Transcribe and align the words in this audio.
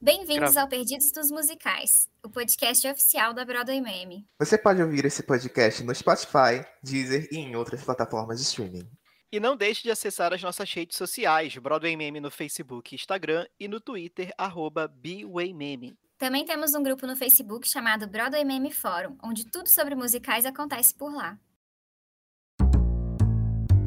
Bem-vindos 0.00 0.56
ao 0.56 0.68
Perdidos 0.68 1.10
dos 1.12 1.30
Musicais, 1.30 2.08
o 2.22 2.28
podcast 2.28 2.86
oficial 2.86 3.32
da 3.32 3.44
Broadway 3.44 3.80
Meme. 3.80 4.26
Você 4.38 4.58
pode 4.58 4.82
ouvir 4.82 5.04
esse 5.06 5.22
podcast 5.22 5.82
no 5.82 5.94
Spotify, 5.94 6.64
Deezer 6.82 7.28
e 7.32 7.38
em 7.38 7.56
outras 7.56 7.82
plataformas 7.82 8.38
de 8.38 8.44
streaming. 8.44 8.86
E 9.32 9.40
não 9.40 9.56
deixe 9.56 9.82
de 9.82 9.90
acessar 9.90 10.32
as 10.32 10.42
nossas 10.42 10.70
redes 10.72 10.98
sociais, 10.98 11.56
Broadway 11.56 11.96
Meme 11.96 12.20
no 12.20 12.30
Facebook 12.30 12.94
e 12.94 12.96
Instagram 12.96 13.46
e 13.58 13.66
no 13.66 13.80
Twitter, 13.80 14.32
arroba 14.36 14.86
BWayMeme. 14.86 15.96
Também 16.18 16.44
temos 16.44 16.74
um 16.74 16.82
grupo 16.82 17.06
no 17.06 17.16
Facebook 17.16 17.66
chamado 17.68 18.06
Broadway 18.06 18.44
Meme 18.44 18.72
Fórum, 18.72 19.16
onde 19.22 19.44
tudo 19.46 19.68
sobre 19.68 19.94
musicais 19.94 20.44
acontece 20.44 20.94
por 20.94 21.12
lá. 21.12 21.38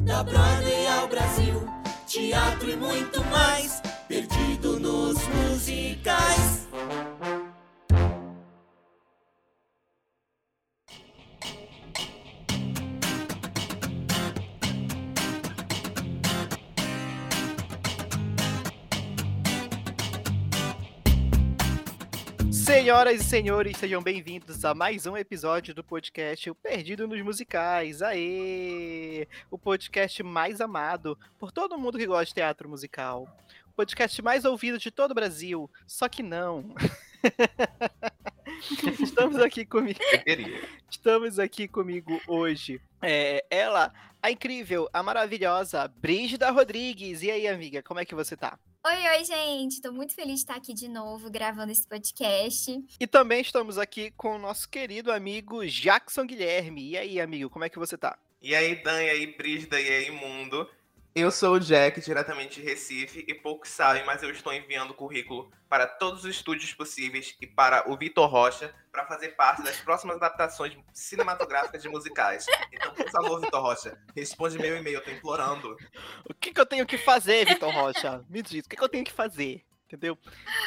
Da 0.04 0.22
Broadway 0.24 0.86
ao 0.88 1.08
Brasil, 1.08 1.54
teatro 2.06 2.70
e 2.70 2.76
muito 2.76 3.22
mais, 3.26 3.80
perdido 4.08 4.80
nos 4.80 5.18
musicais. 5.28 6.66
Senhoras 22.50 23.20
e 23.20 23.24
senhores, 23.24 23.76
sejam 23.76 24.02
bem-vindos 24.02 24.64
a 24.64 24.74
mais 24.74 25.04
um 25.04 25.16
episódio 25.16 25.74
do 25.74 25.84
podcast 25.84 26.48
O 26.48 26.54
Perdido 26.54 27.06
nos 27.06 27.20
Musicais. 27.20 28.00
Aê! 28.00 29.28
O 29.50 29.58
podcast 29.58 30.22
mais 30.22 30.62
amado 30.62 31.18
por 31.38 31.52
todo 31.52 31.78
mundo 31.78 31.98
que 31.98 32.06
gosta 32.06 32.26
de 32.26 32.34
teatro 32.34 32.68
musical. 32.68 33.28
Podcast 33.78 34.20
mais 34.22 34.44
ouvido 34.44 34.76
de 34.76 34.90
todo 34.90 35.12
o 35.12 35.14
Brasil. 35.14 35.70
Só 35.86 36.08
que 36.08 36.20
não. 36.20 36.74
Estamos 39.00 39.36
aqui 39.36 39.64
comigo. 39.64 40.00
Estamos 40.90 41.38
aqui 41.38 41.68
comigo 41.68 42.20
hoje. 42.26 42.80
É, 43.00 43.46
ela, 43.48 43.94
a 44.20 44.32
incrível, 44.32 44.88
a 44.92 45.00
maravilhosa 45.00 45.86
Brígida 45.86 46.50
Rodrigues. 46.50 47.22
E 47.22 47.30
aí, 47.30 47.46
amiga, 47.46 47.80
como 47.80 48.00
é 48.00 48.04
que 48.04 48.16
você 48.16 48.36
tá? 48.36 48.58
Oi, 48.84 49.16
oi, 49.16 49.24
gente! 49.24 49.80
Tô 49.80 49.92
muito 49.92 50.12
feliz 50.12 50.34
de 50.34 50.40
estar 50.40 50.56
aqui 50.56 50.74
de 50.74 50.88
novo 50.88 51.30
gravando 51.30 51.70
esse 51.70 51.86
podcast. 51.86 52.84
E 52.98 53.06
também 53.06 53.42
estamos 53.42 53.78
aqui 53.78 54.10
com 54.16 54.34
o 54.34 54.38
nosso 54.40 54.68
querido 54.68 55.12
amigo 55.12 55.64
Jackson 55.64 56.26
Guilherme. 56.26 56.90
E 56.90 56.98
aí, 56.98 57.20
amigo, 57.20 57.48
como 57.48 57.64
é 57.64 57.68
que 57.68 57.78
você 57.78 57.96
tá? 57.96 58.18
E 58.42 58.56
aí, 58.56 58.82
Dan, 58.82 59.02
e 59.04 59.10
aí, 59.10 59.26
Brígida, 59.36 59.80
e 59.80 59.88
aí, 59.88 60.10
mundo? 60.10 60.68
Eu 61.18 61.32
sou 61.32 61.54
o 61.54 61.60
Jack, 61.60 62.00
diretamente 62.00 62.60
de 62.60 62.66
Recife, 62.68 63.24
e 63.26 63.34
poucos 63.34 63.70
sabem, 63.70 64.04
mas 64.06 64.22
eu 64.22 64.30
estou 64.30 64.52
enviando 64.52 64.94
currículo 64.94 65.50
para 65.68 65.84
todos 65.84 66.24
os 66.24 66.30
estúdios 66.36 66.72
possíveis 66.72 67.34
e 67.40 67.46
para 67.46 67.90
o 67.90 67.96
Vitor 67.96 68.30
Rocha 68.30 68.72
para 68.92 69.04
fazer 69.04 69.30
parte 69.30 69.60
das 69.64 69.80
próximas 69.80 70.14
adaptações 70.14 70.78
cinematográficas 70.94 71.82
de 71.82 71.88
musicais. 71.88 72.46
Então, 72.72 72.94
por 72.94 73.10
favor, 73.10 73.40
Vitor 73.40 73.60
Rocha, 73.60 73.98
responde 74.14 74.60
meu 74.60 74.76
e-mail, 74.76 74.98
eu 74.98 75.02
tô 75.02 75.10
implorando. 75.10 75.76
O 76.24 76.32
que, 76.32 76.52
que 76.52 76.60
eu 76.60 76.66
tenho 76.66 76.86
que 76.86 76.96
fazer, 76.96 77.44
Vitor 77.46 77.74
Rocha? 77.74 78.24
Me 78.30 78.40
diz, 78.40 78.64
o 78.64 78.68
que, 78.68 78.76
que 78.76 78.84
eu 78.84 78.88
tenho 78.88 79.04
que 79.04 79.12
fazer? 79.12 79.64
Entendeu? 79.86 80.16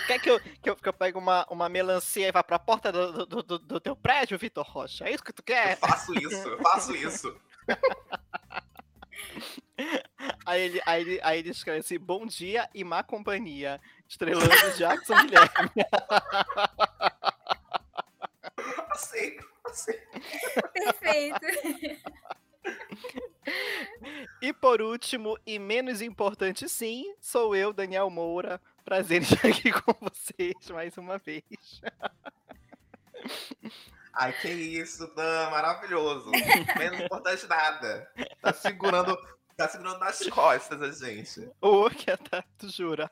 Quer 0.06 0.20
que 0.20 0.30
eu, 0.30 0.38
que 0.62 0.70
eu, 0.70 0.76
que 0.76 0.90
eu 0.90 0.94
pegue 0.94 1.18
uma, 1.18 1.46
uma 1.50 1.70
melancia 1.70 2.28
e 2.28 2.32
vá 2.32 2.44
pra 2.44 2.60
porta 2.60 2.92
do, 2.92 3.26
do, 3.26 3.42
do, 3.42 3.58
do 3.58 3.80
teu 3.80 3.96
prédio, 3.96 4.38
Vitor 4.38 4.66
Rocha? 4.66 5.06
É 5.06 5.14
isso 5.14 5.24
que 5.24 5.32
tu 5.32 5.44
quer? 5.44 5.78
Eu 5.82 5.88
faço 5.88 6.14
isso, 6.14 6.50
eu 6.50 6.62
faço 6.62 6.94
isso. 6.94 7.42
Aí 10.46 10.62
ele, 10.62 10.82
aí, 10.86 11.02
ele, 11.02 11.20
aí 11.24 11.40
ele 11.40 11.50
escreve 11.50 11.80
assim: 11.80 12.00
Bom 12.00 12.26
dia 12.26 12.70
e 12.74 12.84
má 12.84 13.04
companhia. 13.04 13.80
Estrelando 14.08 14.50
Jackson 14.78 15.16
Guilherme. 15.22 15.72
Aceito, 18.92 19.48
aceito. 19.66 20.20
Perfeito. 20.74 21.40
E 24.42 24.54
por 24.54 24.82
último, 24.82 25.38
e 25.46 25.58
menos 25.58 26.02
importante 26.02 26.68
sim, 26.70 27.16
sou 27.20 27.56
eu, 27.56 27.74
Daniel 27.74 28.10
Moura. 28.10 28.62
Prazer 28.84 29.22
em 29.22 29.24
estar 29.24 29.48
aqui 29.48 29.72
com 29.72 29.94
vocês 30.02 30.70
mais 30.70 30.98
uma 30.98 31.18
vez. 31.18 31.44
Ai, 34.14 34.34
que 34.42 34.50
isso, 34.50 35.08
Dan, 35.16 35.50
maravilhoso. 35.50 36.30
Menos 36.78 37.00
importante 37.02 37.48
nada. 37.48 38.12
Tá 38.42 38.54
segurando, 38.54 39.18
tá 39.56 39.68
segurando 39.70 40.00
nas 40.00 40.20
costas 40.28 40.82
a 40.82 41.06
gente. 41.08 41.50
Ô, 41.62 41.90
que 41.90 42.12
até, 42.12 42.44
tu 42.58 42.70
jura? 42.70 43.10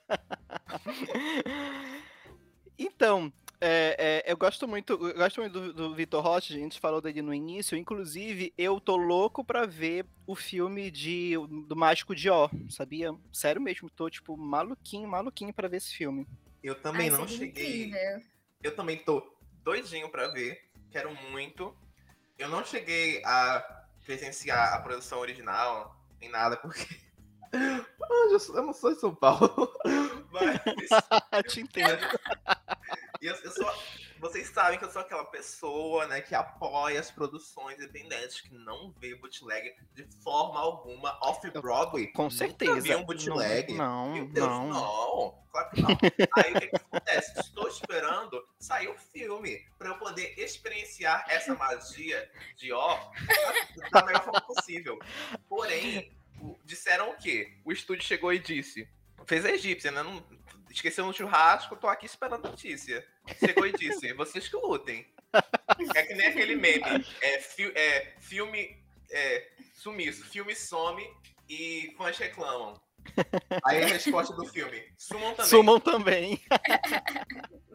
Então, 2.77 3.31
é, 3.61 4.23
é, 4.25 4.31
eu 4.31 4.37
gosto 4.37 4.67
muito, 4.67 4.93
eu 4.93 5.13
gosto 5.15 5.41
muito 5.41 5.53
do, 5.53 5.73
do 5.73 5.95
Vitor 5.95 6.23
Rocha, 6.23 6.53
a 6.53 6.57
gente 6.57 6.79
falou 6.79 7.01
dele 7.01 7.21
no 7.21 7.33
início. 7.33 7.77
Inclusive, 7.77 8.53
eu 8.57 8.79
tô 8.79 8.95
louco 8.95 9.43
pra 9.43 9.65
ver 9.65 10.05
o 10.25 10.35
filme 10.35 10.89
de, 10.89 11.33
do 11.67 11.75
Mágico 11.75 12.15
de 12.15 12.29
Ó, 12.29 12.49
sabia? 12.69 13.13
Sério 13.33 13.61
mesmo, 13.61 13.89
tô 13.89 14.09
tipo 14.09 14.37
maluquinho, 14.37 15.09
maluquinho 15.09 15.53
pra 15.53 15.67
ver 15.67 15.77
esse 15.77 15.93
filme. 15.93 16.25
Eu 16.63 16.75
também 16.75 17.09
Ai, 17.09 17.17
não 17.17 17.27
seria 17.27 17.37
cheguei. 17.47 17.85
incrível. 17.87 18.21
Eu 18.63 18.75
também 18.75 18.97
tô 18.97 19.25
doidinho 19.63 20.09
pra 20.09 20.27
ver. 20.29 20.68
Quero 20.91 21.13
muito. 21.31 21.75
Eu 22.37 22.49
não 22.49 22.63
cheguei 22.63 23.21
a 23.25 23.83
presenciar 24.05 24.73
a 24.73 24.79
produção 24.81 25.19
original, 25.19 25.95
nem 26.19 26.29
nada, 26.29 26.57
porque. 26.57 26.85
Ah, 28.11 28.27
eu 28.31 28.39
sou- 28.39 28.55
eu 28.55 28.61
não 28.63 28.73
sou 28.73 28.93
de 28.93 28.99
São 28.99 29.13
Paulo. 29.13 29.73
Mas. 30.31 30.59
Te 31.51 31.61
entendo. 31.61 32.05
E 33.21 33.25
eu, 33.25 33.35
eu 33.35 33.51
sou. 33.51 33.65
Vocês 34.19 34.49
sabem 34.49 34.77
que 34.77 34.83
eu 34.83 34.91
sou 34.91 35.01
aquela 35.01 35.23
pessoa, 35.25 36.05
né, 36.07 36.19
que 36.21 36.35
apoia 36.35 36.99
as 36.99 37.09
produções 37.09 37.77
independentes, 37.77 38.41
que 38.41 38.53
não 38.53 38.91
vê 38.99 39.15
bootleg 39.15 39.73
de 39.93 40.03
forma 40.21 40.59
alguma 40.59 41.17
off-Broadway. 41.21 42.07
Com 42.07 42.23
Nunca 42.23 42.35
certeza. 42.35 42.81
vi 42.81 42.95
um 42.95 43.05
bootleg. 43.05 43.73
Não, 43.73 44.13
Meu 44.13 44.27
Deus, 44.27 44.47
não. 44.47 44.67
não. 44.67 45.39
Claro 45.51 45.69
que 45.71 45.81
não. 45.81 45.89
Aí 46.35 46.53
o 46.53 46.59
que, 46.59 46.67
que 46.67 46.75
acontece? 46.75 47.39
Estou 47.39 47.67
esperando 47.67 48.45
sair 48.59 48.87
o 48.89 48.95
filme 48.97 49.65
para 49.77 49.89
eu 49.89 49.97
poder 49.97 50.37
experienciar 50.37 51.25
essa 51.29 51.55
magia 51.55 52.29
de 52.57 52.71
ó 52.73 52.99
da 53.91 54.05
melhor 54.05 54.23
forma 54.23 54.41
possível. 54.41 54.99
Porém, 55.47 56.11
disseram 56.65 57.11
o 57.11 57.17
quê? 57.17 57.57
O 57.63 57.71
estúdio 57.71 58.03
chegou 58.05 58.33
e 58.33 58.39
disse. 58.39 58.87
Fez 59.25 59.45
a 59.45 59.51
egípcia, 59.51 59.91
né? 59.91 60.01
Não, 60.03 60.23
esqueceu 60.69 61.05
no 61.05 61.13
churrasco, 61.13 61.75
tô 61.75 61.87
aqui 61.87 62.05
esperando 62.05 62.47
a 62.47 62.49
notícia. 62.51 63.05
Chegou 63.39 63.65
e 63.65 63.71
disse, 63.73 64.11
vocês 64.13 64.47
que 64.47 64.55
lutem. 64.55 65.05
É 65.95 66.03
que 66.03 66.15
nem 66.15 66.27
aquele 66.27 66.55
meme. 66.55 67.05
É, 67.21 67.39
fi- 67.39 67.71
é, 67.75 68.13
filme. 68.19 68.77
É, 69.11 69.47
sumiço. 69.75 70.25
Filme 70.25 70.55
some 70.55 71.03
e 71.47 71.93
fãs 71.97 72.17
reclamam. 72.17 72.79
Aí 73.65 73.83
a 73.83 73.87
resposta 73.87 74.35
do 74.35 74.45
filme. 74.45 74.83
Sumam 74.97 75.33
também. 75.33 75.49
Sumam 75.49 75.79
também. 75.79 76.41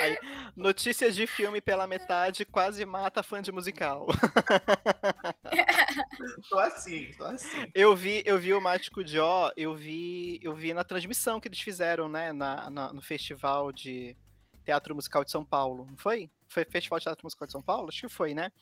Aí, 0.00 0.18
notícias 0.56 1.14
de 1.14 1.26
filme 1.26 1.60
pela 1.60 1.86
metade 1.86 2.44
quase 2.44 2.84
mata 2.84 3.22
fã 3.22 3.40
de 3.42 3.52
musical. 3.52 4.06
Tô 6.48 6.58
assim, 6.58 7.10
tô 7.16 7.24
assim. 7.24 7.66
Eu 7.74 7.94
vi, 7.96 8.22
eu 8.24 8.38
vi 8.38 8.52
o 8.54 8.60
Mágico 8.60 9.02
de 9.04 9.18
Ó, 9.18 9.50
eu 9.56 9.74
vi, 9.74 10.38
eu 10.42 10.54
vi 10.54 10.72
na 10.74 10.84
transmissão 10.84 11.40
que 11.40 11.48
eles 11.48 11.60
fizeram, 11.60 12.08
né, 12.08 12.32
na, 12.32 12.70
na- 12.70 12.92
no 12.92 13.02
Festival 13.02 13.72
de 13.72 14.16
Teatro 14.64 14.94
Musical 14.94 15.24
de 15.24 15.30
São 15.30 15.44
Paulo, 15.44 15.86
não 15.86 15.96
foi? 15.96 16.30
Foi 16.48 16.64
Festival 16.64 16.98
de 16.98 17.04
Teatro 17.04 17.24
Musical 17.24 17.46
de 17.46 17.52
São 17.52 17.62
Paulo? 17.62 17.88
Acho 17.88 18.02
que 18.02 18.08
foi, 18.12 18.34
né? 18.34 18.52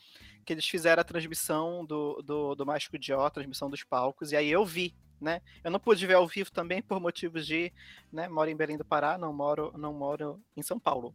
Que 0.45 0.53
eles 0.53 0.67
fizeram 0.67 1.01
a 1.01 1.05
transmissão 1.05 1.85
do, 1.85 2.23
do, 2.23 2.55
do 2.55 2.67
Mágico 2.67 2.99
de 2.99 3.13
Ó, 3.13 3.27
a 3.27 3.31
transmissão 3.31 3.69
dos 3.69 3.83
palcos, 3.85 4.33
e 4.33 4.37
aí 4.37 4.51
eu 4.51 4.65
vi, 4.65 4.95
né? 5.21 5.41
Eu 5.63 5.71
não 5.71 5.81
pude 5.81 6.07
ver 6.07 6.15
ao 6.15 6.27
vivo 6.27 6.51
também 6.51 6.81
por 6.83 7.01
motivos 7.01 7.47
de, 7.47 7.73
né, 8.13 8.29
moro 8.29 8.51
em 8.51 8.57
Belém 8.57 8.77
do 8.77 8.85
Pará, 8.85 9.19
não 9.19 9.33
moro, 9.33 9.73
não 9.77 9.93
moro 9.93 10.41
em 10.57 10.63
São 10.63 10.79
Paulo. 10.79 11.15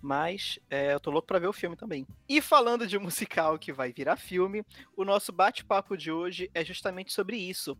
Mas 0.00 0.58
é, 0.68 0.92
eu 0.92 1.00
tô 1.00 1.10
louco 1.10 1.26
pra 1.26 1.38
ver 1.38 1.46
o 1.46 1.52
filme 1.52 1.76
também. 1.76 2.06
E 2.28 2.40
falando 2.40 2.86
de 2.86 2.98
musical 3.00 3.58
que 3.58 3.72
vai 3.72 3.92
virar 3.92 4.16
filme, 4.16 4.64
o 4.96 5.04
nosso 5.04 5.32
bate-papo 5.32 5.96
de 5.96 6.10
hoje 6.10 6.50
é 6.54 6.64
justamente 6.64 7.12
sobre 7.12 7.36
isso. 7.36 7.76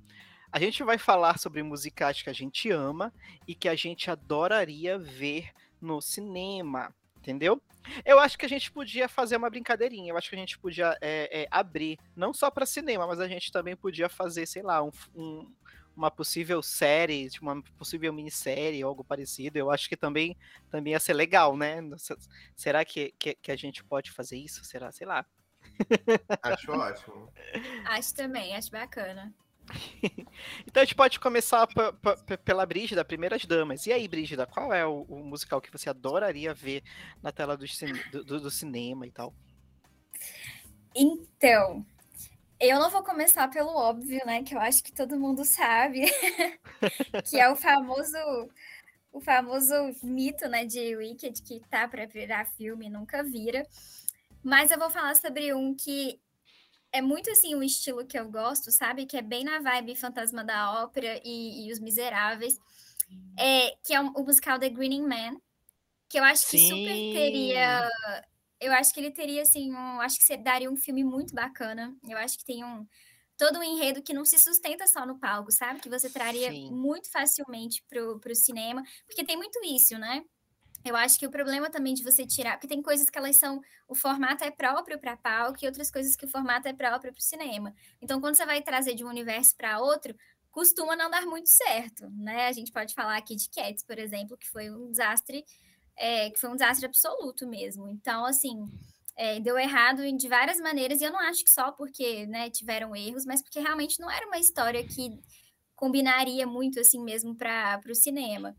A 0.50 0.58
gente 0.58 0.82
vai 0.84 0.98
falar 0.98 1.38
sobre 1.38 1.62
musicais 1.62 2.22
que 2.22 2.30
a 2.30 2.32
gente 2.32 2.70
ama 2.70 3.12
e 3.46 3.54
que 3.54 3.68
a 3.68 3.74
gente 3.74 4.10
adoraria 4.10 4.96
ver 4.98 5.50
no 5.80 6.00
cinema, 6.00 6.94
entendeu? 7.24 7.60
Eu 8.04 8.18
acho 8.18 8.36
que 8.38 8.44
a 8.44 8.48
gente 8.48 8.70
podia 8.70 9.08
fazer 9.08 9.36
uma 9.36 9.48
brincadeirinha. 9.48 10.12
Eu 10.12 10.16
acho 10.18 10.28
que 10.28 10.36
a 10.36 10.38
gente 10.38 10.58
podia 10.58 10.96
é, 11.00 11.42
é, 11.42 11.48
abrir, 11.50 11.98
não 12.14 12.34
só 12.34 12.50
para 12.50 12.66
cinema, 12.66 13.06
mas 13.06 13.18
a 13.18 13.26
gente 13.26 13.50
também 13.50 13.74
podia 13.74 14.08
fazer, 14.10 14.46
sei 14.46 14.62
lá, 14.62 14.82
um, 14.82 14.90
um- 15.14 15.50
uma 15.96 16.10
possível 16.10 16.60
série, 16.60 17.30
tipo, 17.30 17.46
uma 17.46 17.62
possível 17.78 18.12
minissérie, 18.12 18.82
algo 18.82 19.04
parecido. 19.04 19.56
Eu 19.58 19.70
acho 19.70 19.88
que 19.88 19.96
também, 19.96 20.36
também 20.70 20.92
ia 20.92 21.00
ser 21.00 21.14
legal, 21.14 21.56
né? 21.56 21.76
Se- 21.96 22.16
Será 22.54 22.84
que, 22.84 23.14
que, 23.18 23.34
que 23.36 23.50
a 23.52 23.56
gente 23.56 23.82
pode 23.84 24.10
fazer 24.10 24.36
isso? 24.36 24.64
Será? 24.64 24.90
Sei 24.92 25.06
lá. 25.06 25.24
Acho 26.42 26.70
ótimo. 26.72 27.32
Acho 27.86 28.14
também, 28.14 28.54
acho 28.56 28.70
bacana. 28.70 29.32
Então 30.66 30.82
a 30.82 30.84
gente 30.84 30.94
pode 30.94 31.18
começar 31.18 31.66
pela 32.44 32.66
Brígida, 32.66 33.04
Primeiras 33.04 33.44
Damas. 33.44 33.86
E 33.86 33.92
aí, 33.92 34.06
Brígida, 34.06 34.46
qual 34.46 34.72
é 34.72 34.86
o, 34.86 35.02
o 35.02 35.24
musical 35.24 35.60
que 35.60 35.72
você 35.72 35.88
adoraria 35.88 36.54
ver 36.54 36.82
na 37.22 37.32
tela 37.32 37.56
do, 37.56 37.64
do, 38.12 38.40
do, 38.40 38.50
cinema 38.50 39.06
e 39.06 39.10
tal? 39.10 39.34
Então, 40.94 41.84
eu 42.60 42.78
não 42.78 42.90
vou 42.90 43.02
começar 43.02 43.48
pelo 43.48 43.74
óbvio, 43.74 44.24
né? 44.26 44.42
Que 44.42 44.54
eu 44.54 44.60
acho 44.60 44.82
que 44.82 44.92
todo 44.92 45.18
mundo 45.18 45.44
sabe, 45.44 46.02
que 47.28 47.38
é 47.38 47.50
o 47.50 47.56
famoso 47.56 48.16
o 49.12 49.20
famoso 49.20 49.74
mito, 50.02 50.48
né, 50.48 50.64
de 50.64 50.96
Wicked 50.96 51.40
que 51.40 51.60
tá 51.70 51.86
para 51.86 52.04
virar 52.04 52.46
filme 52.46 52.86
e 52.86 52.90
nunca 52.90 53.22
vira. 53.22 53.64
Mas 54.42 54.72
eu 54.72 54.78
vou 54.78 54.90
falar 54.90 55.14
sobre 55.14 55.54
um 55.54 55.72
que 55.72 56.20
é 56.94 57.02
muito 57.02 57.28
assim 57.28 57.56
um 57.56 57.62
estilo 57.62 58.06
que 58.06 58.16
eu 58.16 58.30
gosto, 58.30 58.70
sabe? 58.70 59.04
Que 59.04 59.16
é 59.16 59.22
bem 59.22 59.42
na 59.42 59.58
vibe 59.58 59.96
Fantasma 59.96 60.44
da 60.44 60.84
Ópera 60.84 61.20
e, 61.24 61.66
e 61.66 61.72
Os 61.72 61.80
Miseráveis. 61.80 62.56
É, 63.36 63.76
que 63.84 63.92
é 63.92 64.00
um, 64.00 64.12
o 64.12 64.22
musical 64.24 64.60
The 64.60 64.70
Greening 64.70 65.02
Man, 65.02 65.36
que 66.08 66.16
eu 66.20 66.22
acho 66.22 66.48
que 66.48 66.56
Sim. 66.56 66.68
super 66.68 66.94
teria. 67.12 67.90
Eu 68.60 68.72
acho 68.72 68.94
que 68.94 69.00
ele 69.00 69.10
teria, 69.10 69.42
assim, 69.42 69.72
um. 69.72 70.00
Acho 70.00 70.20
que 70.20 70.36
daria 70.36 70.70
um 70.70 70.76
filme 70.76 71.02
muito 71.02 71.34
bacana. 71.34 71.92
Eu 72.08 72.16
acho 72.16 72.38
que 72.38 72.44
tem 72.44 72.64
um. 72.64 72.86
Todo 73.36 73.58
um 73.58 73.64
enredo 73.64 74.00
que 74.00 74.14
não 74.14 74.24
se 74.24 74.38
sustenta 74.38 74.86
só 74.86 75.04
no 75.04 75.18
palco, 75.18 75.50
sabe? 75.50 75.80
Que 75.80 75.88
você 75.88 76.08
traria 76.08 76.52
Sim. 76.52 76.70
muito 76.70 77.10
facilmente 77.10 77.82
pro, 77.88 78.20
pro 78.20 78.36
cinema. 78.36 78.84
Porque 79.04 79.24
tem 79.24 79.36
muito 79.36 79.58
isso, 79.64 79.98
né? 79.98 80.24
Eu 80.84 80.94
acho 80.96 81.18
que 81.18 81.26
o 81.26 81.30
problema 81.30 81.70
também 81.70 81.94
de 81.94 82.04
você 82.04 82.26
tirar, 82.26 82.52
porque 82.52 82.68
tem 82.68 82.82
coisas 82.82 83.08
que 83.08 83.16
elas 83.18 83.36
são, 83.36 83.60
o 83.88 83.94
formato 83.94 84.44
é 84.44 84.50
próprio 84.50 84.98
para 84.98 85.16
palco 85.16 85.58
e 85.62 85.66
outras 85.66 85.90
coisas 85.90 86.14
que 86.14 86.26
o 86.26 86.28
formato 86.28 86.68
é 86.68 86.74
próprio 86.74 87.10
para 87.12 87.18
o 87.18 87.22
cinema. 87.22 87.74
Então, 88.02 88.20
quando 88.20 88.36
você 88.36 88.44
vai 88.44 88.60
trazer 88.60 88.94
de 88.94 89.02
um 89.02 89.08
universo 89.08 89.56
para 89.56 89.80
outro, 89.80 90.14
costuma 90.50 90.94
não 90.94 91.10
dar 91.10 91.24
muito 91.26 91.48
certo, 91.48 92.08
né? 92.10 92.46
A 92.48 92.52
gente 92.52 92.70
pode 92.70 92.92
falar 92.94 93.16
aqui 93.16 93.34
de 93.34 93.48
Cats, 93.48 93.82
por 93.82 93.98
exemplo, 93.98 94.36
que 94.36 94.48
foi 94.48 94.70
um 94.70 94.90
desastre, 94.90 95.44
é, 95.96 96.30
que 96.30 96.38
foi 96.38 96.50
um 96.50 96.54
desastre 96.54 96.84
absoluto 96.86 97.46
mesmo. 97.48 97.88
Então, 97.88 98.24
assim, 98.26 98.64
é, 99.16 99.40
deu 99.40 99.58
errado 99.58 100.02
de 100.16 100.28
várias 100.28 100.58
maneiras 100.58 101.00
e 101.00 101.04
eu 101.04 101.12
não 101.12 101.20
acho 101.20 101.44
que 101.44 101.52
só 101.52 101.72
porque, 101.72 102.26
né, 102.26 102.50
tiveram 102.50 102.94
erros, 102.94 103.24
mas 103.24 103.42
porque 103.42 103.58
realmente 103.58 103.98
não 104.00 104.10
era 104.10 104.26
uma 104.26 104.38
história 104.38 104.86
que 104.86 105.18
combinaria 105.74 106.46
muito 106.46 106.78
assim 106.78 107.02
mesmo 107.02 107.34
para 107.34 107.80
o 107.88 107.94
cinema. 107.94 108.54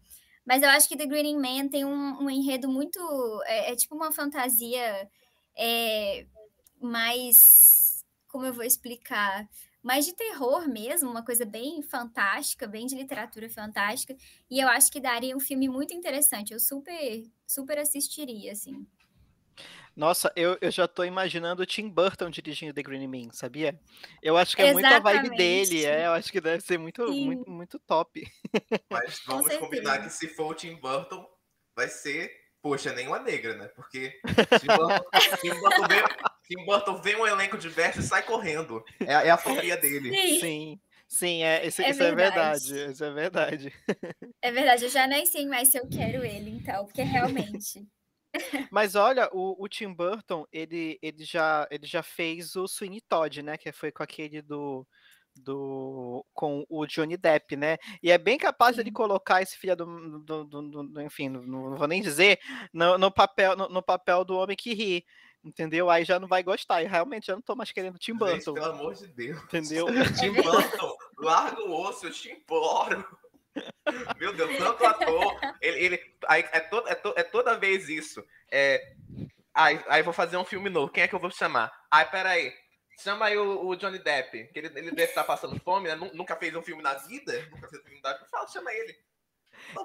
Mas 0.45 0.61
eu 0.61 0.69
acho 0.69 0.87
que 0.87 0.97
The 0.97 1.05
Greening 1.05 1.37
Man 1.37 1.67
tem 1.69 1.83
um, 1.85 2.23
um 2.23 2.29
enredo 2.29 2.67
muito. 2.69 2.99
É, 3.45 3.71
é, 3.71 3.75
tipo 3.75 3.95
uma 3.95 4.11
fantasia 4.11 5.09
é, 5.57 6.25
mais. 6.81 8.03
Como 8.27 8.45
eu 8.45 8.53
vou 8.53 8.63
explicar? 8.63 9.47
Mais 9.81 10.05
de 10.05 10.13
terror 10.13 10.67
mesmo, 10.67 11.09
uma 11.11 11.23
coisa 11.23 11.45
bem 11.45 11.81
fantástica, 11.83 12.67
bem 12.67 12.87
de 12.87 12.95
literatura 12.95 13.47
fantástica. 13.49 14.15
E 14.49 14.59
eu 14.59 14.67
acho 14.67 14.91
que 14.91 14.99
daria 14.99 15.35
um 15.37 15.39
filme 15.39 15.69
muito 15.69 15.93
interessante. 15.93 16.53
Eu 16.53 16.59
super, 16.59 17.23
super 17.47 17.77
assistiria, 17.77 18.51
assim. 18.51 18.85
Nossa, 19.95 20.31
eu, 20.35 20.57
eu 20.59 20.69
já 20.69 20.87
tô 20.87 21.05
imaginando 21.05 21.63
o 21.63 21.65
Tim 21.65 21.89
Burton 21.89 22.29
dirigindo 22.29 22.73
The 22.73 22.83
Green 22.83 23.07
Man, 23.07 23.31
sabia? 23.31 23.79
Eu 24.21 24.35
acho 24.35 24.55
que 24.55 24.61
é 24.61 24.73
muito 24.73 24.85
a 24.85 24.99
vibe 24.99 25.29
dele, 25.37 25.85
é, 25.85 26.05
eu 26.05 26.11
acho 26.11 26.31
que 26.31 26.41
deve 26.41 26.61
ser 26.61 26.77
muito, 26.77 27.09
muito, 27.11 27.49
muito 27.49 27.79
top. 27.79 28.29
Mas 28.91 29.21
vamos 29.25 29.55
combinar 29.55 30.03
que 30.03 30.09
se 30.09 30.27
for 30.27 30.51
o 30.51 30.53
Tim 30.53 30.75
Burton, 30.75 31.25
vai 31.73 31.87
ser, 31.87 32.29
poxa, 32.61 32.91
nenhuma 32.91 33.19
negra, 33.19 33.55
né? 33.55 33.69
Porque 33.69 34.19
Tim 34.59 34.67
Burton, 34.67 35.05
Tim 35.39 35.59
Burton, 35.61 35.87
vê, 35.87 36.03
Tim 36.43 36.65
Burton 36.65 37.01
vê 37.01 37.15
um 37.15 37.25
elenco 37.25 37.57
diverso 37.57 38.01
e 38.01 38.03
sai 38.03 38.23
correndo. 38.23 38.83
É, 38.99 39.13
é 39.13 39.31
a 39.31 39.37
fobia 39.37 39.77
dele. 39.77 40.11
Sim. 40.11 40.39
Sim. 40.39 40.79
Sim, 41.07 41.43
é, 41.43 41.65
isso, 41.65 41.81
é, 41.81 41.91
isso 41.91 41.99
verdade. 41.99 42.73
é 42.73 42.75
verdade. 42.75 42.91
Isso 42.91 43.03
é 43.03 43.11
verdade. 43.11 43.73
É 44.41 44.51
verdade, 44.51 44.83
eu 44.85 44.89
já 44.89 45.07
nem 45.07 45.25
sei 45.25 45.45
mais 45.45 45.69
se 45.69 45.77
eu 45.77 45.87
quero 45.87 46.25
ele, 46.25 46.49
então, 46.49 46.83
porque 46.85 47.03
realmente. 47.03 47.87
Mas 48.71 48.95
olha, 48.95 49.29
o, 49.31 49.55
o, 49.63 49.67
Tim 49.67 49.93
Burton, 49.93 50.45
ele, 50.51 50.97
ele, 51.01 51.23
já, 51.23 51.67
ele 51.69 51.85
já 51.85 52.03
fez 52.03 52.55
o 52.55 52.67
Sweeney 52.67 53.01
Todd, 53.01 53.41
né? 53.41 53.57
Que 53.57 53.71
foi 53.71 53.91
com 53.91 54.03
aquele 54.03 54.41
do, 54.41 54.85
do 55.35 56.25
com 56.33 56.65
o 56.69 56.85
Johnny 56.85 57.17
Depp, 57.17 57.55
né? 57.55 57.77
E 58.01 58.11
é 58.11 58.17
bem 58.17 58.37
capaz 58.37 58.75
de 58.75 58.81
ele 58.81 58.91
colocar 58.91 59.41
esse 59.41 59.57
filho 59.57 59.75
do, 59.75 60.19
do, 60.19 60.43
do, 60.43 60.83
do 60.83 61.01
enfim, 61.01 61.29
não, 61.29 61.43
não, 61.43 61.77
vou 61.77 61.87
nem 61.87 62.01
dizer, 62.01 62.39
no, 62.73 62.97
no 62.97 63.11
papel 63.11 63.55
no, 63.55 63.67
no, 63.69 63.81
papel 63.81 64.23
do 64.23 64.37
homem 64.37 64.55
que 64.55 64.73
ri, 64.73 65.05
entendeu? 65.43 65.89
Aí 65.89 66.05
já 66.05 66.19
não 66.19 66.27
vai 66.27 66.43
gostar. 66.43 66.81
E 66.81 66.87
realmente 66.87 67.27
já 67.27 67.33
não 67.35 67.41
tô 67.41 67.55
mais 67.55 67.71
querendo 67.71 67.99
Tim 67.99 68.13
Burton. 68.13 68.35
Gente, 68.35 68.53
pelo 68.53 68.65
amor 68.65 68.95
de 68.95 69.07
Deus. 69.07 69.43
Entendeu? 69.43 69.85
Tim 70.19 70.33
Burton, 70.33 70.95
larga 71.19 71.61
o 71.61 71.81
osso, 71.81 72.07
eu 72.07 72.11
te 72.11 72.31
imploro. 72.31 73.05
Meu 74.19 74.33
Deus, 74.33 74.57
tanto 74.57 74.85
ator. 74.85 75.39
Ele, 75.61 75.79
ele, 75.79 76.15
aí, 76.27 76.45
é, 76.51 76.59
to, 76.59 76.83
é, 76.87 76.95
to, 76.95 77.13
é 77.15 77.23
toda 77.23 77.57
vez 77.57 77.89
isso. 77.89 78.25
É, 78.51 78.93
aí, 79.53 79.79
aí 79.87 80.03
vou 80.03 80.13
fazer 80.13 80.37
um 80.37 80.45
filme 80.45 80.69
novo. 80.69 80.91
Quem 80.91 81.03
é 81.03 81.07
que 81.07 81.15
eu 81.15 81.19
vou 81.19 81.31
chamar? 81.31 81.71
Ai, 81.89 82.09
peraí. 82.09 82.53
Chama 82.99 83.25
aí 83.25 83.37
o, 83.37 83.67
o 83.67 83.75
Johnny 83.75 83.99
Depp, 83.99 84.49
que 84.53 84.59
ele, 84.59 84.67
ele 84.67 84.91
deve 84.91 85.09
estar 85.09 85.23
passando 85.23 85.59
fome, 85.59 85.87
né? 85.87 85.95
Nunca 86.13 86.35
fez 86.35 86.55
um 86.55 86.61
filme 86.61 86.81
na 86.81 86.93
vida. 86.93 87.33
Nunca 87.51 87.67
fez 87.67 87.81
um 87.81 87.85
filme 87.85 88.01
na 88.01 88.13
vida. 88.13 88.27
Fala, 88.31 88.47
chama 88.47 88.73
ele. 88.73 88.97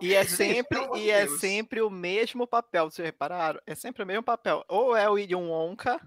E 0.01 0.15
é 0.15 0.25
sempre, 0.25 0.79
e 0.97 1.11
é 1.11 1.27
sempre 1.27 1.81
o 1.81 1.91
mesmo 1.91 2.47
papel, 2.47 2.91
vocês 2.91 3.05
repararam? 3.05 3.61
É 3.67 3.75
sempre 3.75 4.03
o 4.03 4.07
mesmo 4.07 4.23
papel. 4.23 4.65
Ou 4.69 4.97
é 4.97 5.09
o 5.09 5.15
William 5.15 5.39
Wonka, 5.39 6.01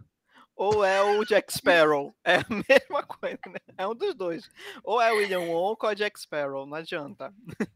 ou 0.55 0.83
é 0.83 1.01
o 1.01 1.25
Jack 1.25 1.51
Sparrow. 1.53 2.13
É 2.25 2.37
a 2.37 2.45
mesma 2.49 3.03
coisa, 3.03 3.39
né? 3.47 3.59
É 3.77 3.87
um 3.87 3.95
dos 3.95 4.15
dois. 4.15 4.49
Ou 4.83 5.01
é 5.01 5.11
o 5.11 5.17
William 5.17 5.41
Wonka 5.41 5.87
ou 5.87 5.91
é 5.91 5.95
Jack 5.95 6.19
Sparrow, 6.19 6.65
não 6.65 6.77
adianta. 6.77 7.33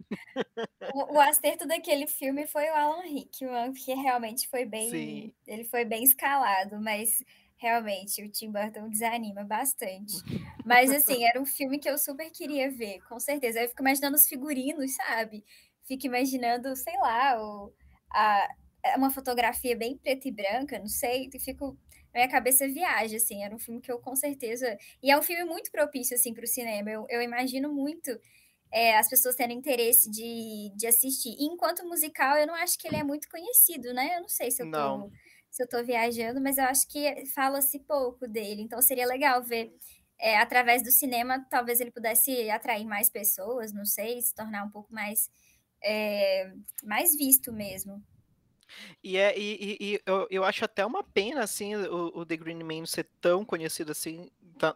O, 0.93 1.15
o, 1.15 1.19
acerto 1.19 1.67
daquele 1.67 2.05
filme 2.05 2.45
foi 2.45 2.69
o 2.69 2.73
Alan 2.73 3.01
Rickman, 3.01 3.73
que 3.73 3.93
realmente 3.93 4.47
foi 4.47 4.65
bem. 4.65 4.89
Sim. 4.89 5.33
Ele 5.47 5.63
foi 5.63 5.83
bem 5.83 6.03
escalado, 6.03 6.79
mas 6.79 7.23
realmente 7.57 8.23
o 8.23 8.29
Tim 8.29 8.51
Burton 8.51 8.87
desanima 8.87 9.43
bastante. 9.43 10.13
Mas 10.65 10.91
assim, 10.91 11.25
era 11.25 11.41
um 11.41 11.45
filme 11.45 11.79
que 11.79 11.89
eu 11.89 11.97
super 11.97 12.29
queria 12.31 12.69
ver, 12.71 12.99
com 13.09 13.19
certeza. 13.19 13.59
Eu 13.59 13.69
fico 13.69 13.81
imaginando 13.81 14.15
os 14.15 14.27
figurinos, 14.27 14.93
sabe? 14.95 15.43
Fico 15.83 16.05
imaginando, 16.05 16.75
sei 16.75 16.95
lá, 16.97 17.41
o, 17.41 17.73
a, 18.11 18.47
uma 18.95 19.09
fotografia 19.09 19.75
bem 19.75 19.97
preta 19.97 20.27
e 20.27 20.31
branca, 20.31 20.79
não 20.79 20.87
sei, 20.87 21.29
e 21.33 21.39
fico 21.39 21.77
minha 22.13 22.29
cabeça 22.29 22.67
viaja, 22.67 23.17
assim, 23.17 23.43
era 23.43 23.55
um 23.55 23.59
filme 23.59 23.81
que 23.81 23.91
eu 23.91 23.99
com 23.99 24.15
certeza. 24.15 24.77
E 25.01 25.11
é 25.11 25.17
um 25.17 25.21
filme 25.21 25.43
muito 25.43 25.71
propício, 25.71 26.15
assim, 26.15 26.33
para 26.33 26.43
o 26.43 26.47
cinema. 26.47 26.89
Eu, 26.89 27.05
eu 27.09 27.21
imagino 27.21 27.71
muito 27.73 28.11
é, 28.71 28.97
as 28.97 29.09
pessoas 29.09 29.35
tendo 29.35 29.53
interesse 29.53 30.09
de, 30.09 30.71
de 30.75 30.87
assistir. 30.87 31.35
E 31.39 31.45
enquanto 31.45 31.85
musical, 31.85 32.37
eu 32.37 32.47
não 32.47 32.55
acho 32.55 32.77
que 32.77 32.87
ele 32.87 32.97
é 32.97 33.03
muito 33.03 33.29
conhecido, 33.29 33.93
né? 33.93 34.15
Eu 34.17 34.21
não 34.21 34.29
sei 34.29 34.51
se 34.51 34.61
eu 34.63 34.71
tô, 34.71 35.11
se 35.49 35.63
eu 35.63 35.67
tô 35.67 35.83
viajando, 35.83 36.41
mas 36.41 36.57
eu 36.57 36.65
acho 36.65 36.87
que 36.87 37.25
fala-se 37.27 37.79
pouco 37.79 38.27
dele. 38.27 38.61
Então 38.61 38.81
seria 38.81 39.05
legal 39.05 39.43
ver. 39.43 39.73
É, 40.19 40.37
através 40.39 40.81
do 40.81 40.89
cinema, 40.89 41.45
talvez 41.47 41.79
ele 41.79 41.91
pudesse 41.91 42.49
atrair 42.49 42.85
mais 42.85 43.07
pessoas, 43.07 43.71
não 43.71 43.85
sei, 43.85 44.19
se 44.19 44.33
tornar 44.33 44.63
um 44.63 44.71
pouco 44.71 44.91
mais, 44.91 45.29
é, 45.83 46.51
mais 46.83 47.15
visto 47.15 47.53
mesmo. 47.53 48.03
E, 49.03 49.17
é, 49.17 49.37
e, 49.37 49.77
e, 49.79 50.01
eu, 50.05 50.27
eu 50.29 50.43
acho 50.43 50.65
até 50.65 50.85
uma 50.85 51.03
pena, 51.03 51.43
assim, 51.43 51.75
o, 51.75 52.19
o 52.19 52.25
The 52.25 52.37
Green 52.37 52.63
Man 52.63 52.85
ser 52.85 53.09
tão 53.21 53.45
conhecido 53.45 53.91
assim, 53.91 54.29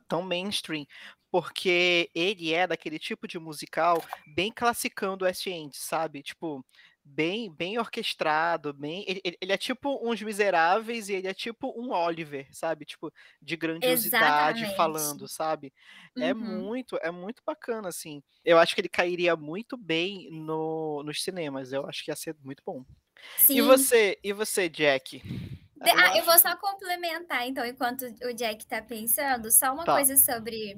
tão 0.07 0.21
mainstream, 0.21 0.85
porque 1.29 2.09
ele 2.13 2.53
é 2.53 2.67
daquele 2.67 2.99
tipo 2.99 3.27
de 3.27 3.39
musical 3.39 4.03
bem 4.35 4.51
classicão 4.51 5.15
do 5.17 5.25
West 5.25 5.47
End, 5.47 5.75
sabe? 5.77 6.21
Tipo, 6.21 6.65
bem 7.11 7.51
bem 7.51 7.77
orquestrado, 7.77 8.73
bem 8.73 9.03
ele, 9.07 9.21
ele, 9.39 9.51
é 9.51 9.57
tipo 9.57 9.99
uns 10.01 10.21
miseráveis 10.21 11.09
e 11.09 11.13
ele 11.13 11.27
é 11.27 11.33
tipo 11.33 11.73
um 11.77 11.91
Oliver, 11.91 12.47
sabe? 12.51 12.85
Tipo 12.85 13.11
de 13.41 13.55
grandiosidade 13.55 14.63
Exatamente. 14.63 14.77
falando, 14.77 15.27
sabe? 15.27 15.73
É 16.17 16.21
uhum. 16.21 16.29
É 16.29 16.33
muito 16.33 16.97
é 17.01 17.11
muito 17.11 17.41
bacana 17.45 17.89
assim. 17.89 18.23
Eu 18.43 18.57
acho 18.57 18.73
que 18.73 18.81
ele 18.81 18.89
cairia 18.89 19.35
muito 19.35 19.77
bem 19.77 20.29
no, 20.31 21.03
nos 21.03 21.23
cinemas. 21.23 21.73
Eu 21.73 21.87
acho 21.87 22.03
que 22.03 22.11
ia 22.11 22.15
ser 22.15 22.35
muito 22.43 22.63
bom. 22.65 22.83
Sim. 23.37 23.57
E 23.57 23.61
você, 23.61 24.17
e 24.23 24.33
você, 24.33 24.69
Jack? 24.69 25.21
Eu 25.83 25.97
ah, 25.97 26.17
eu 26.17 26.23
vou 26.23 26.37
só 26.37 26.55
complementar, 26.57 27.47
então, 27.47 27.65
enquanto 27.65 28.03
o 28.23 28.33
Jack 28.33 28.65
tá 28.67 28.81
pensando, 28.81 29.51
só 29.51 29.73
uma 29.73 29.83
tá. 29.83 29.95
coisa 29.95 30.15
sobre, 30.15 30.77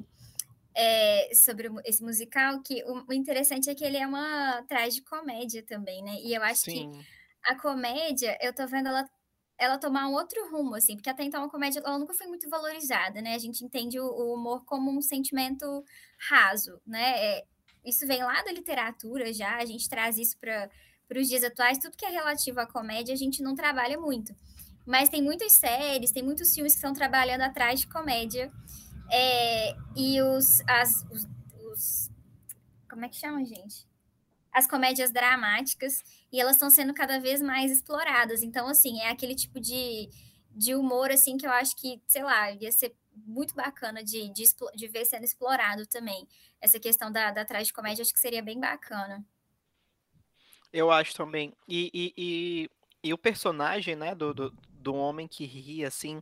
é, 0.75 1.33
sobre 1.33 1.69
esse 1.85 2.03
musical, 2.03 2.61
que 2.61 2.83
o, 2.85 3.05
o, 3.09 3.13
interessante 3.13 3.69
é 3.69 3.75
que 3.75 3.83
ele 3.83 3.97
é 3.97 4.07
uma 4.07 4.63
comédia 5.07 5.63
também, 5.63 6.03
né? 6.03 6.15
E 6.23 6.33
eu 6.33 6.43
acho 6.43 6.61
Sim. 6.61 6.91
que 6.91 7.05
a 7.43 7.55
comédia, 7.55 8.37
eu 8.41 8.53
tô 8.53 8.65
vendo 8.67 8.87
ela, 8.87 9.09
ela 9.57 9.77
tomar 9.77 10.07
um 10.07 10.13
outro 10.13 10.49
rumo, 10.49 10.75
assim, 10.75 10.95
porque 10.95 11.09
até 11.09 11.23
então 11.23 11.43
a 11.43 11.49
comédia 11.49 11.81
ela 11.85 11.99
nunca 11.99 12.13
foi 12.13 12.27
muito 12.27 12.49
valorizada, 12.49 13.21
né? 13.21 13.35
A 13.35 13.39
gente 13.39 13.63
entende 13.63 13.99
o, 13.99 14.05
o 14.05 14.33
humor 14.33 14.63
como 14.65 14.91
um 14.91 15.01
sentimento 15.01 15.83
raso, 16.29 16.81
né? 16.85 17.23
É, 17.23 17.45
isso 17.85 18.07
vem 18.07 18.23
lá 18.23 18.41
da 18.43 18.51
literatura 18.51 19.33
já, 19.33 19.57
a 19.57 19.65
gente 19.65 19.89
traz 19.89 20.17
isso 20.17 20.37
para 20.39 20.69
para 21.07 21.19
os 21.19 21.27
dias 21.27 21.43
atuais, 21.43 21.77
tudo 21.77 21.97
que 21.97 22.05
é 22.05 22.09
relativo 22.09 22.59
à 22.59 22.65
comédia 22.65 23.13
a 23.13 23.17
gente 23.17 23.43
não 23.43 23.53
trabalha 23.53 23.99
muito. 23.99 24.33
Mas 24.85 25.09
tem 25.09 25.21
muitas 25.21 25.53
séries, 25.53 26.11
tem 26.11 26.23
muitos 26.23 26.53
filmes 26.53 26.73
que 26.73 26.77
estão 26.77 26.93
trabalhando 26.93 27.41
atrás 27.41 27.81
de 27.81 27.87
comédia. 27.87 28.51
É, 29.15 29.75
e 29.95 30.19
os, 30.23 30.61
as, 30.67 31.05
os, 31.11 31.27
os. 31.71 32.11
Como 32.89 33.05
é 33.05 33.09
que 33.09 33.15
chama, 33.15 33.45
gente? 33.45 33.87
As 34.51 34.65
comédias 34.67 35.11
dramáticas, 35.11 36.03
e 36.31 36.41
elas 36.41 36.55
estão 36.55 36.71
sendo 36.71 36.95
cada 36.95 37.19
vez 37.19 37.39
mais 37.39 37.71
exploradas. 37.71 38.41
Então, 38.41 38.67
assim, 38.67 39.01
é 39.01 39.09
aquele 39.09 39.35
tipo 39.35 39.59
de, 39.59 40.09
de 40.49 40.73
humor, 40.73 41.11
assim, 41.11 41.37
que 41.37 41.45
eu 41.45 41.51
acho 41.51 41.75
que, 41.75 42.01
sei 42.07 42.23
lá, 42.23 42.51
ia 42.53 42.71
ser 42.71 42.95
muito 43.15 43.53
bacana 43.53 44.03
de, 44.03 44.29
de, 44.29 44.45
de 44.75 44.87
ver 44.87 45.05
sendo 45.05 45.25
explorado 45.25 45.85
também. 45.85 46.27
Essa 46.59 46.79
questão 46.79 47.11
da, 47.11 47.29
da 47.29 47.45
comédia 47.71 48.01
acho 48.01 48.13
que 48.13 48.19
seria 48.19 48.41
bem 48.41 48.59
bacana. 48.59 49.23
Eu 50.71 50.89
acho 50.89 51.13
também. 51.13 51.53
E, 51.67 51.91
e, 51.93 52.13
e, 52.17 52.69
e 53.03 53.13
o 53.13 53.17
personagem, 53.17 53.95
né, 53.95 54.15
do, 54.15 54.33
do, 54.33 54.57
do 54.83 54.93
homem 54.93 55.27
que 55.27 55.45
ri, 55.45 55.85
assim, 55.85 56.21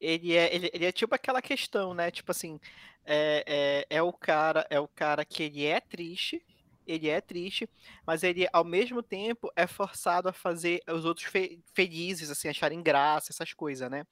ele 0.00 0.36
é, 0.36 0.54
ele, 0.54 0.70
ele 0.72 0.84
é 0.84 0.92
tipo 0.92 1.14
aquela 1.14 1.42
questão, 1.42 1.94
né? 1.94 2.10
Tipo 2.10 2.30
assim, 2.30 2.60
é, 3.04 3.84
é, 3.90 3.96
é, 3.96 4.02
o 4.02 4.12
cara, 4.12 4.66
é 4.70 4.78
o 4.78 4.86
cara 4.86 5.24
que 5.24 5.42
ele 5.42 5.64
é 5.64 5.80
triste, 5.80 6.44
ele 6.86 7.08
é 7.08 7.20
triste, 7.20 7.68
mas 8.06 8.22
ele 8.22 8.46
ao 8.52 8.64
mesmo 8.64 9.02
tempo 9.02 9.50
é 9.56 9.66
forçado 9.66 10.28
a 10.28 10.32
fazer 10.32 10.82
os 10.88 11.04
outros 11.04 11.26
fe 11.26 11.62
felizes, 11.74 12.30
assim, 12.30 12.48
acharem 12.48 12.82
graça, 12.82 13.32
essas 13.32 13.52
coisas, 13.52 13.90
né? 13.90 14.04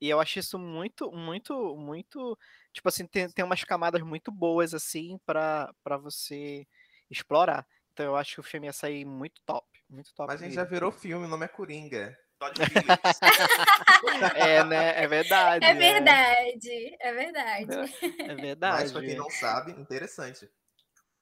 E 0.00 0.08
eu 0.08 0.20
acho 0.20 0.38
isso 0.38 0.58
muito, 0.58 1.10
muito, 1.12 1.76
muito, 1.76 2.38
tipo 2.72 2.88
assim, 2.88 3.06
tem, 3.06 3.28
tem 3.28 3.44
umas 3.44 3.64
camadas 3.64 4.02
muito 4.02 4.30
boas 4.32 4.72
assim 4.74 5.18
para 5.26 5.74
você 6.02 6.66
explorar. 7.10 7.66
Então 7.92 8.06
eu 8.06 8.16
acho 8.16 8.34
que 8.34 8.40
o 8.40 8.44
filme 8.44 8.66
ia 8.66 8.72
sair 8.72 9.04
muito 9.04 9.40
top, 9.44 9.66
muito 9.88 10.12
top. 10.14 10.28
Mas 10.28 10.42
a 10.42 10.44
gente 10.44 10.54
já 10.54 10.64
virou 10.64 10.92
filme, 10.92 11.26
o 11.26 11.28
nome 11.28 11.44
é 11.44 11.48
Coringa. 11.48 12.16
é, 14.36 14.62
né? 14.64 15.02
É 15.02 15.06
verdade. 15.06 15.64
É 15.64 15.74
verdade. 15.74 16.96
É 17.00 17.12
verdade. 17.12 17.94
É 18.20 18.34
verdade. 18.36 18.82
Mas 18.82 18.92
pra 18.92 19.00
quem 19.02 19.16
não 19.16 19.30
sabe, 19.30 19.72
interessante. 19.72 20.50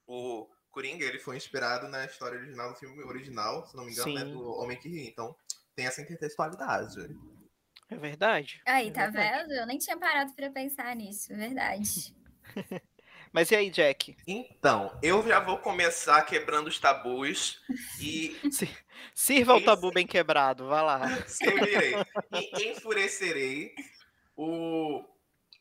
O 0.06 0.49
Coringa, 0.71 1.04
ele 1.04 1.18
foi 1.21 1.37
inspirado 1.37 1.88
na 1.88 2.04
história 2.04 2.38
original 2.38 2.73
do 2.73 2.78
filme 2.78 3.02
original, 3.04 3.64
se 3.66 3.76
não 3.76 3.85
me 3.85 3.92
engano, 3.92 4.14
né, 4.14 4.25
do 4.25 4.44
Homem 4.59 4.78
que 4.78 4.88
Ri. 4.88 5.06
Então, 5.09 5.37
tem 5.75 5.87
essa 5.87 6.02
intertextualidade. 6.02 7.16
É 7.88 7.97
verdade. 7.97 8.61
Aí, 8.66 8.88
é 8.88 8.90
tá 8.90 9.09
verdade. 9.09 9.49
vendo? 9.49 9.52
Eu 9.52 9.66
nem 9.66 9.78
tinha 9.78 9.97
parado 9.97 10.35
para 10.35 10.50
pensar 10.50 10.97
nisso, 10.97 11.33
é 11.33 11.37
verdade. 11.37 12.14
Mas 13.34 13.50
e 13.50 13.56
aí, 13.56 13.68
Jack? 13.68 14.16
Então, 14.28 14.96
eu 15.02 15.26
já 15.26 15.40
vou 15.40 15.58
começar 15.58 16.22
quebrando 16.22 16.68
os 16.68 16.78
tabus 16.78 17.60
e. 18.00 18.38
Sirva 19.12 19.56
o 19.56 19.60
tabu 19.60 19.90
bem 19.90 20.06
quebrado, 20.06 20.68
vá 20.68 20.80
lá. 20.80 21.08
Servirei. 21.26 21.94
E 22.32 22.70
enfurecerei 22.70 23.74
o 24.36 25.04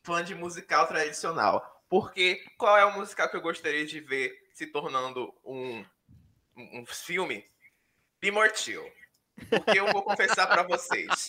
fã 0.04 0.22
de 0.22 0.36
musical 0.36 0.86
tradicional. 0.86 1.82
Porque 1.88 2.44
qual 2.56 2.78
é 2.78 2.84
o 2.84 2.96
musical 2.96 3.28
que 3.28 3.36
eu 3.36 3.42
gostaria 3.42 3.84
de 3.84 3.98
ver 3.98 4.32
se 4.54 4.68
tornando 4.68 5.34
um, 5.44 5.84
um 6.56 6.86
filme? 6.86 7.44
Bimortil. 8.20 8.88
Porque 9.50 9.80
eu 9.80 9.88
vou 9.88 10.04
confessar 10.04 10.46
para 10.46 10.62
vocês. 10.62 11.28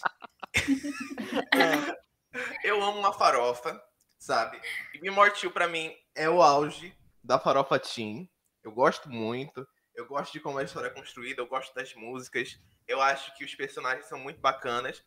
eu 2.63 2.83
amo 2.83 2.99
uma 2.99 3.13
farofa 3.13 3.83
sabe? 4.25 4.59
E 4.93 5.07
Immortal 5.07 5.51
para 5.51 5.67
mim 5.67 5.95
é 6.15 6.27
o 6.27 6.41
auge 6.41 6.97
da 7.23 7.39
farofa 7.39 7.77
teen. 7.77 8.29
Eu 8.63 8.71
gosto 8.71 9.07
muito. 9.07 9.67
Eu 9.93 10.07
gosto 10.07 10.33
de 10.33 10.39
como 10.39 10.57
a 10.57 10.63
história 10.63 10.87
é 10.87 10.91
construída, 10.91 11.41
eu 11.41 11.47
gosto 11.47 11.73
das 11.73 11.93
músicas. 11.93 12.59
Eu 12.87 13.01
acho 13.01 13.33
que 13.37 13.45
os 13.45 13.55
personagens 13.55 14.07
são 14.07 14.19
muito 14.19 14.41
bacanas. 14.41 15.03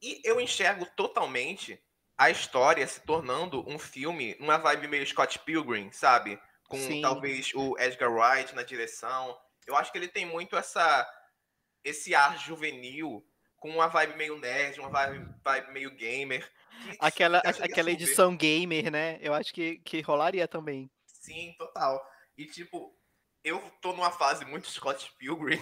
E 0.00 0.20
eu 0.24 0.40
enxergo 0.40 0.86
totalmente 0.96 1.82
a 2.16 2.30
história 2.30 2.86
se 2.86 3.00
tornando 3.00 3.68
um 3.68 3.78
filme, 3.78 4.36
uma 4.38 4.56
vibe 4.56 4.88
meio 4.88 5.06
Scott 5.06 5.38
Pilgrim, 5.40 5.90
sabe? 5.90 6.40
Com 6.68 6.78
Sim. 6.78 7.02
talvez 7.02 7.52
o 7.54 7.76
Edgar 7.78 8.10
Wright 8.10 8.54
na 8.54 8.62
direção. 8.62 9.36
Eu 9.66 9.76
acho 9.76 9.90
que 9.90 9.98
ele 9.98 10.08
tem 10.08 10.24
muito 10.24 10.56
essa 10.56 11.06
esse 11.84 12.14
ar 12.14 12.38
juvenil, 12.38 13.24
com 13.56 13.70
uma 13.70 13.86
vibe 13.86 14.16
meio 14.16 14.38
nerd, 14.38 14.80
uma 14.80 14.88
vibe, 14.88 15.34
vibe 15.44 15.72
meio 15.72 15.90
gamer 15.90 16.50
aquela, 16.98 17.38
aquela 17.38 17.90
edição 17.90 18.36
gamer, 18.36 18.90
né? 18.90 19.18
Eu 19.20 19.34
acho 19.34 19.52
que, 19.52 19.78
que 19.78 20.00
rolaria 20.00 20.46
também. 20.46 20.90
Sim, 21.06 21.54
total. 21.58 22.00
E 22.36 22.46
tipo, 22.46 22.96
eu 23.42 23.60
tô 23.80 23.92
numa 23.92 24.10
fase 24.10 24.44
muito 24.44 24.68
Scott 24.68 25.12
Pilgrim 25.18 25.60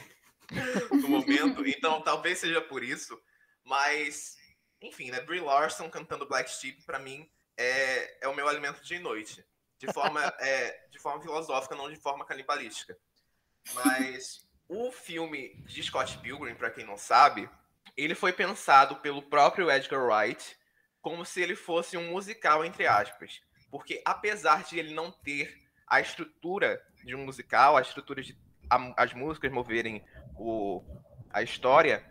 no 0.91 1.09
momento, 1.09 1.67
então 1.67 2.01
talvez 2.03 2.39
seja 2.39 2.61
por 2.61 2.83
isso, 2.83 3.21
mas 3.63 4.37
enfim, 4.81 5.11
né? 5.11 5.21
Brie 5.21 5.41
Larson 5.41 5.89
cantando 5.89 6.27
Black 6.27 6.51
Sheep 6.51 6.83
para 6.85 6.99
mim 6.99 7.29
é, 7.57 8.25
é 8.25 8.29
o 8.29 8.35
meu 8.35 8.49
alimento 8.49 8.83
de 8.85 8.99
noite, 8.99 9.45
de 9.79 9.93
forma 9.93 10.21
é, 10.41 10.89
de 10.91 10.99
forma 10.99 11.21
filosófica, 11.23 11.75
não 11.75 11.91
de 11.91 11.97
forma 11.97 12.25
canibalística. 12.25 12.97
Mas 13.75 14.47
o 14.69 14.91
filme 14.91 15.55
de 15.65 15.83
Scott 15.83 16.19
Pilgrim, 16.19 16.55
para 16.55 16.71
quem 16.71 16.85
não 16.85 16.99
sabe, 16.99 17.49
ele 17.97 18.15
foi 18.15 18.33
pensado 18.33 18.97
pelo 18.97 19.23
próprio 19.23 19.71
Edgar 19.71 20.03
Wright 20.03 20.57
como 21.05 21.23
se 21.23 21.43
ele 21.43 21.55
fosse 21.55 21.99
um 21.99 22.13
musical, 22.13 22.65
entre 22.65 22.87
aspas. 22.87 23.43
Porque 23.71 24.01
apesar 24.07 24.65
de 24.65 24.79
ele 24.79 24.95
não 24.95 25.13
ter 25.13 25.55
a 25.87 26.01
estrutura 26.01 26.83
de 27.05 27.15
um 27.15 27.27
musical, 27.27 27.77
a 27.77 27.83
estrutura 27.83 28.23
de 28.23 28.35
a, 28.71 29.03
as 29.05 29.13
músicas 29.13 29.53
moverem 29.53 30.03
o, 30.35 30.83
a 31.31 31.43
história, 31.43 32.03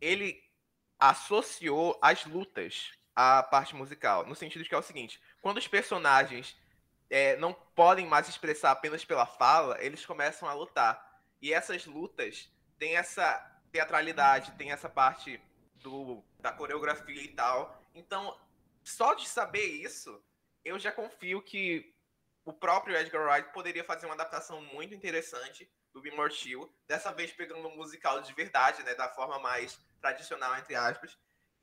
ele 0.00 0.42
associou 0.98 1.98
as 2.00 2.24
lutas 2.24 2.90
à 3.14 3.42
parte 3.42 3.76
musical. 3.76 4.26
No 4.26 4.34
sentido 4.34 4.62
de 4.62 4.68
que 4.70 4.74
é 4.74 4.78
o 4.78 4.82
seguinte: 4.82 5.20
quando 5.42 5.58
os 5.58 5.68
personagens 5.68 6.56
é, 7.10 7.36
não 7.36 7.52
podem 7.52 8.06
mais 8.06 8.30
expressar 8.30 8.70
apenas 8.70 9.04
pela 9.04 9.26
fala, 9.26 9.76
eles 9.84 10.06
começam 10.06 10.48
a 10.48 10.54
lutar. 10.54 10.98
E 11.42 11.52
essas 11.52 11.84
lutas 11.84 12.50
têm 12.78 12.96
essa 12.96 13.60
teatralidade, 13.70 14.52
tem 14.52 14.72
essa 14.72 14.88
parte 14.88 15.38
do, 15.82 16.24
da 16.40 16.50
coreografia 16.50 17.22
e 17.22 17.28
tal. 17.28 17.77
Então, 17.98 18.38
só 18.84 19.14
de 19.14 19.28
saber 19.28 19.64
isso, 19.64 20.22
eu 20.64 20.78
já 20.78 20.92
confio 20.92 21.42
que 21.42 21.94
o 22.44 22.52
próprio 22.52 22.96
Edgar 22.96 23.26
Wright 23.26 23.52
poderia 23.52 23.84
fazer 23.84 24.06
uma 24.06 24.14
adaptação 24.14 24.62
muito 24.62 24.94
interessante 24.94 25.70
do 25.92 26.00
Be 26.00 26.10
More 26.12 26.32
Chill, 26.32 26.72
dessa 26.86 27.12
vez 27.12 27.32
pegando 27.32 27.66
um 27.66 27.76
musical 27.76 28.22
de 28.22 28.32
verdade, 28.32 28.82
né, 28.84 28.94
da 28.94 29.08
forma 29.08 29.38
mais 29.40 29.78
tradicional, 30.00 30.56
entre 30.56 30.74
aspas. 30.74 31.18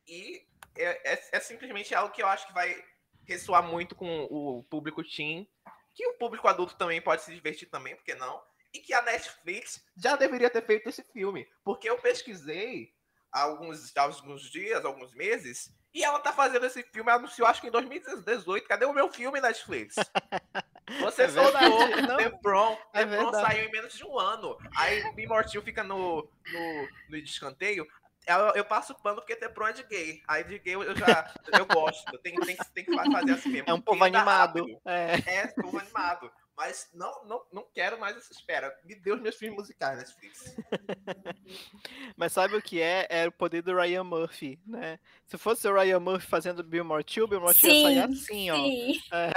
E 0.05 0.45
é, 0.77 1.13
é, 1.13 1.29
é 1.31 1.39
simplesmente 1.39 1.95
algo 1.95 2.13
que 2.13 2.21
eu 2.21 2.27
acho 2.27 2.47
que 2.47 2.53
vai 2.53 2.83
ressoar 3.23 3.63
muito 3.63 3.95
com 3.95 4.25
o 4.29 4.63
público 4.63 5.03
teen, 5.03 5.49
que 5.93 6.05
o 6.07 6.17
público 6.17 6.47
adulto 6.47 6.75
também 6.75 7.01
pode 7.01 7.23
se 7.23 7.33
divertir 7.33 7.69
também, 7.69 7.95
por 7.95 8.03
que 8.03 8.13
não? 8.13 8.43
E 8.73 8.79
que 8.79 8.93
a 8.93 9.01
Netflix 9.01 9.83
já 9.95 10.17
deveria 10.17 10.49
ter 10.49 10.65
feito 10.65 10.89
esse 10.89 11.01
filme, 11.01 11.49
porque 11.63 11.89
eu 11.89 11.97
pesquisei 11.97 12.93
há 13.31 13.41
alguns, 13.43 13.95
há 13.95 14.01
alguns 14.01 14.51
dias, 14.51 14.83
alguns 14.83 15.13
meses, 15.13 15.73
e 15.95 16.03
ela 16.03 16.19
tá 16.19 16.33
fazendo 16.33 16.65
esse 16.65 16.83
filme, 16.83 17.09
anunciou 17.09 17.47
acho 17.47 17.61
que 17.61 17.67
em 17.67 17.71
2018. 17.71 18.67
Cadê 18.67 18.83
o 18.83 18.91
meu 18.91 19.07
filme 19.07 19.39
Netflix? 19.39 19.95
Você 20.99 21.23
é 21.23 21.29
soltou 21.29 22.17
The 22.17 22.29
Prom. 22.41 22.77
The 22.91 23.05
Prom 23.05 23.31
saiu 23.31 23.63
em 23.63 23.71
menos 23.71 23.93
de 23.93 24.03
um 24.03 24.19
ano. 24.19 24.57
Aí 24.75 25.15
Me 25.15 25.25
Mortil 25.25 25.61
fica 25.61 25.85
no, 25.85 26.29
no, 26.51 26.87
no 27.09 27.21
descanteio. 27.21 27.87
Eu, 28.27 28.37
eu, 28.55 28.65
passo 28.65 28.93
pano 28.95 29.21
porque 29.21 29.37
The 29.37 29.47
Prom 29.47 29.67
é 29.67 29.73
de 29.73 29.83
gay. 29.83 30.21
Aí 30.27 30.43
de 30.43 30.59
gay 30.59 30.75
eu 30.75 30.95
já 30.97 31.33
eu 31.57 31.65
gosto. 31.65 32.17
Tem, 32.19 32.35
tem, 32.35 32.57
tem 32.73 32.83
que 32.83 32.93
fazer 32.93 33.31
assim 33.31 33.49
mesmo. 33.49 33.69
É 33.69 33.73
um 33.73 33.81
povo 33.81 34.03
animado. 34.03 34.65
É. 34.83 35.13
é, 35.25 35.47
povo 35.47 35.79
animado. 35.79 36.29
Mas 36.57 36.89
não, 36.93 37.25
não, 37.25 37.45
não 37.51 37.67
quero 37.73 37.99
mais 37.99 38.15
essa 38.15 38.31
espera. 38.31 38.73
Me 38.85 38.95
dê 38.95 39.11
os 39.11 39.21
meus 39.21 39.35
filmes 39.35 39.57
musicais 39.57 39.97
Netflix. 39.97 40.55
Mas 42.15 42.31
sabe 42.31 42.55
o 42.55 42.61
que 42.61 42.81
é? 42.81 43.05
É 43.09 43.27
o 43.27 43.31
poder 43.31 43.61
do 43.61 43.75
Ryan 43.75 44.05
Murphy, 44.05 44.57
né? 44.65 44.97
Se 45.25 45.37
fosse 45.37 45.67
o 45.67 45.73
Ryan 45.73 45.99
Murphy 45.99 46.27
fazendo 46.27 46.63
Bill 46.63 46.85
Mortil, 46.85 47.27
Bill 47.27 47.41
Mortil 47.41 47.69
ia 47.69 47.83
sair 47.83 47.99
assim, 47.99 48.51
ó. 48.51 48.55
Sim. 48.55 49.01
É. 49.11 49.31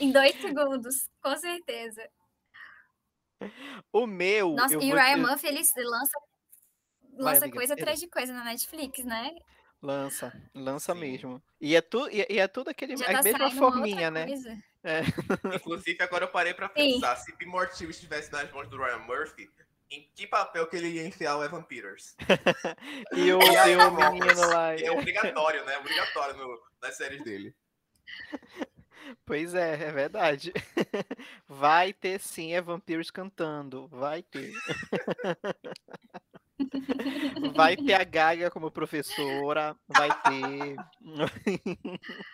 em 0.02 0.10
dois 0.10 0.34
segundos, 0.40 1.08
com 1.22 1.36
certeza. 1.36 2.10
O 3.92 4.06
meu. 4.06 4.50
Nossa, 4.54 4.74
e 4.74 4.92
o 4.92 4.96
Ryan 4.96 5.18
Murphy, 5.18 5.46
ele 5.46 5.60
lança, 5.60 6.18
lança 7.12 7.40
Vai, 7.40 7.50
coisa 7.50 7.74
atrás 7.74 8.00
de 8.00 8.08
coisa 8.08 8.32
na 8.32 8.42
Netflix, 8.42 9.04
né? 9.04 9.30
Lança, 9.82 10.32
lança 10.54 10.94
Sim. 10.94 11.00
mesmo. 11.00 11.42
E 11.60 11.76
é, 11.76 11.80
tu, 11.80 12.08
e, 12.08 12.26
e 12.30 12.38
é 12.38 12.48
tudo 12.48 12.70
aquele, 12.70 12.96
Já 12.96 13.06
a 13.06 13.12
tá 13.12 13.22
mesma 13.22 13.50
forminha, 13.50 14.10
né? 14.10 14.26
É. 14.82 15.00
Inclusive, 15.56 16.02
agora 16.02 16.24
eu 16.24 16.28
parei 16.28 16.54
pra 16.54 16.68
pensar, 16.68 17.16
Sim. 17.16 17.32
se 17.36 17.44
Immortal 17.44 17.90
estivesse 17.90 18.32
nas 18.32 18.50
mãos 18.50 18.68
do 18.68 18.76
Ryan 18.76 18.98
Murphy, 18.98 19.50
em 19.90 20.10
que 20.14 20.26
papel 20.26 20.66
que 20.66 20.76
ele 20.76 20.88
ia 20.88 21.06
enfiar 21.06 21.36
o 21.36 21.44
Evan 21.44 21.62
Peters? 21.62 22.16
e 23.14 23.32
o, 23.32 23.40
e 23.40 23.76
o 23.76 24.12
menino 24.12 24.46
lá. 24.48 24.74
É 24.74 24.90
obrigatório, 24.90 25.64
né? 25.64 25.78
Obrigatório 25.78 26.36
no, 26.36 26.62
nas 26.82 26.96
séries 26.96 27.22
dele. 27.22 27.54
Pois 29.24 29.54
é, 29.54 29.74
é 29.74 29.92
verdade. 29.92 30.52
Vai 31.48 31.92
ter 31.92 32.20
sim 32.20 32.52
Evan 32.52 32.80
Peters 32.80 33.10
cantando. 33.10 33.88
Vai 33.88 34.22
ter. 34.22 34.52
Vai 37.56 37.76
ter 37.76 37.94
a 37.94 38.04
Gaga 38.04 38.50
como 38.50 38.70
professora. 38.70 39.76
Vai 39.88 40.08
ter. 40.22 40.76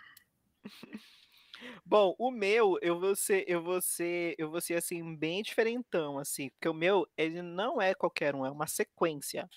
Bom, 1.84 2.14
o 2.18 2.30
meu, 2.30 2.78
eu 2.80 2.98
vou 2.98 3.14
ser, 3.14 3.44
eu 3.48 3.62
vou 3.62 3.80
ser, 3.82 4.34
eu 4.38 4.50
vou 4.50 4.60
ser 4.60 4.74
assim 4.74 5.14
bem 5.16 5.42
diferentão, 5.42 6.18
assim, 6.18 6.48
porque 6.50 6.68
o 6.68 6.74
meu 6.74 7.06
ele 7.16 7.42
não 7.42 7.80
é 7.80 7.94
qualquer 7.94 8.34
um, 8.34 8.46
é 8.46 8.50
uma 8.50 8.66
sequência. 8.66 9.48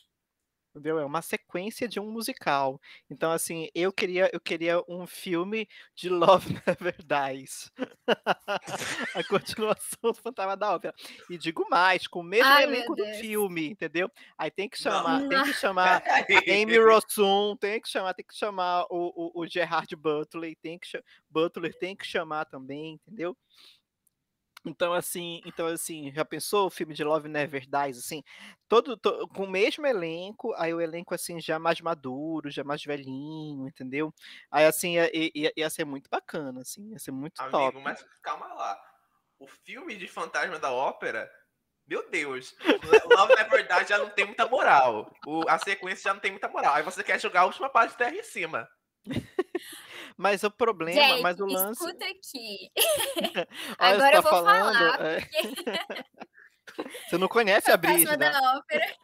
Entendeu? 0.74 0.98
É 0.98 1.06
uma 1.06 1.22
sequência 1.22 1.88
de 1.88 2.00
um 2.00 2.10
musical. 2.10 2.82
Então, 3.08 3.32
assim, 3.32 3.70
eu 3.75 3.94
queria, 3.94 4.27
eu 4.34 4.39
queria 4.39 4.82
um 4.88 5.06
filme 5.06 5.68
de 5.96 6.10
Love 6.50 6.51
Never 6.65 6.96
Dies. 6.98 7.72
a 9.15 9.24
continuação 9.30 10.00
do 10.01 10.15
Fantasma 10.15 10.58
da 10.58 10.74
Ópera. 10.74 10.96
E 11.30 11.38
digo 11.38 11.68
mais, 11.70 12.08
com 12.08 12.22
o 12.22 12.24
mesmo 12.24 12.51
Ai, 12.51 12.63
elenco 12.63 12.96
do 12.96 13.06
filme, 13.20 13.70
entendeu? 13.70 14.10
Aí 14.36 14.50
tem 14.50 14.68
que 14.68 14.84
Não. 14.84 14.92
chamar, 14.92 15.27
tem 15.27 15.44
que 15.44 15.53
chamar 15.53 16.03
Amy 16.48 16.80
Rossum, 16.80 17.56
tem 17.56 17.80
que 17.80 17.88
chamar, 17.88 18.15
tem 18.15 18.25
que 18.25 18.36
chamar 18.36 18.86
o, 18.89 19.32
o, 19.39 19.42
o 19.42 19.48
Gerard 19.48 19.96
Butler, 19.96 20.56
tem 20.60 20.80
que 20.80 20.88
Butler 21.30 21.77
tem 21.77 21.96
que 21.96 22.06
chamar 22.06 22.46
também, 22.46 22.94
entendeu? 22.94 23.38
Então 24.65 24.93
assim, 24.93 25.41
então 25.46 25.67
assim, 25.67 26.12
já 26.13 26.24
pensou 26.24 26.67
o 26.67 26.70
filme 26.70 26.93
de 26.93 27.03
Love 27.03 27.27
Never 27.27 27.62
Dies 27.62 27.98
assim, 27.98 28.24
todo, 28.67 28.96
to- 28.98 29.27
com 29.29 29.43
o 29.43 29.50
mesmo 29.50 29.86
elenco, 29.86 30.53
aí 30.55 30.74
o 30.74 30.79
elenco 30.82 31.13
assim 31.13 31.39
já 31.41 31.60
mais 31.60 31.82
maduro, 31.82 32.50
já 32.50 32.63
mais 32.63 32.82
velhinho, 32.84 33.67
entendeu? 33.67 34.13
Aí 34.50 34.65
assim 34.65 34.93
ia, 34.96 35.10
ia, 35.13 35.51
ia 35.55 35.70
ser 35.70 35.86
muito 35.86 36.10
bacana, 36.10 36.62
assim, 36.62 36.91
ia 36.91 37.00
ser 37.00 37.12
muito 37.12 37.41
Amigo, 37.41 37.51
top. 37.51 37.84
mas 37.84 38.05
calma 38.22 38.48
lá. 38.53 38.79
O 39.39 39.48
filme 39.48 39.96
de 39.98 40.08
Fantasma 40.08 40.58
da 40.60 40.72
Ópera, 40.72 41.29
meu 41.86 42.10
Deus, 42.10 42.55
Love 43.05 43.36
na 43.36 43.43
verdade 43.43 43.89
já 43.89 43.98
não 43.98 44.10
tem 44.10 44.25
muita 44.25 44.48
moral. 44.48 45.12
O- 45.27 45.48
a 45.50 45.58
sequência 45.60 46.03
já 46.10 46.13
não 46.13 46.22
tem 46.22 46.32
muita 46.32 46.48
moral. 46.48 46.75
Aí 46.75 46.84
você 46.84 47.03
quer 47.03 47.20
jogar 47.20 47.41
a 47.41 47.46
última 47.46 47.70
parte 47.70 47.91
de 47.91 47.98
terra 47.98 48.15
em 48.15 48.24
cima. 48.24 48.67
Mas 50.17 50.43
o 50.43 50.51
problema, 50.51 51.01
Gente, 51.01 51.22
mas 51.24 51.39
o 51.39 51.45
lance, 51.45 51.83
escuta 51.83 52.05
aqui. 52.05 52.72
Agora 53.79 54.12
tá 54.12 54.17
eu 54.17 54.22
vou 54.22 54.31
falando, 54.31 54.77
falar, 54.77 55.01
é. 55.01 55.27
Você 57.07 57.17
não 57.17 57.27
conhece 57.27 57.72
a 57.72 57.77
Brígida? 57.77 58.15
da 58.15 58.57
ópera. 58.57 58.95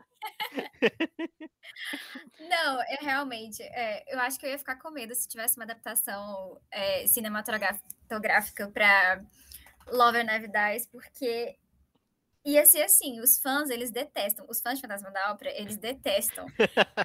Não, 2.40 2.82
eu 2.92 2.98
realmente, 3.02 3.64
é, 3.64 4.04
eu 4.14 4.20
acho 4.20 4.40
que 4.40 4.46
eu 4.46 4.52
ia 4.52 4.60
ficar 4.60 4.76
com 4.76 4.92
medo 4.92 5.16
se 5.16 5.28
tivesse 5.28 5.58
uma 5.58 5.64
adaptação 5.66 6.60
é, 6.72 7.08
cinematográfica 7.08 8.70
para 8.72 9.24
Love 9.88 10.20
and 10.20 10.28
Dies, 10.48 10.88
porque 10.88 11.58
ser 12.66 12.84
assim, 12.84 13.20
os 13.20 13.38
fãs, 13.40 13.70
eles 13.70 13.92
detestam, 13.92 14.46
os 14.50 14.62
fãs 14.62 14.76
de 14.76 14.82
Fantasma 14.82 15.12
da 15.12 15.32
Ópera, 15.32 15.52
eles 15.60 15.78
detestam, 15.78 16.46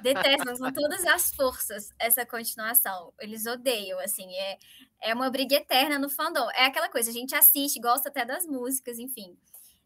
detestam 0.01 0.57
com 0.57 0.71
todas 0.71 1.05
as 1.05 1.33
forças 1.33 1.89
essa 1.99 2.25
continuação, 2.25 3.13
eles 3.19 3.45
odeiam, 3.45 3.99
assim, 3.99 4.33
é, 4.35 4.57
é 5.01 5.13
uma 5.13 5.29
briga 5.29 5.55
eterna 5.55 5.99
no 5.99 6.09
fandom, 6.09 6.49
é 6.51 6.65
aquela 6.65 6.89
coisa, 6.89 7.09
a 7.09 7.13
gente 7.13 7.35
assiste, 7.35 7.79
gosta 7.79 8.09
até 8.09 8.25
das 8.25 8.45
músicas, 8.45 8.97
enfim, 8.97 9.37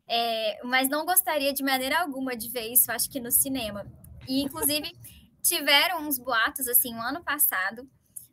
é, 0.08 0.60
mas 0.64 0.90
não 0.90 1.06
gostaria 1.06 1.54
de 1.54 1.64
maneira 1.64 2.00
alguma 2.00 2.36
de 2.36 2.50
ver 2.50 2.68
isso, 2.68 2.92
acho 2.92 3.10
que 3.10 3.20
no 3.20 3.32
cinema. 3.32 3.86
E, 4.28 4.42
inclusive, 4.42 4.92
tiveram 5.42 6.08
uns 6.08 6.18
boatos, 6.18 6.68
assim, 6.68 6.94
um 6.94 7.02
ano 7.02 7.24
passado, 7.24 7.88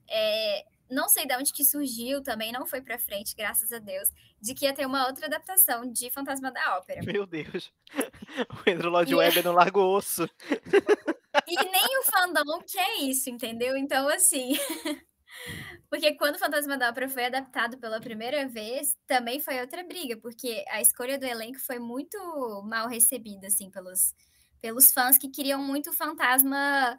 é, 0.09 0.65
não 0.91 1.09
sei 1.09 1.27
de 1.27 1.35
onde 1.37 1.53
que 1.53 1.65
surgiu 1.65 2.23
também, 2.23 2.53
não 2.53 2.67
foi 2.67 2.81
pra 2.81 2.99
frente, 2.99 3.35
graças 3.37 3.73
a 3.73 3.79
Deus, 3.79 4.09
de 4.41 4.55
que 4.55 4.65
ia 4.65 4.75
ter 4.75 4.87
uma 4.87 5.07
outra 5.07 5.27
adaptação 5.27 5.91
de 5.91 6.11
Fantasma 6.11 6.51
da 6.53 6.77
Ópera. 6.79 7.01
Meu 7.05 7.27
Deus. 7.27 7.73
O 8.67 8.71
Andrew 8.71 8.91
Lloyd 8.91 9.11
E- 9.13 9.15
Webber 9.15 9.45
não 9.45 9.53
larga 9.53 9.79
o 9.79 9.95
osso. 9.95 10.29
E 11.47 11.55
nem 11.55 11.99
o 11.99 12.03
fandom 12.05 12.61
quer 12.67 12.97
isso, 13.03 13.29
entendeu? 13.29 13.77
Então, 13.77 14.09
assim. 14.09 14.55
Porque 15.91 16.15
quando 16.15 16.37
o 16.37 16.39
Fantasma 16.39 16.77
da 16.79 16.89
Ópera 16.89 17.09
foi 17.09 17.27
adaptado 17.27 17.79
pela 17.79 18.01
primeira 18.01 18.49
vez, 18.49 18.97
também 19.07 19.39
foi 19.39 19.61
outra 19.61 19.85
briga, 19.85 20.17
porque 20.17 20.65
a 20.69 20.81
escolha 20.81 21.19
do 21.19 21.25
elenco 21.27 21.61
foi 21.61 21.79
muito 21.79 22.17
mal 22.67 22.89
recebida, 22.89 23.47
assim, 23.47 23.71
pelos, 23.71 24.15
pelos 24.61 24.91
fãs 24.93 25.19
que 25.19 25.29
queriam 25.29 25.63
muito 25.63 25.91
o 25.91 25.93
fantasma 25.93 26.99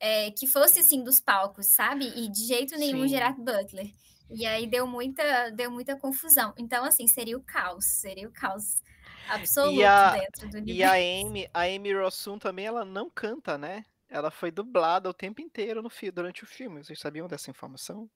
é, 0.00 0.30
que 0.30 0.46
fosse, 0.46 0.80
assim, 0.80 1.02
dos 1.02 1.20
palcos, 1.20 1.66
sabe? 1.66 2.06
E 2.16 2.30
de 2.30 2.44
jeito 2.46 2.76
nenhum 2.76 3.02
Sim. 3.02 3.08
Gerard 3.08 3.40
Butler. 3.40 3.92
E 4.30 4.44
aí 4.46 4.66
deu 4.66 4.86
muita, 4.86 5.50
deu 5.50 5.70
muita 5.70 5.96
confusão. 5.96 6.52
Então, 6.58 6.84
assim, 6.84 7.06
seria 7.06 7.36
o 7.36 7.42
caos, 7.42 7.84
seria 7.84 8.28
o 8.28 8.32
caos 8.32 8.82
absoluto 9.28 9.86
a- 9.86 10.12
dentro 10.12 10.48
do 10.48 10.56
E 10.56 10.58
universo. 10.58 10.84
a 10.84 10.92
Amy, 11.26 11.50
a 11.54 11.60
Amy 11.62 11.94
Rossum 11.94 12.38
também, 12.38 12.66
ela 12.66 12.84
não 12.84 13.08
canta, 13.10 13.56
né? 13.56 13.84
Ela 14.10 14.30
foi 14.30 14.50
dublada 14.50 15.08
o 15.08 15.14
tempo 15.14 15.40
inteiro 15.42 15.82
no 15.82 15.90
fi- 15.90 16.10
durante 16.10 16.42
o 16.42 16.46
filme. 16.46 16.82
Vocês 16.82 16.98
sabiam 16.98 17.28
dessa 17.28 17.50
informação? 17.50 18.08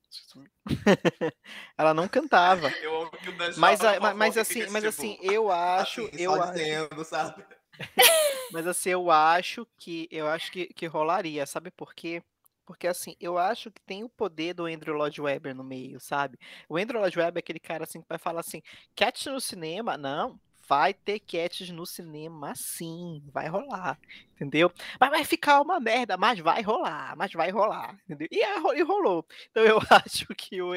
ela 1.76 1.92
não 1.92 2.08
cantava. 2.08 2.70
Eu 2.82 3.02
amo 3.02 3.10
que 3.10 3.28
o 3.28 3.32
Mas, 3.58 3.80
Jobs 3.80 3.82
a- 3.82 4.00
ma- 4.00 4.00
falou 4.00 4.16
mas 4.16 4.38
assim, 4.38 4.66
mas 4.70 4.84
assim, 4.84 5.18
eu 5.22 5.50
acho, 5.52 6.00
assim, 6.06 6.10
eu 6.18 6.42
acho, 6.42 6.52
dizendo, 6.52 7.04
sabe? 7.04 7.44
mas 8.52 8.66
assim, 8.66 8.90
eu 8.90 9.10
acho 9.10 9.66
que 9.78 10.08
eu 10.10 10.26
acho 10.28 10.50
que, 10.52 10.66
que 10.66 10.86
rolaria, 10.86 11.46
sabe 11.46 11.70
por 11.70 11.94
quê? 11.94 12.22
Porque 12.64 12.86
assim, 12.86 13.16
eu 13.20 13.38
acho 13.38 13.70
que 13.70 13.80
tem 13.82 14.04
o 14.04 14.08
poder 14.08 14.54
do 14.54 14.66
Andrew 14.66 14.94
Lloyd 14.96 15.20
Webber 15.20 15.54
no 15.54 15.64
meio, 15.64 16.00
sabe? 16.00 16.38
O 16.68 16.76
Andrew 16.76 17.00
Lloyd 17.00 17.18
Webber 17.18 17.38
é 17.38 17.40
aquele 17.40 17.60
cara 17.60 17.84
assim 17.84 18.00
que 18.00 18.08
vai 18.08 18.18
falar 18.18 18.40
assim, 18.40 18.62
Cats 18.94 19.26
no 19.26 19.40
cinema? 19.40 19.96
Não, 19.96 20.40
vai 20.68 20.94
ter 20.94 21.18
Cats 21.20 21.68
no 21.70 21.84
cinema 21.84 22.54
sim, 22.54 23.22
vai 23.32 23.48
rolar, 23.48 23.98
entendeu? 24.34 24.72
Mas 24.98 25.10
vai 25.10 25.24
ficar 25.24 25.60
uma 25.60 25.80
merda, 25.80 26.16
mas 26.16 26.38
vai 26.38 26.62
rolar, 26.62 27.16
mas 27.16 27.32
vai 27.32 27.50
rolar, 27.50 27.98
entendeu? 28.04 28.28
E, 28.30 28.40
e 28.78 28.82
rolou. 28.82 29.26
Então 29.50 29.64
eu 29.64 29.78
acho 29.90 30.26
que 30.36 30.62
o 30.62 30.72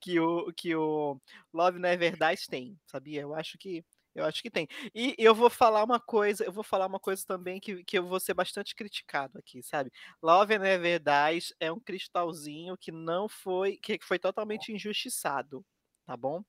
que 0.00 0.20
o 0.20 0.52
que 0.52 0.74
o 0.76 1.18
Love 1.52 1.78
Never 1.78 2.16
Dies 2.16 2.46
tem, 2.46 2.78
sabia? 2.86 3.22
Eu 3.22 3.34
acho 3.34 3.58
que 3.58 3.84
eu 4.14 4.24
acho 4.24 4.42
que 4.42 4.50
tem. 4.50 4.68
E 4.94 5.14
eu 5.18 5.34
vou 5.34 5.48
falar 5.48 5.82
uma 5.82 5.98
coisa, 6.00 6.44
eu 6.44 6.52
vou 6.52 6.64
falar 6.64 6.86
uma 6.86 7.00
coisa 7.00 7.24
também 7.26 7.58
que, 7.58 7.82
que 7.84 7.98
eu 7.98 8.06
vou 8.06 8.20
ser 8.20 8.34
bastante 8.34 8.74
criticado 8.74 9.38
aqui, 9.38 9.62
sabe? 9.62 9.90
Love 10.22 10.58
Never 10.58 11.00
Dies 11.00 11.54
é 11.58 11.72
um 11.72 11.80
cristalzinho 11.80 12.76
que 12.76 12.92
não 12.92 13.28
foi, 13.28 13.76
que 13.76 13.98
foi 14.02 14.18
totalmente 14.18 14.72
injustiçado, 14.72 15.64
tá 16.06 16.16
bom? 16.16 16.42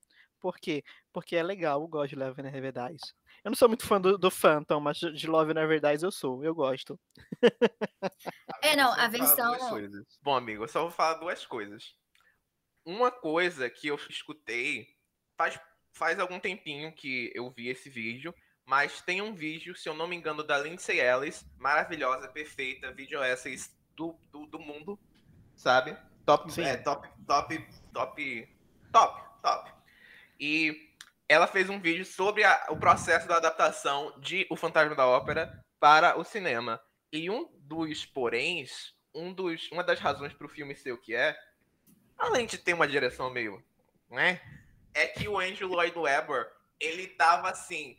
Por 0.44 0.58
quê? 0.58 0.84
Porque 1.10 1.36
é 1.36 1.42
legal, 1.42 1.80
eu 1.80 1.88
gosto 1.88 2.10
de 2.10 2.16
Love 2.16 2.42
Never 2.42 2.70
Dies. 2.70 3.14
Eu 3.42 3.50
não 3.50 3.56
sou 3.56 3.66
muito 3.66 3.86
fã 3.86 3.98
do, 3.98 4.18
do 4.18 4.30
Phantom, 4.30 4.78
mas 4.78 4.98
de 4.98 5.26
Love 5.26 5.54
Never 5.54 5.80
Dies 5.80 6.02
eu 6.02 6.10
sou, 6.10 6.44
eu 6.44 6.54
gosto. 6.54 7.00
É, 8.60 8.76
não, 8.76 8.92
a 8.92 9.08
versão-. 9.08 9.56
Bom, 10.22 10.34
amigo, 10.34 10.64
eu 10.64 10.68
só 10.68 10.82
vou 10.82 10.90
falar 10.90 11.14
duas 11.14 11.46
coisas. 11.46 11.94
Uma 12.84 13.10
coisa 13.10 13.70
que 13.70 13.88
eu 13.88 13.96
escutei 14.10 14.86
faz, 15.36 15.58
faz 15.94 16.18
algum 16.18 16.38
tempinho 16.38 16.92
que 16.92 17.32
eu 17.34 17.50
vi 17.50 17.68
esse 17.68 17.88
vídeo, 17.88 18.34
mas 18.66 19.00
tem 19.00 19.22
um 19.22 19.34
vídeo, 19.34 19.76
se 19.76 19.88
eu 19.88 19.94
não 19.94 20.06
me 20.08 20.16
engano, 20.16 20.42
da 20.42 20.58
Lindsay 20.58 20.98
Ellis, 21.00 21.46
maravilhosa, 21.56 22.28
perfeita, 22.28 22.92
vídeo 22.92 23.22
essays 23.22 23.74
do, 23.94 24.18
do, 24.32 24.46
do 24.46 24.58
mundo, 24.58 24.98
sabe? 25.54 25.96
Top, 26.26 26.50
Sim. 26.52 26.62
é, 26.64 26.76
top, 26.78 27.08
top, 27.26 27.66
top, 27.92 28.48
top, 28.92 29.42
top. 29.42 29.72
E 30.40 30.90
ela 31.28 31.46
fez 31.46 31.68
um 31.70 31.78
vídeo 31.78 32.04
sobre 32.04 32.42
a- 32.42 32.66
o 32.70 32.76
processo 32.76 33.28
da 33.28 33.36
adaptação 33.36 34.18
de 34.18 34.46
O 34.50 34.56
Fantasma 34.56 34.94
da 34.94 35.06
Ópera 35.06 35.62
para 35.78 36.18
o 36.18 36.24
cinema. 36.24 36.80
E 37.12 37.30
um 37.30 37.48
dos 37.60 38.04
poréns, 38.04 38.94
um 39.14 39.32
dos, 39.32 39.70
uma 39.70 39.84
das 39.84 40.00
razões 40.00 40.32
para 40.32 40.46
o 40.46 40.50
filme 40.50 40.74
ser 40.74 40.92
o 40.92 40.98
que 40.98 41.14
é, 41.14 41.36
além 42.18 42.46
de 42.46 42.58
ter 42.58 42.72
uma 42.72 42.88
direção 42.88 43.30
meio, 43.30 43.62
né, 44.10 44.40
é 44.94 45.06
que 45.08 45.28
o 45.28 45.38
Andrew 45.38 45.68
Lloyd 45.68 45.98
Webber, 45.98 46.50
ele 46.80 47.08
tava 47.08 47.50
assim, 47.50 47.98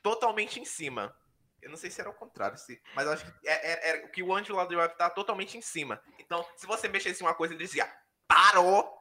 totalmente 0.00 0.60
em 0.60 0.64
cima. 0.64 1.14
Eu 1.60 1.70
não 1.70 1.76
sei 1.76 1.90
se 1.90 2.00
era 2.00 2.10
o 2.10 2.14
contrário, 2.14 2.56
se, 2.58 2.80
mas 2.94 3.06
acho 3.06 3.24
que 3.24 3.48
é, 3.48 3.52
é, 3.52 3.90
é 3.90 4.08
que 4.08 4.22
o 4.22 4.34
Andrew 4.34 4.56
Lloyd 4.56 4.74
Webber 4.74 4.96
tava 4.96 5.14
totalmente 5.14 5.58
em 5.58 5.62
cima. 5.62 6.02
Então, 6.18 6.44
se 6.56 6.66
você 6.66 6.88
mexesse 6.88 7.22
em 7.22 7.26
uma 7.26 7.34
coisa, 7.34 7.54
ele 7.54 7.64
dizia, 7.64 7.92
parou! 8.26 9.00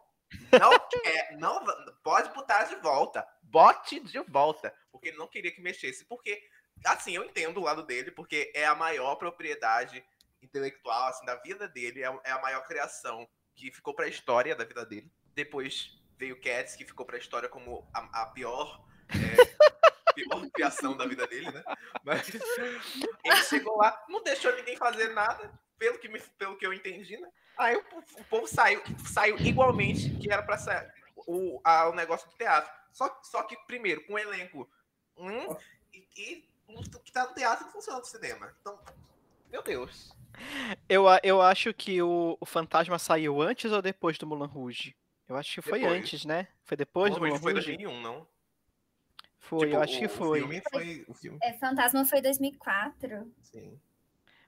Não 0.59 0.79
quer, 0.89 1.37
não 1.37 1.63
pode 2.03 2.33
botar 2.33 2.63
de 2.63 2.75
volta. 2.77 3.27
Bote 3.43 3.99
de 3.99 4.19
volta. 4.19 4.73
Porque 4.91 5.09
ele 5.09 5.17
não 5.17 5.27
queria 5.27 5.51
que 5.51 5.61
mexesse. 5.61 6.05
Porque, 6.05 6.41
assim, 6.85 7.15
eu 7.15 7.25
entendo 7.25 7.59
o 7.59 7.63
lado 7.63 7.83
dele, 7.83 8.11
porque 8.11 8.51
é 8.55 8.65
a 8.65 8.75
maior 8.75 9.15
propriedade 9.15 10.03
intelectual, 10.41 11.09
assim, 11.09 11.25
da 11.25 11.35
vida 11.35 11.67
dele, 11.67 12.03
é, 12.03 12.19
é 12.23 12.31
a 12.31 12.41
maior 12.41 12.65
criação 12.65 13.27
que 13.53 13.71
ficou 13.71 13.93
pra 13.93 14.07
história 14.07 14.55
da 14.55 14.63
vida 14.63 14.85
dele. 14.85 15.11
Depois 15.33 16.00
veio 16.21 16.39
Cats, 16.39 16.75
que 16.75 16.85
ficou 16.85 17.03
pra 17.03 17.17
história 17.17 17.49
como 17.49 17.83
a, 17.91 18.21
a 18.21 18.25
pior, 18.27 18.85
é, 19.09 19.09
pior 20.13 20.47
criação 20.51 20.95
da 20.95 21.07
vida 21.07 21.25
dele, 21.25 21.49
né? 21.51 21.63
Mas 22.03 22.29
ele 23.25 23.43
chegou 23.43 23.75
lá, 23.77 24.05
não 24.07 24.21
deixou 24.23 24.55
ninguém 24.55 24.77
fazer 24.77 25.09
nada, 25.15 25.51
pelo 25.79 25.97
que, 25.97 26.07
me, 26.07 26.19
pelo 26.37 26.55
que 26.57 26.65
eu 26.65 26.71
entendi, 26.73 27.17
né? 27.17 27.27
Aí 27.57 27.75
o, 27.75 27.83
o 28.19 28.23
povo 28.25 28.47
saiu, 28.47 28.83
saiu 29.11 29.35
igualmente 29.39 30.11
que 30.19 30.31
era 30.31 30.43
pra 30.43 30.59
sair 30.59 30.91
o, 31.27 31.59
a- 31.63 31.89
o 31.89 31.95
negócio 31.95 32.29
do 32.29 32.35
teatro. 32.37 32.71
Só, 32.93 33.19
só 33.23 33.41
que, 33.43 33.57
primeiro, 33.65 34.05
com 34.05 34.13
o 34.13 34.19
elenco 34.19 34.69
um, 35.17 35.51
e, 35.91 36.05
e 36.17 36.49
o 36.67 36.83
que 36.99 37.11
tá 37.11 37.25
no 37.27 37.33
teatro 37.33 37.65
não 37.65 37.71
funciona 37.73 37.97
no 37.99 38.05
cinema. 38.05 38.53
Então, 38.61 38.79
meu 39.49 39.63
Deus. 39.63 40.13
Eu, 40.87 41.05
eu 41.23 41.41
acho 41.41 41.73
que 41.73 41.99
o, 42.01 42.37
o 42.39 42.45
Fantasma 42.45 42.99
saiu 42.99 43.41
antes 43.41 43.71
ou 43.71 43.81
depois 43.81 44.17
do 44.19 44.27
Mulan 44.27 44.45
Rouge? 44.45 44.95
Eu 45.31 45.37
acho 45.37 45.55
que 45.55 45.61
foi 45.61 45.79
Depois. 45.79 45.99
antes, 45.99 46.25
né? 46.25 46.47
Foi 46.65 46.75
depois 46.75 47.13
do 47.13 47.19
Moulin 47.19 47.31
Moulin 47.31 47.41
foi 47.43 47.53
Rouge? 47.53 47.67
2001, 47.77 48.01
não? 48.01 48.27
Foi, 49.39 49.59
Tipo, 49.59 49.73
eu 49.75 49.81
acho 49.81 49.99
que 49.99 50.05
o- 50.05 50.09
foi. 50.09 50.39
O 50.39 50.47
filme 50.47 50.61
foi. 50.71 51.05
O 51.07 51.13
filme, 51.13 51.39
É, 51.41 51.53
Fantasma 51.53 52.05
foi 52.05 52.21
2004. 52.21 53.31
sim. 53.41 53.79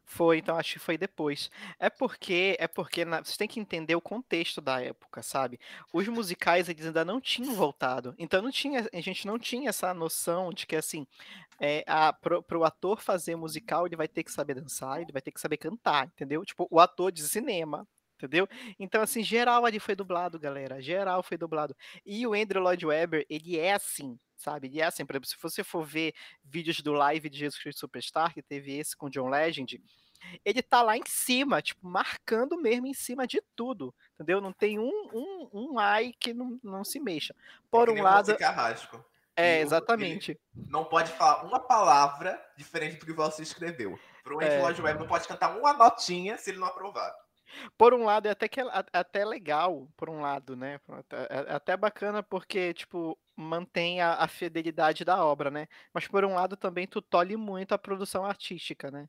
Foi, 0.05 0.37
então 0.39 0.57
acho 0.57 0.73
que 0.73 0.79
foi 0.79 0.97
depois. 0.97 1.49
É 1.79 1.89
porque, 1.89 2.57
é 2.59 2.67
porque 2.67 3.05
na- 3.05 3.23
vocês 3.23 3.37
têm 3.37 3.47
que 3.47 3.59
entender 3.59 3.95
o 3.95 4.01
contexto 4.01 4.59
da 4.59 4.81
época, 4.81 5.23
sabe? 5.23 5.57
Os 5.93 6.05
musicais 6.09 6.67
eles 6.67 6.85
ainda 6.85 7.05
não 7.05 7.21
tinham 7.21 7.53
voltado, 7.55 8.13
então 8.19 8.41
não 8.41 8.51
tinha, 8.51 8.85
a 8.93 8.99
gente 9.01 9.25
não 9.25 9.39
tinha 9.39 9.69
essa 9.69 9.93
noção 9.93 10.51
de 10.51 10.67
que 10.67 10.75
assim, 10.75 11.07
é, 11.59 11.85
a, 11.87 12.11
pro, 12.11 12.43
pro 12.43 12.65
ator 12.65 13.01
fazer 13.01 13.37
musical 13.37 13.87
ele 13.87 13.95
vai 13.95 14.07
ter 14.09 14.23
que 14.23 14.31
saber 14.31 14.55
dançar, 14.55 15.01
ele 15.01 15.13
vai 15.13 15.21
ter 15.21 15.31
que 15.31 15.39
saber 15.39 15.55
cantar, 15.55 16.07
entendeu? 16.07 16.43
Tipo, 16.43 16.67
o 16.69 16.81
ator 16.81 17.09
de 17.09 17.23
cinema, 17.23 17.87
entendeu? 18.23 18.47
Então 18.79 19.01
assim, 19.01 19.23
geral 19.23 19.65
ali 19.65 19.79
foi 19.79 19.95
dublado, 19.95 20.39
galera, 20.39 20.81
geral 20.81 21.21
foi 21.21 21.37
dublado. 21.37 21.75
E 22.05 22.25
o 22.25 22.33
Andrew 22.33 22.61
Lloyd 22.61 22.85
Webber 22.85 23.25
ele 23.29 23.57
é 23.59 23.73
assim. 23.73 24.17
Sabe? 24.35 24.67
Ele 24.67 24.81
é 24.81 24.85
assim, 24.85 25.05
por 25.05 25.13
exemplo, 25.13 25.29
se 25.29 25.37
você 25.41 25.63
for 25.63 25.85
ver 25.85 26.13
vídeos 26.43 26.81
do 26.81 26.91
live 26.91 27.29
de 27.29 27.39
Jesus 27.39 27.61
Cristo 27.61 27.79
Superstar, 27.79 28.33
que 28.33 28.41
teve 28.41 28.77
esse 28.77 28.95
com 28.95 29.09
John 29.09 29.29
Legend, 29.29 29.81
ele 30.43 30.61
tá 30.61 30.81
lá 30.81 30.97
em 30.97 31.03
cima, 31.05 31.61
tipo, 31.61 31.87
marcando 31.87 32.57
mesmo 32.57 32.87
em 32.87 32.93
cima 32.93 33.25
de 33.25 33.41
tudo, 33.55 33.93
entendeu? 34.13 34.41
Não 34.41 34.51
tem 34.51 34.79
um, 34.79 35.09
um, 35.13 35.49
um 35.53 35.79
ai 35.79 36.13
que 36.19 36.33
não, 36.33 36.59
não 36.61 36.83
se 36.83 36.99
mexa. 36.99 37.33
Por 37.71 37.87
É 37.87 37.91
um 37.91 38.01
lado, 38.01 38.35
Carrasco. 38.37 39.03
é, 39.35 39.61
exatamente. 39.61 40.37
Não 40.53 40.83
pode 40.83 41.11
falar 41.13 41.43
uma 41.43 41.59
palavra 41.59 42.41
diferente 42.57 42.97
do 42.97 43.05
que 43.05 43.13
você 43.13 43.43
escreveu. 43.43 43.97
Pro 44.23 44.41
É. 44.41 44.45
Andrew 44.45 44.61
Lloyd 44.61 44.81
Webber 44.81 45.01
não 45.01 45.07
pode 45.07 45.27
cantar 45.27 45.57
uma 45.57 45.73
notinha 45.73 46.37
se 46.37 46.49
ele 46.49 46.59
não 46.59 46.67
aprovar. 46.67 47.13
Por 47.77 47.93
um 47.93 48.03
lado, 48.03 48.27
é 48.27 48.31
até, 48.31 48.47
que, 48.47 48.59
é 48.59 48.65
até 48.93 49.25
legal, 49.25 49.87
por 49.95 50.09
um 50.09 50.21
lado, 50.21 50.55
né? 50.55 50.79
É, 51.11 51.51
é 51.51 51.55
até 51.55 51.75
bacana 51.75 52.23
porque, 52.23 52.73
tipo, 52.73 53.17
mantém 53.35 54.01
a, 54.01 54.15
a 54.15 54.27
fidelidade 54.27 55.03
da 55.03 55.23
obra, 55.23 55.49
né? 55.49 55.67
Mas 55.93 56.07
por 56.07 56.23
um 56.25 56.33
lado 56.33 56.55
também 56.55 56.87
tu 56.87 57.01
tolhe 57.01 57.35
muito 57.35 57.73
a 57.73 57.77
produção 57.77 58.25
artística, 58.25 58.91
né? 58.91 59.07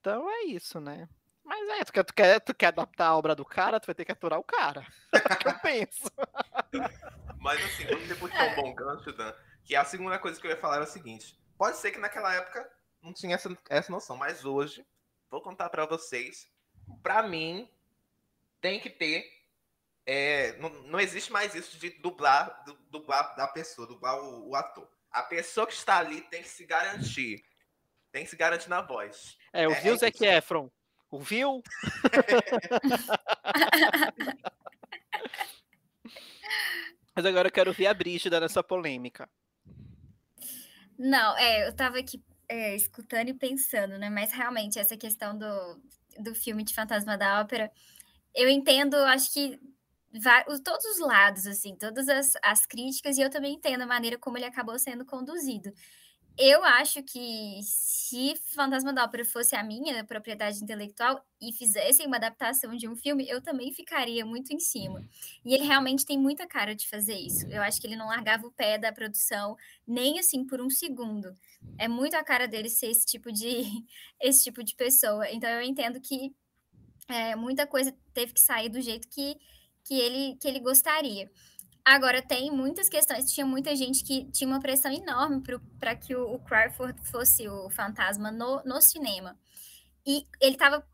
Então 0.00 0.28
é 0.28 0.44
isso, 0.44 0.80
né? 0.80 1.08
Mas 1.44 1.68
é, 1.68 1.84
tu 1.84 1.92
quer, 1.92 2.04
tu 2.04 2.14
quer, 2.14 2.40
tu 2.40 2.54
quer 2.54 2.66
adaptar 2.68 3.08
a 3.08 3.16
obra 3.16 3.34
do 3.34 3.44
cara, 3.44 3.78
tu 3.78 3.86
vai 3.86 3.94
ter 3.94 4.04
que 4.04 4.12
aturar 4.12 4.38
o 4.38 4.44
cara. 4.44 4.86
É 5.30 5.34
o 5.34 5.36
que 5.38 5.48
eu 5.48 5.58
penso. 5.60 6.10
Mas 7.38 7.64
assim, 7.64 7.84
você 7.86 8.14
puxou 8.14 8.40
um 8.40 8.54
bom 8.56 8.74
gancho, 8.74 9.12
Dan, 9.12 9.32
que 9.64 9.76
a 9.76 9.84
segunda 9.84 10.18
coisa 10.18 10.40
que 10.40 10.46
eu 10.46 10.50
ia 10.50 10.56
falar 10.56 10.76
era 10.76 10.84
o 10.84 10.88
seguinte. 10.88 11.38
Pode 11.56 11.76
ser 11.76 11.90
que 11.90 11.98
naquela 11.98 12.34
época 12.34 12.68
não 13.02 13.12
tinha 13.12 13.34
essa, 13.34 13.54
essa 13.68 13.92
noção, 13.92 14.16
mas 14.16 14.44
hoje, 14.44 14.84
vou 15.30 15.42
contar 15.42 15.68
pra 15.68 15.86
vocês, 15.86 16.50
pra 17.02 17.22
mim, 17.22 17.68
tem 18.60 18.80
que 18.80 18.90
ter. 18.90 19.24
é, 20.06 20.56
não, 20.58 20.68
não 20.84 21.00
existe 21.00 21.32
mais 21.32 21.54
isso 21.54 21.78
de 21.78 21.90
dublar, 21.90 22.62
du- 22.64 22.78
dublar 22.90 23.34
da 23.36 23.46
pessoa, 23.48 23.86
dublar 23.86 24.18
o, 24.22 24.50
o 24.50 24.54
ator. 24.56 24.88
A 25.10 25.22
pessoa 25.22 25.66
que 25.66 25.72
está 25.72 25.98
ali 25.98 26.20
tem 26.22 26.42
que 26.42 26.48
se 26.48 26.64
garantir. 26.66 27.42
Tem 28.12 28.24
que 28.24 28.30
se 28.30 28.36
garantir 28.36 28.68
na 28.68 28.82
voz. 28.82 29.36
É, 29.52 29.62
É, 29.64 29.68
ouviu, 29.68 29.94
é 29.94 29.96
Zac 29.96 30.14
isso. 30.16 30.24
Efron? 30.24 30.70
Ouviu? 31.10 31.62
Mas 37.14 37.24
agora 37.24 37.48
eu 37.48 37.52
quero 37.52 37.72
ver 37.72 37.86
a 37.86 37.94
Brígida 37.94 38.40
nessa 38.40 38.62
polêmica. 38.62 39.28
Não, 40.98 41.36
é, 41.36 41.68
eu 41.68 41.72
tava 41.74 41.98
aqui 41.98 42.22
é, 42.48 42.74
escutando 42.74 43.28
e 43.28 43.34
pensando, 43.34 43.98
né? 43.98 44.10
Mas 44.10 44.32
realmente, 44.32 44.78
essa 44.78 44.96
questão 44.96 45.36
do, 45.38 45.80
do 46.18 46.34
filme 46.34 46.64
de 46.64 46.74
Fantasma 46.74 47.16
da 47.16 47.40
Ópera, 47.40 47.70
eu 48.34 48.48
entendo, 48.48 48.96
acho 48.96 49.32
que 49.32 49.58
todos 50.64 50.84
os 50.84 50.98
lados, 51.00 51.46
assim, 51.46 51.76
todas 51.76 52.08
as, 52.08 52.32
as 52.42 52.66
críticas, 52.66 53.18
e 53.18 53.22
eu 53.22 53.30
também 53.30 53.54
entendo 53.54 53.82
a 53.82 53.86
maneira 53.86 54.18
como 54.18 54.38
ele 54.38 54.44
acabou 54.44 54.78
sendo 54.78 55.04
conduzido. 55.04 55.72
Eu 56.36 56.64
acho 56.64 57.00
que 57.04 57.60
se 57.62 58.34
Fantasma 58.46 58.92
da 58.92 59.04
Ópera 59.04 59.24
fosse 59.24 59.54
a 59.54 59.62
minha 59.62 60.02
propriedade 60.02 60.62
intelectual 60.62 61.24
e 61.40 61.52
fizessem 61.52 62.06
uma 62.06 62.16
adaptação 62.16 62.74
de 62.74 62.88
um 62.88 62.96
filme, 62.96 63.28
eu 63.28 63.40
também 63.40 63.72
ficaria 63.72 64.26
muito 64.26 64.52
em 64.52 64.58
cima. 64.58 65.08
E 65.44 65.54
ele 65.54 65.64
realmente 65.64 66.04
tem 66.04 66.18
muita 66.18 66.44
cara 66.44 66.74
de 66.74 66.88
fazer 66.88 67.14
isso. 67.14 67.46
Eu 67.46 67.62
acho 67.62 67.80
que 67.80 67.86
ele 67.86 67.94
não 67.94 68.08
largava 68.08 68.46
o 68.46 68.50
pé 68.50 68.76
da 68.76 68.92
produção 68.92 69.56
nem 69.86 70.18
assim 70.18 70.44
por 70.44 70.60
um 70.60 70.68
segundo. 70.68 71.32
É 71.78 71.86
muito 71.86 72.14
a 72.14 72.24
cara 72.24 72.48
dele 72.48 72.68
ser 72.68 72.88
esse 72.88 73.06
tipo 73.06 73.30
de 73.30 73.64
esse 74.20 74.42
tipo 74.42 74.64
de 74.64 74.74
pessoa. 74.74 75.30
Então 75.30 75.48
eu 75.48 75.62
entendo 75.62 76.00
que 76.00 76.34
é, 77.08 77.36
muita 77.36 77.64
coisa 77.64 77.94
teve 78.12 78.32
que 78.32 78.40
sair 78.40 78.68
do 78.68 78.80
jeito 78.80 79.08
que, 79.08 79.36
que 79.84 79.94
ele 79.94 80.36
que 80.40 80.48
ele 80.48 80.58
gostaria. 80.58 81.30
Agora, 81.84 82.22
tem 82.22 82.50
muitas 82.50 82.88
questões. 82.88 83.30
Tinha 83.32 83.46
muita 83.46 83.74
gente 83.76 84.02
que 84.04 84.24
tinha 84.30 84.48
uma 84.48 84.60
pressão 84.60 84.90
enorme 84.92 85.42
para 85.78 85.94
que 85.94 86.14
o, 86.14 86.34
o 86.34 86.38
Crawford 86.40 86.98
fosse 87.10 87.46
o 87.48 87.68
fantasma 87.70 88.30
no, 88.30 88.62
no 88.64 88.80
cinema. 88.80 89.38
E 90.06 90.26
ele 90.40 90.54
estava 90.54 90.86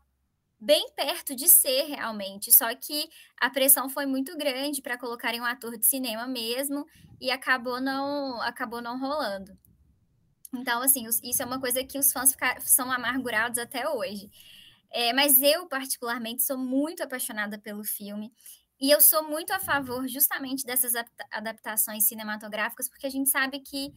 bem 0.59 0.91
perto 0.95 1.35
de 1.35 1.49
ser 1.49 1.83
realmente, 1.85 2.51
só 2.51 2.73
que 2.75 3.09
a 3.39 3.49
pressão 3.49 3.89
foi 3.89 4.05
muito 4.05 4.37
grande 4.37 4.81
para 4.81 4.97
colocarem 4.97 5.41
um 5.41 5.45
ator 5.45 5.77
de 5.77 5.85
cinema 5.85 6.27
mesmo 6.27 6.85
e 7.21 7.31
acabou 7.31 7.81
não 7.81 8.41
acabou 8.41 8.81
não 8.81 8.99
rolando. 8.99 9.57
Então, 10.53 10.81
assim, 10.81 11.05
isso 11.23 11.41
é 11.41 11.45
uma 11.45 11.59
coisa 11.59 11.83
que 11.83 11.97
os 11.97 12.11
fãs 12.11 12.31
fica- 12.31 12.59
são 12.61 12.91
amargurados 12.91 13.57
até 13.57 13.87
hoje. 13.89 14.29
É, 14.91 15.13
mas 15.13 15.41
eu, 15.41 15.67
particularmente, 15.67 16.43
sou 16.43 16.57
muito 16.57 17.01
apaixonada 17.03 17.57
pelo 17.57 17.83
filme. 17.83 18.33
E 18.81 18.89
eu 18.91 18.99
sou 18.99 19.23
muito 19.23 19.51
a 19.53 19.59
favor 19.59 20.07
justamente 20.07 20.65
dessas 20.65 20.95
adapta- 20.95 21.27
adaptações 21.31 22.05
cinematográficas, 22.07 22.89
porque 22.89 23.05
a 23.07 23.09
gente 23.11 23.29
sabe 23.29 23.59
que 23.59 23.93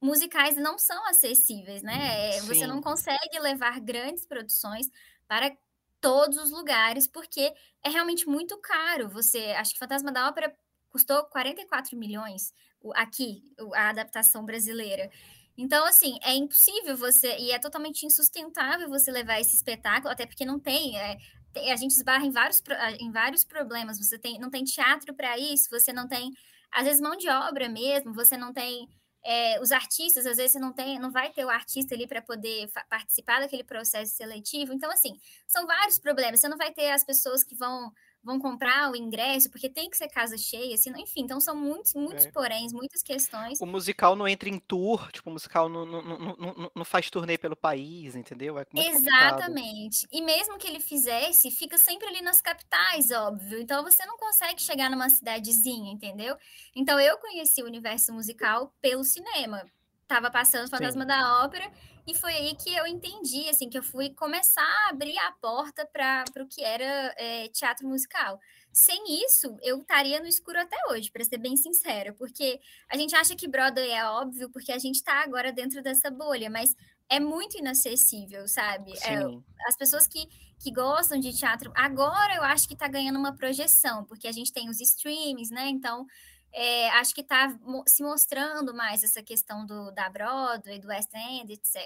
musicais 0.00 0.56
não 0.56 0.78
são 0.78 1.06
acessíveis, 1.08 1.82
né? 1.82 2.36
É, 2.36 2.40
Você 2.42 2.60
Sim. 2.60 2.66
não 2.66 2.80
consegue 2.80 3.38
levar 3.40 3.80
grandes 3.80 4.26
produções 4.26 4.86
para 5.26 5.56
todos 6.00 6.38
os 6.38 6.50
lugares, 6.50 7.06
porque 7.08 7.52
é 7.82 7.88
realmente 7.88 8.28
muito 8.28 8.58
caro. 8.58 9.08
Você, 9.08 9.52
acho 9.58 9.72
que 9.72 9.78
Fantasma 9.78 10.12
da 10.12 10.28
Ópera 10.28 10.54
custou 10.90 11.24
44 11.24 11.96
milhões 11.96 12.52
aqui, 12.94 13.42
a 13.74 13.88
adaptação 13.88 14.44
brasileira. 14.44 15.10
Então, 15.56 15.84
assim, 15.86 16.18
é 16.22 16.34
impossível 16.34 16.96
você, 16.96 17.36
e 17.38 17.50
é 17.52 17.58
totalmente 17.58 18.04
insustentável 18.04 18.88
você 18.88 19.10
levar 19.10 19.40
esse 19.40 19.56
espetáculo, 19.56 20.12
até 20.12 20.26
porque 20.26 20.44
não 20.44 20.58
tem, 20.60 20.98
é, 20.98 21.16
tem- 21.16 21.20
a 21.56 21.76
gente 21.76 21.92
esbarra 21.92 22.24
em 22.24 22.30
vários, 22.30 22.62
em 22.98 23.10
vários 23.10 23.44
problemas. 23.44 23.98
Você 23.98 24.18
tem, 24.18 24.38
não 24.38 24.50
tem 24.50 24.64
teatro 24.64 25.14
para 25.14 25.38
isso, 25.38 25.68
você 25.70 25.92
não 25.92 26.08
tem, 26.08 26.30
às 26.72 26.84
vezes, 26.84 27.00
mão 27.00 27.16
de 27.16 27.28
obra 27.28 27.68
mesmo, 27.68 28.12
você 28.12 28.36
não 28.36 28.52
tem 28.52 28.88
é, 29.24 29.58
os 29.60 29.72
artistas, 29.72 30.26
às 30.26 30.36
vezes 30.36 30.52
você 30.52 30.58
não 30.58 30.72
tem, 30.72 30.98
não 30.98 31.10
vai 31.10 31.32
ter 31.32 31.44
o 31.44 31.50
artista 31.50 31.94
ali 31.94 32.06
para 32.06 32.20
poder 32.20 32.70
participar 32.90 33.40
daquele 33.40 33.64
processo 33.64 34.14
seletivo. 34.14 34.72
Então, 34.72 34.90
assim, 34.90 35.16
são 35.48 35.66
vários 35.66 35.98
problemas. 35.98 36.40
Você 36.40 36.48
não 36.48 36.58
vai 36.58 36.72
ter 36.72 36.90
as 36.90 37.04
pessoas 37.04 37.42
que 37.42 37.54
vão 37.54 37.90
vão 38.24 38.38
comprar 38.38 38.90
o 38.90 38.96
ingresso, 38.96 39.50
porque 39.50 39.68
tem 39.68 39.90
que 39.90 39.96
ser 39.96 40.08
casa 40.08 40.36
cheia, 40.38 40.74
assim, 40.74 40.90
enfim, 40.96 41.20
então 41.20 41.38
são 41.40 41.54
muitos, 41.54 41.94
muitos 41.94 42.24
É. 42.24 42.30
poréns, 42.30 42.72
muitas 42.72 43.02
questões. 43.02 43.60
O 43.60 43.66
musical 43.66 44.16
não 44.16 44.26
entra 44.26 44.48
em 44.48 44.58
tour, 44.58 45.12
tipo, 45.12 45.28
o 45.28 45.32
musical 45.32 45.68
não, 45.68 45.84
não, 45.84 46.02
não, 46.02 46.70
não, 46.74 46.84
faz 46.84 47.10
turnê 47.10 47.36
pelo 47.36 47.54
país, 47.54 48.16
entendeu? 48.16 48.58
É 48.58 48.66
muito 48.72 48.92
complicado. 48.92 49.38
Exatamente. 49.38 50.06
E 50.10 50.22
mesmo 50.22 50.58
que 50.58 50.66
ele 50.66 50.80
fizesse, 50.80 51.50
fica 51.50 51.76
sempre 51.76 52.08
ali 52.08 52.22
nas 52.22 52.40
capitais, 52.40 53.10
óbvio. 53.10 53.60
Então 53.60 53.82
você 53.84 54.04
não 54.06 54.16
consegue 54.16 54.60
chegar 54.62 54.90
numa 54.90 55.10
cidadezinha, 55.10 55.92
entendeu? 55.92 56.36
Então 56.74 56.98
eu 56.98 57.18
conheci 57.18 57.62
o 57.62 57.66
universo 57.66 58.12
musical 58.12 58.74
pelo 58.80 59.04
cinema. 59.04 59.64
Tava 60.06 60.30
passando 60.30 60.68
Fantasma 60.68 61.04
da 61.06 61.44
Ópera 61.44 61.70
e 62.06 62.14
foi 62.14 62.32
aí 62.34 62.54
que 62.54 62.74
eu 62.74 62.86
entendi, 62.86 63.48
assim, 63.48 63.68
que 63.68 63.78
eu 63.78 63.82
fui 63.82 64.10
começar 64.10 64.62
a 64.62 64.90
abrir 64.90 65.16
a 65.18 65.32
porta 65.32 65.86
para 65.86 66.24
o 66.42 66.46
que 66.46 66.62
era 66.62 67.14
é, 67.16 67.48
teatro 67.48 67.88
musical. 67.88 68.38
Sem 68.72 69.24
isso, 69.24 69.56
eu 69.62 69.78
estaria 69.80 70.20
no 70.20 70.26
escuro 70.26 70.60
até 70.60 70.76
hoje, 70.90 71.10
para 71.10 71.24
ser 71.24 71.38
bem 71.38 71.56
sincera, 71.56 72.12
porque 72.12 72.60
a 72.90 72.96
gente 72.96 73.14
acha 73.14 73.34
que 73.34 73.48
Broadway 73.48 73.90
é 73.90 74.04
óbvio, 74.04 74.50
porque 74.50 74.72
a 74.72 74.78
gente 74.78 74.96
está 74.96 75.22
agora 75.22 75.52
dentro 75.52 75.82
dessa 75.82 76.10
bolha, 76.10 76.50
mas 76.50 76.74
é 77.08 77.20
muito 77.20 77.56
inacessível, 77.58 78.46
sabe? 78.48 78.92
É, 79.04 79.20
as 79.68 79.76
pessoas 79.76 80.06
que, 80.06 80.26
que 80.58 80.72
gostam 80.72 81.18
de 81.20 81.32
teatro, 81.32 81.72
agora 81.74 82.34
eu 82.34 82.42
acho 82.42 82.66
que 82.66 82.74
está 82.74 82.88
ganhando 82.88 83.18
uma 83.18 83.34
projeção, 83.34 84.04
porque 84.04 84.26
a 84.26 84.32
gente 84.32 84.52
tem 84.52 84.68
os 84.68 84.80
streamings, 84.80 85.50
né? 85.50 85.68
Então, 85.68 86.06
é, 86.54 86.88
acho 86.90 87.12
que 87.12 87.20
está 87.20 87.52
se 87.84 88.02
mostrando 88.04 88.72
mais 88.72 89.02
essa 89.02 89.20
questão 89.20 89.66
do, 89.66 89.90
da 89.90 90.08
Broadway, 90.08 90.78
do 90.78 90.86
West 90.86 91.12
End, 91.12 91.52
etc. 91.52 91.76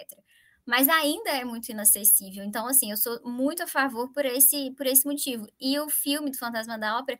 Mas 0.66 0.86
ainda 0.90 1.30
é 1.30 1.42
muito 1.42 1.70
inacessível. 1.70 2.44
Então, 2.44 2.66
assim, 2.66 2.90
eu 2.90 2.96
sou 2.98 3.18
muito 3.24 3.62
a 3.62 3.66
favor 3.66 4.12
por 4.12 4.26
esse, 4.26 4.70
por 4.72 4.86
esse 4.86 5.06
motivo. 5.06 5.48
E 5.58 5.78
o 5.78 5.88
filme 5.88 6.30
do 6.30 6.36
Fantasma 6.36 6.78
da 6.78 6.98
Ópera, 6.98 7.18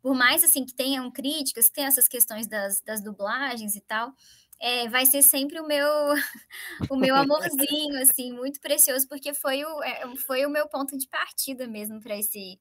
por 0.00 0.14
mais 0.14 0.42
assim 0.42 0.64
que 0.64 0.72
tenham 0.72 1.10
críticas, 1.10 1.68
tem 1.68 1.84
essas 1.84 2.08
questões 2.08 2.46
das, 2.46 2.80
das 2.80 3.02
dublagens 3.02 3.76
e 3.76 3.80
tal, 3.82 4.14
é, 4.58 4.88
vai 4.88 5.04
ser 5.04 5.22
sempre 5.22 5.60
o 5.60 5.66
meu 5.66 5.86
o 6.90 6.96
meu 6.96 7.14
amorzinho, 7.14 8.00
assim, 8.00 8.32
muito 8.32 8.58
precioso, 8.58 9.06
porque 9.06 9.34
foi 9.34 9.62
o, 9.66 9.82
é, 9.82 10.16
foi 10.26 10.46
o 10.46 10.50
meu 10.50 10.66
ponto 10.66 10.96
de 10.96 11.06
partida 11.08 11.66
mesmo 11.66 12.00
para 12.00 12.16
esse, 12.16 12.58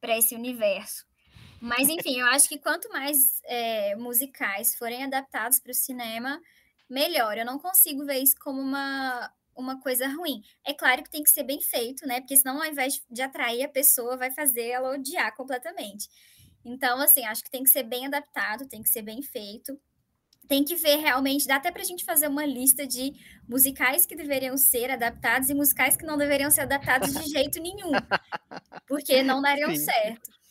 para 0.00 0.16
esse 0.16 0.36
universo. 0.36 1.04
Mas, 1.64 1.88
enfim, 1.88 2.20
eu 2.20 2.26
acho 2.26 2.46
que 2.46 2.58
quanto 2.58 2.90
mais 2.90 3.40
é, 3.44 3.96
musicais 3.96 4.74
forem 4.74 5.02
adaptados 5.02 5.58
para 5.58 5.72
o 5.72 5.74
cinema, 5.74 6.38
melhor. 6.90 7.38
Eu 7.38 7.46
não 7.46 7.58
consigo 7.58 8.04
ver 8.04 8.18
isso 8.18 8.36
como 8.38 8.60
uma, 8.60 9.32
uma 9.56 9.80
coisa 9.80 10.06
ruim. 10.06 10.42
É 10.62 10.74
claro 10.74 11.02
que 11.02 11.08
tem 11.08 11.22
que 11.22 11.30
ser 11.30 11.42
bem 11.42 11.62
feito, 11.62 12.06
né? 12.06 12.20
Porque 12.20 12.36
senão, 12.36 12.58
ao 12.58 12.66
invés 12.66 13.02
de 13.10 13.22
atrair 13.22 13.64
a 13.64 13.68
pessoa, 13.68 14.14
vai 14.14 14.30
fazer 14.30 14.68
ela 14.68 14.90
odiar 14.90 15.34
completamente. 15.34 16.06
Então, 16.62 17.00
assim, 17.00 17.24
acho 17.24 17.42
que 17.42 17.50
tem 17.50 17.64
que 17.64 17.70
ser 17.70 17.84
bem 17.84 18.04
adaptado, 18.04 18.68
tem 18.68 18.82
que 18.82 18.90
ser 18.90 19.00
bem 19.00 19.22
feito. 19.22 19.80
Tem 20.46 20.62
que 20.64 20.76
ver 20.76 20.96
realmente, 20.96 21.46
dá 21.46 21.56
até 21.56 21.70
para 21.70 21.80
a 21.80 21.86
gente 21.86 22.04
fazer 22.04 22.28
uma 22.28 22.44
lista 22.44 22.86
de 22.86 23.14
musicais 23.48 24.04
que 24.04 24.14
deveriam 24.14 24.58
ser 24.58 24.90
adaptados 24.90 25.48
e 25.48 25.54
musicais 25.54 25.96
que 25.96 26.04
não 26.04 26.18
deveriam 26.18 26.50
ser 26.50 26.60
adaptados 26.60 27.14
de 27.14 27.24
jeito 27.32 27.58
nenhum, 27.58 27.92
porque 28.86 29.22
não 29.22 29.40
dariam 29.40 29.70
Sim. 29.70 29.82
certo. 29.82 30.43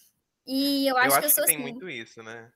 E 0.45 0.87
eu 0.87 0.97
acho, 0.97 1.07
eu 1.07 1.13
acho 1.13 1.19
que 1.19 1.25
eu 1.25 1.29
sou 1.29 1.43
que 1.45 1.51
tem 1.51 1.55
assim. 1.55 1.71
muito 1.71 1.89
isso, 1.89 2.21
né? 2.21 2.51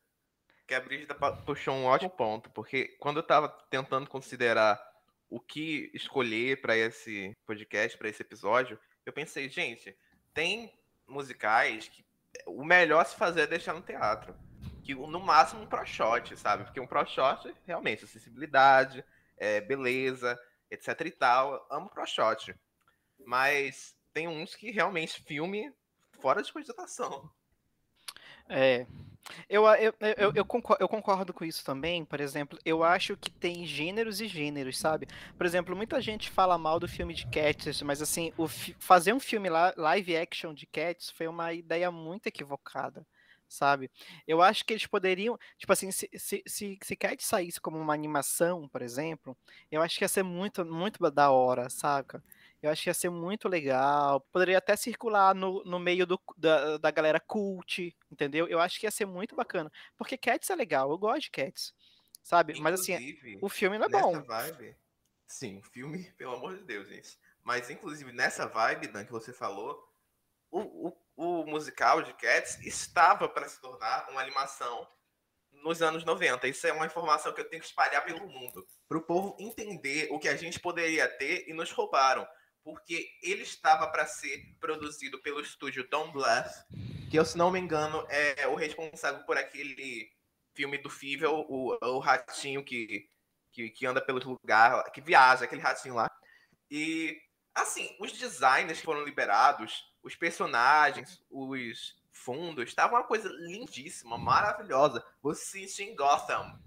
Que 0.68 0.74
a 0.74 0.82
Brígida 0.82 1.16
puxou 1.16 1.74
um 1.74 1.86
ótimo 1.86 2.10
ponto, 2.10 2.50
porque 2.52 2.90
quando 3.00 3.18
eu 3.18 3.22
estava 3.22 3.48
tentando 3.70 4.10
considerar 4.10 4.82
o 5.30 5.40
que 5.40 5.90
escolher 5.94 6.62
para 6.62 6.76
esse 6.76 7.36
podcast, 7.46 7.98
para 7.98 8.10
esse 8.10 8.22
episódio, 8.22 8.80
eu 9.06 9.14
pensei, 9.14 9.50
gente, 9.50 9.98
tem 10.34 10.74
musicais 11.08 11.88
que 11.88 12.06
o 12.46 12.64
melhor 12.64 13.06
se 13.06 13.16
fazer 13.16 13.42
é 13.42 13.48
deixar 13.48 13.74
no 13.74 13.82
teatro. 13.82 14.36
Que 14.84 14.94
no 14.94 15.20
máximo 15.20 15.64
um 15.64 15.68
pro 15.68 15.86
shot, 15.86 16.36
sabe? 16.38 16.64
Porque 16.64 16.80
um 16.80 16.88
pro 16.88 17.06
shot, 17.06 17.54
realmente, 17.66 18.06
acessibilidade, 18.06 19.04
é, 19.38 19.60
beleza, 19.62 20.40
etc 20.70 21.02
e 21.06 21.12
tal. 21.12 21.68
Amo 21.70 21.90
pro 21.90 22.06
shot. 22.06 22.56
Mas 23.26 23.96
tem 24.14 24.28
uns 24.28 24.56
que 24.56 24.72
realmente 24.72 25.22
filme 25.24 25.74
fora 26.20 26.42
de 26.42 26.52
cogitação. 26.52 27.30
É. 28.50 28.86
Eu, 29.50 29.66
eu, 29.66 29.94
eu, 30.18 30.32
eu, 30.36 30.46
concordo, 30.46 30.82
eu 30.84 30.88
concordo 30.88 31.34
com 31.34 31.44
isso 31.44 31.64
também, 31.64 32.06
por 32.06 32.20
exemplo, 32.22 32.58
eu 32.64 32.84
acho 32.84 33.18
que 33.18 33.30
tem 33.30 33.66
gêneros 33.66 34.22
e 34.22 34.28
gêneros, 34.28 34.78
sabe? 34.78 35.08
Por 35.38 35.46
exemplo, 35.46 35.76
muita 35.76 36.00
gente 36.02 36.30
fala 36.30 36.58
mal 36.58 36.80
do 36.80 36.88
filme 36.88 37.14
de 37.14 37.28
Cats, 37.28 37.82
mas 37.82 38.02
assim, 38.02 38.32
fazer 38.80 39.14
um 39.14 39.20
filme 39.20 39.50
live 39.50 40.16
action 40.18 40.54
de 40.54 40.66
Cats 40.66 41.10
foi 41.10 41.28
uma 41.28 41.54
ideia 41.54 41.92
muito 41.92 42.28
equivocada, 42.28 43.06
sabe? 43.50 43.92
Eu 44.26 44.42
acho 44.42 44.64
que 44.66 44.74
eles 44.74 44.88
poderiam, 44.88 45.38
tipo 45.58 45.74
assim, 45.74 45.92
se, 45.92 46.10
se, 46.16 46.42
se, 46.48 46.80
se 46.82 46.96
Cats 46.96 47.26
saísse 47.26 47.60
como 47.60 47.78
uma 47.78 47.94
animação, 47.94 48.68
por 48.70 48.82
exemplo, 48.82 49.36
eu 49.70 49.82
acho 49.82 49.98
que 49.98 50.04
ia 50.06 50.10
ser 50.10 50.24
muito, 50.24 50.66
muito 50.66 51.00
da 51.12 51.32
hora, 51.32 51.70
saca? 51.70 52.24
Eu 52.68 52.72
acho 52.74 52.84
que 52.84 52.90
ia 52.90 52.94
ser 52.94 53.10
muito 53.10 53.48
legal. 53.48 54.22
Poderia 54.32 54.58
até 54.58 54.76
circular 54.76 55.34
no, 55.34 55.64
no 55.64 55.80
meio 55.80 56.06
do, 56.06 56.20
da, 56.38 56.78
da 56.78 56.92
galera 56.92 57.20
cult, 57.20 57.96
entendeu? 58.12 58.48
Eu 58.48 58.60
acho 58.60 58.80
que 58.80 58.86
ia 58.86 58.92
ser 58.92 59.06
muito 59.06 59.36
bacana. 59.36 59.72
Porque 59.98 60.18
Cats 60.18 60.50
é 60.50 60.56
legal, 60.56 60.92
eu 60.92 60.98
gosto 60.98 61.24
de 61.24 61.32
Cats. 61.32 61.74
Sabe? 62.22 62.54
Inclusive, 62.54 62.94
Mas 62.94 63.20
assim, 63.22 63.38
o 63.42 63.48
filme 63.48 63.78
não 63.78 63.86
é 63.86 63.90
bom. 63.90 64.22
Vibe, 64.22 64.76
sim, 65.26 65.60
o 65.60 65.64
filme, 65.64 66.12
pelo 66.18 66.36
amor 66.36 66.58
de 66.58 66.64
Deus, 66.66 66.88
gente. 66.90 67.18
Mas 67.42 67.70
inclusive 67.70 68.12
nessa 68.12 68.46
vibe, 68.46 68.88
Dan, 68.88 69.06
que 69.06 69.12
você 69.12 69.32
falou, 69.32 69.82
o, 70.52 70.90
o, 70.90 70.98
o 71.16 71.46
musical 71.46 72.02
de 72.02 72.14
Cats 72.14 72.60
estava 72.66 73.30
para 73.30 73.48
se 73.48 73.62
tornar 73.62 74.10
uma 74.10 74.22
animação 74.22 74.86
nos 75.64 75.82
anos 75.82 76.04
90. 76.04 76.48
Isso 76.48 76.68
é 76.68 76.74
uma 76.74 76.86
informação 76.86 77.34
que 77.34 77.40
eu 77.40 77.50
tenho 77.50 77.62
que 77.62 77.68
espalhar 77.68 78.04
pelo 78.04 78.28
mundo. 78.28 78.68
Para 78.90 78.98
o 78.98 79.04
povo 79.04 79.38
entender 79.40 80.10
o 80.12 80.20
que 80.20 80.28
a 80.28 80.36
gente 80.36 80.60
poderia 80.60 81.08
ter 81.08 81.48
e 81.48 81.54
nos 81.54 81.72
roubaram 81.72 82.28
porque 82.68 83.10
ele 83.24 83.44
estava 83.44 83.88
para 83.88 84.06
ser 84.06 84.46
produzido 84.60 85.22
pelo 85.22 85.40
estúdio 85.40 85.88
Don 85.88 86.12
Bluth, 86.12 86.52
que, 87.10 87.24
se 87.24 87.38
não 87.38 87.50
me 87.50 87.58
engano, 87.58 88.06
é 88.10 88.46
o 88.46 88.56
responsável 88.56 89.24
por 89.24 89.38
aquele 89.38 90.12
filme 90.54 90.78
do 90.78 90.90
Fível, 90.90 91.46
o, 91.48 91.78
o 91.82 92.00
ratinho 92.00 92.62
que, 92.66 93.10
que, 93.54 93.70
que 93.70 93.86
anda 93.86 94.02
pelos 94.02 94.26
lugares, 94.26 94.92
que 94.92 95.00
viaja, 95.00 95.46
aquele 95.46 95.62
ratinho 95.62 95.96
lá. 95.96 96.12
E, 96.70 97.18
assim, 97.56 97.96
os 98.02 98.12
designers 98.12 98.80
que 98.80 98.86
foram 98.86 99.06
liberados, 99.06 99.90
os 100.04 100.14
personagens, 100.14 101.24
os 101.32 101.96
fundos, 102.12 102.68
estavam 102.68 103.00
uma 103.00 103.08
coisa 103.08 103.30
lindíssima, 103.30 104.18
maravilhosa. 104.18 105.02
Você 105.22 105.42
se 105.42 105.70
sentia 105.70 105.94
em 105.94 105.96
Gotham, 105.96 106.60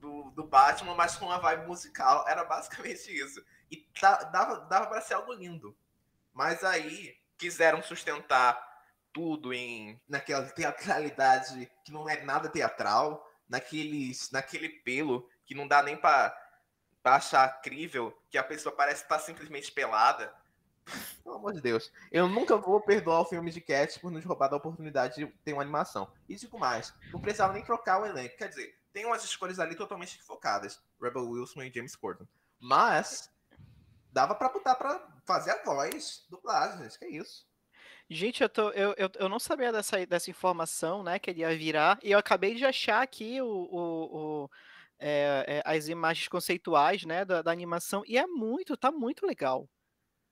do, 0.00 0.30
do 0.30 0.44
Batman, 0.44 0.94
mas 0.94 1.14
com 1.16 1.26
uma 1.26 1.38
vibe 1.38 1.66
musical. 1.66 2.24
Era 2.26 2.42
basicamente 2.42 3.14
isso. 3.14 3.44
E 3.70 3.76
tá, 3.76 4.24
dava, 4.24 4.60
dava 4.60 4.86
para 4.86 5.00
ser 5.00 5.14
algo 5.14 5.32
lindo. 5.32 5.76
Mas 6.32 6.62
aí 6.62 7.16
quiseram 7.38 7.82
sustentar 7.82 8.64
tudo 9.12 9.52
em 9.54 10.00
naquela 10.08 10.44
teatralidade 10.46 11.70
que 11.84 11.92
não 11.92 12.08
é 12.08 12.22
nada 12.22 12.48
teatral, 12.48 13.26
naqueles, 13.48 14.30
naquele 14.30 14.68
pelo 14.68 15.28
que 15.44 15.54
não 15.54 15.66
dá 15.66 15.82
nem 15.82 15.96
para 15.96 16.36
achar 17.04 17.48
crível, 17.62 18.16
que 18.28 18.36
a 18.36 18.44
pessoa 18.44 18.74
parece 18.74 19.02
estar 19.02 19.18
tá 19.18 19.22
simplesmente 19.22 19.72
pelada. 19.72 20.34
Pelo 21.22 21.36
amor 21.36 21.52
de 21.52 21.60
Deus. 21.60 21.90
Eu 22.12 22.28
nunca 22.28 22.56
vou 22.56 22.80
perdoar 22.80 23.20
o 23.20 23.24
filme 23.24 23.50
de 23.50 23.60
Cat 23.60 23.98
por 23.98 24.10
nos 24.10 24.24
roubar 24.24 24.48
da 24.48 24.56
oportunidade 24.56 25.16
de 25.16 25.26
ter 25.44 25.52
uma 25.52 25.62
animação. 25.62 26.12
E 26.28 26.36
digo 26.36 26.58
mais, 26.58 26.94
não 27.12 27.20
precisava 27.20 27.52
nem 27.52 27.64
trocar 27.64 28.00
o 28.00 28.06
elenco. 28.06 28.36
Quer 28.36 28.48
dizer, 28.48 28.78
tem 28.92 29.04
umas 29.04 29.24
escolhas 29.24 29.58
ali 29.58 29.74
totalmente 29.74 30.22
focadas. 30.22 30.80
Rebel 31.00 31.28
Wilson 31.28 31.62
e 31.62 31.72
James 31.72 31.96
Corden. 31.96 32.28
Mas 32.60 33.30
dava 34.16 34.34
para 34.34 34.48
botar 34.48 34.74
para 34.74 34.98
fazer 35.26 35.50
a 35.50 35.62
voz 35.62 36.24
dublagem, 36.30 36.86
acho 36.86 36.98
que 36.98 37.04
é 37.04 37.10
isso. 37.10 37.46
Gente, 38.08 38.42
eu, 38.42 38.48
tô, 38.48 38.70
eu, 38.70 38.94
eu, 38.96 39.10
eu, 39.14 39.28
não 39.28 39.38
sabia 39.38 39.70
dessa, 39.70 40.06
dessa 40.06 40.30
informação, 40.30 41.02
né, 41.02 41.18
que 41.18 41.28
ele 41.28 41.40
ia 41.40 41.54
virar, 41.54 41.98
e 42.02 42.12
eu 42.12 42.18
acabei 42.18 42.54
de 42.54 42.64
achar 42.64 43.02
aqui 43.02 43.42
o, 43.42 43.46
o, 43.46 44.16
o 44.44 44.50
é, 44.98 45.44
é, 45.46 45.62
as 45.66 45.88
imagens 45.88 46.28
conceituais, 46.28 47.04
né, 47.04 47.26
da, 47.26 47.42
da, 47.42 47.50
animação, 47.50 48.02
e 48.06 48.16
é 48.16 48.26
muito, 48.26 48.74
tá 48.74 48.90
muito 48.90 49.26
legal. 49.26 49.68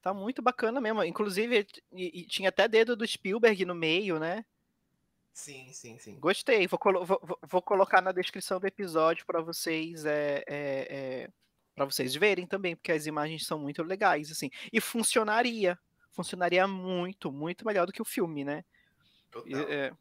Tá 0.00 0.14
muito 0.14 0.40
bacana 0.40 0.80
mesmo. 0.80 1.04
Inclusive, 1.04 1.66
e, 1.92 2.20
e 2.20 2.26
tinha 2.26 2.48
até 2.48 2.66
dedo 2.66 2.96
do 2.96 3.06
Spielberg 3.06 3.64
no 3.66 3.74
meio, 3.74 4.18
né? 4.18 4.44
Sim, 5.32 5.70
sim, 5.72 5.98
sim. 5.98 6.18
Gostei. 6.20 6.66
Vou, 6.66 6.78
vou, 7.04 7.38
vou 7.42 7.62
colocar 7.62 8.00
na 8.00 8.12
descrição 8.12 8.60
do 8.60 8.66
episódio 8.66 9.26
para 9.26 9.40
vocês 9.40 10.04
é, 10.04 10.44
é, 10.46 11.24
é 11.26 11.30
para 11.74 11.84
vocês 11.84 12.14
verem 12.14 12.46
também, 12.46 12.76
porque 12.76 12.92
as 12.92 13.06
imagens 13.06 13.46
são 13.46 13.58
muito 13.58 13.82
legais, 13.82 14.30
assim. 14.30 14.50
E 14.72 14.80
funcionaria. 14.80 15.78
Funcionaria 16.12 16.66
muito, 16.68 17.32
muito 17.32 17.66
melhor 17.66 17.86
do 17.86 17.92
que 17.92 18.00
o 18.00 18.04
filme, 18.04 18.44
né? 18.44 18.64
É, 19.68 19.92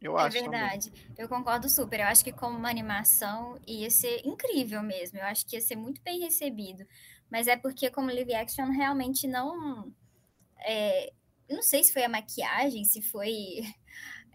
eu 0.00 0.18
é 0.18 0.22
acho. 0.22 0.36
É 0.36 0.40
verdade. 0.40 0.90
Também. 0.90 1.14
Eu 1.16 1.28
concordo 1.28 1.68
super. 1.68 2.00
Eu 2.00 2.06
acho 2.06 2.22
que 2.22 2.32
como 2.32 2.58
uma 2.58 2.68
animação 2.68 3.58
ia 3.66 3.90
ser 3.90 4.20
incrível 4.26 4.82
mesmo. 4.82 5.18
Eu 5.18 5.24
acho 5.24 5.46
que 5.46 5.56
ia 5.56 5.60
ser 5.60 5.76
muito 5.76 6.02
bem 6.02 6.20
recebido. 6.20 6.86
Mas 7.30 7.46
é 7.46 7.56
porque, 7.56 7.90
como 7.90 8.12
live 8.12 8.34
action, 8.34 8.70
realmente 8.70 9.26
não. 9.26 9.92
É, 10.60 11.12
não 11.48 11.62
sei 11.62 11.82
se 11.82 11.92
foi 11.92 12.04
a 12.04 12.08
maquiagem, 12.08 12.84
se 12.84 13.00
foi 13.00 13.62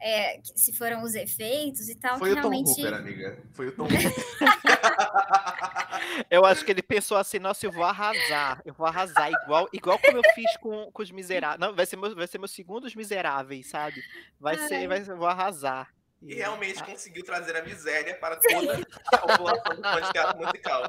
é, 0.04 0.42
se 0.44 0.74
foram 0.74 1.02
os 1.02 1.16
efeitos 1.16 1.88
e 1.88 1.96
tal. 1.96 2.20
Foi 2.20 2.32
o 2.32 2.36
realmente... 2.36 2.76
Tom 2.76 2.82
Hooper, 2.82 2.94
amiga. 2.94 3.38
Foi 3.54 3.70
o 3.70 3.72
Tom 3.72 3.88
eu 6.30 6.46
acho 6.46 6.66
que 6.66 6.72
ele 6.72 6.84
pensou 6.84 7.16
assim, 7.16 7.40
nossa, 7.40 7.66
eu 7.66 7.72
vou 7.72 7.86
arrasar. 7.86 8.62
Eu 8.66 8.74
vou 8.74 8.86
arrasar, 8.86 9.32
igual, 9.32 9.70
igual 9.72 9.98
como 9.98 10.18
eu 10.18 10.24
fiz 10.36 10.58
com, 10.58 10.92
com 10.92 11.02
os 11.02 11.10
miseráveis. 11.10 11.62
Não, 11.62 11.74
vai 11.74 11.86
ser, 11.86 11.96
meu, 11.96 12.14
vai 12.14 12.28
ser 12.28 12.38
meu 12.38 12.50
segundo 12.50 12.84
os 12.84 12.94
miseráveis, 12.94 13.70
sabe? 13.70 14.04
Vai 14.38 14.58
Ai. 14.58 14.68
ser, 14.68 14.86
vai, 14.90 15.00
eu 15.00 15.18
vou 15.18 15.28
arrasar. 15.28 15.88
E 16.22 16.36
realmente 16.36 16.82
ah. 16.82 16.86
conseguiu 16.86 17.24
trazer 17.24 17.56
a 17.56 17.64
miséria 17.64 18.16
para 18.16 18.36
toda 18.36 18.86
a 19.12 19.18
população 19.18 19.76
do 19.76 19.82
fã 19.82 20.02
de 20.02 20.12
teatro 20.12 20.46
musical. 20.46 20.84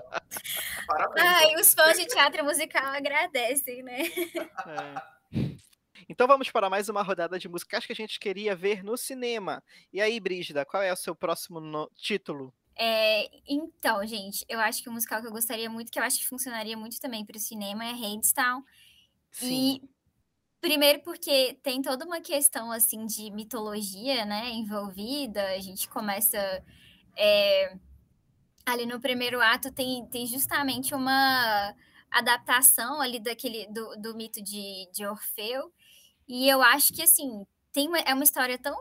Parabéns. 0.89 1.27
Ai, 1.27 1.55
os 1.55 1.73
fãs 1.73 1.97
de 1.97 2.07
teatro 2.07 2.45
musical 2.45 2.87
agradecem, 2.87 3.85
né? 3.85 4.03
É. 4.03 5.15
Então 6.09 6.27
vamos 6.27 6.51
para 6.51 6.71
mais 6.71 6.89
uma 6.89 7.03
rodada 7.03 7.39
de 7.39 7.49
musicais 7.49 7.87
que 7.87 7.93
a 7.93 7.97
gente 7.97 8.19
queria 8.19 8.55
ver 8.55 8.83
no 8.83 8.97
cinema. 8.97 9.63
E 9.93 10.01
aí, 10.01 10.19
Brígida, 10.21 10.65
qual 10.65 10.83
é 10.83 10.93
o 10.93 10.97
seu 10.97 11.15
próximo 11.15 11.61
no... 11.61 11.91
título? 11.97 12.53
É, 12.77 13.31
então, 13.49 14.05
gente, 14.07 14.45
eu 14.49 14.59
acho 14.59 14.83
que 14.83 14.89
o 14.89 14.93
musical 14.93 15.21
que 15.21 15.29
eu 15.29 15.33
gostaria 15.33 15.71
muito, 15.71 15.93
que 15.93 15.99
eu 15.99 16.03
acho 16.03 16.19
que 16.19 16.27
funcionaria 16.27 16.77
muito 16.77 17.01
também 17.01 17.25
para 17.25 17.37
o 17.37 17.41
cinema, 17.41 17.85
é 17.85 17.91
Hadestown. 17.91 18.65
Sim. 19.31 19.81
E 19.83 19.95
primeiro 20.61 21.01
porque 21.03 21.59
tem 21.63 21.83
toda 21.83 22.05
uma 22.05 22.21
questão 22.21 22.73
assim 22.73 23.07
de 23.07 23.31
mitologia, 23.31 24.25
né, 24.25 24.51
envolvida. 24.51 25.47
A 25.51 25.61
gente 25.61 25.89
começa 25.89 26.39
é, 27.17 27.77
ali 28.65 28.87
no 28.87 29.01
primeiro 29.01 29.41
ato 29.41 29.71
tem, 29.71 30.07
tem 30.07 30.27
justamente 30.27 30.95
uma 30.95 31.75
adaptação 32.11 33.01
ali 33.01 33.21
daquele 33.21 33.67
do, 33.69 33.97
do 33.97 34.17
mito 34.17 34.43
de, 34.43 34.89
de 34.93 35.05
Orfeu 35.07 35.73
e 36.29 36.49
eu 36.49 36.63
acho 36.63 36.93
que, 36.93 37.03
assim, 37.03 37.47
tem 37.73 37.89
uma, 37.89 37.99
é 37.99 38.15
uma 38.15 38.25
história 38.25 38.59
tão, 38.59 38.77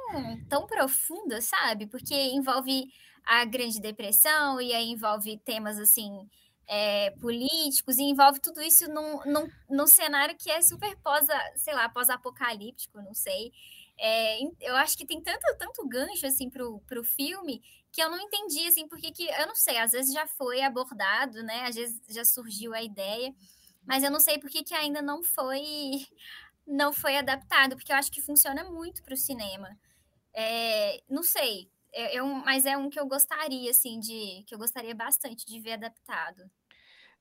tão 0.49 0.67
profunda, 0.67 1.41
sabe? 1.41 1.88
Porque 1.88 2.13
envolve 2.13 2.86
a 3.25 3.45
Grande 3.45 3.79
Depressão 3.82 4.62
e 4.62 4.73
aí 4.73 4.89
envolve 4.89 5.38
temas, 5.39 5.79
assim, 5.79 6.29
é, 6.67 7.12
políticos 7.12 7.97
e 7.97 8.03
envolve 8.03 8.39
tudo 8.39 8.62
isso 8.62 8.88
num, 8.88 9.19
num, 9.25 9.49
num 9.69 9.88
cenário 9.88 10.36
que 10.38 10.49
é 10.49 10.62
super 10.62 10.95
pós, 10.97 11.27
sei 11.56 11.73
lá, 11.73 11.89
pós-apocalíptico, 11.89 13.01
não 13.01 13.13
sei. 13.13 13.51
É, 13.99 14.39
eu 14.62 14.75
acho 14.77 14.97
que 14.97 15.06
tem 15.06 15.21
tanto, 15.21 15.45
tanto 15.58 15.88
gancho 15.88 16.25
assim 16.25 16.49
pro, 16.49 16.79
pro 16.88 17.03
filme 17.03 17.62
que 17.91 18.01
eu 18.01 18.10
não 18.10 18.19
entendi 18.19 18.67
assim 18.67 18.88
porque 18.88 19.12
que 19.12 19.23
eu 19.23 19.45
não 19.45 19.56
sei, 19.56 19.77
às 19.77 19.91
vezes 19.91 20.12
já 20.12 20.25
foi 20.25 20.62
abordado, 20.62 21.43
né? 21.43 21.65
Às 21.67 21.75
vezes 21.75 22.01
já 22.10 22.25
surgiu 22.25 22.73
a 22.73 22.82
ideia, 22.82 23.34
mas 23.86 24.03
eu 24.03 24.10
não 24.10 24.19
sei 24.19 24.39
por 24.39 24.49
que, 24.49 24.63
que 24.63 24.73
ainda 24.73 25.01
não 25.01 25.23
foi 25.23 26.08
não 26.65 26.93
foi 26.93 27.17
adaptado, 27.17 27.76
porque 27.76 27.91
eu 27.91 27.95
acho 27.95 28.12
que 28.12 28.21
funciona 28.21 28.63
muito 28.63 29.04
para 29.04 29.13
o 29.13 29.17
cinema. 29.17 29.78
É, 30.34 31.02
não 31.10 31.23
sei, 31.23 31.69
é, 31.93 32.17
é 32.17 32.23
um, 32.23 32.43
mas 32.43 32.65
é 32.65 32.76
um 32.76 32.89
que 32.89 32.99
eu 32.99 33.06
gostaria 33.06 33.69
assim 33.69 33.99
de 33.99 34.43
que 34.47 34.54
eu 34.54 34.58
gostaria 34.58 34.95
bastante 34.95 35.45
de 35.45 35.60
ver 35.60 35.73
adaptado. 35.73 36.49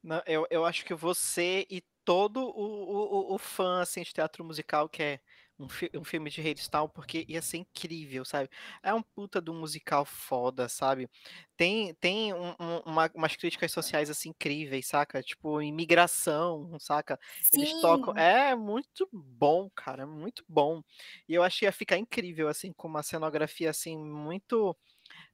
Não, 0.03 0.23
eu, 0.27 0.47
eu 0.51 0.65
acho 0.65 0.85
que 0.85 0.95
você 0.95 1.67
e 1.71 1.83
todo 2.05 2.43
o, 2.43 3.31
o, 3.31 3.35
o 3.35 3.39
fã 3.39 3.83
assim, 3.83 4.03
de 4.03 4.13
teatro 4.13 4.45
musical 4.45 4.89
que 4.89 5.03
é 5.03 5.21
um, 5.59 5.69
fi 5.69 5.91
um 5.95 6.05
filme 6.05 6.31
de 6.31 6.41
Hadestown, 6.41 6.89
porque 6.89 7.25
ia 7.29 7.41
ser 7.43 7.59
incrível, 7.59 8.25
sabe? 8.25 8.49
É 8.83 8.93
um 8.95 9.03
puta 9.03 9.41
do 9.41 9.53
musical 9.55 10.05
foda, 10.05 10.69
sabe? 10.69 11.09
Tem, 11.57 11.95
tem 11.95 12.33
um, 12.35 12.51
um, 12.59 12.79
uma, 12.87 13.11
umas 13.15 13.37
críticas 13.37 13.71
sociais, 13.73 14.11
assim, 14.11 14.31
incríveis, 14.31 14.87
saca? 14.87 15.23
Tipo, 15.23 15.61
imigração, 15.63 16.77
saca? 16.81 17.19
Eles 17.53 17.73
tocam... 17.81 18.15
É 18.17 18.55
muito 18.55 19.09
bom, 19.13 19.71
cara, 19.75 20.07
muito 20.07 20.45
bom. 20.49 20.83
E 21.29 21.35
eu 21.35 21.43
achei 21.43 21.61
que 21.61 21.65
ia 21.67 21.73
ficar 21.73 21.99
incrível, 21.99 22.49
assim, 22.49 22.73
com 22.73 22.89
uma 22.89 23.03
cenografia, 23.03 23.71
assim, 23.71 23.97
muito 23.97 24.77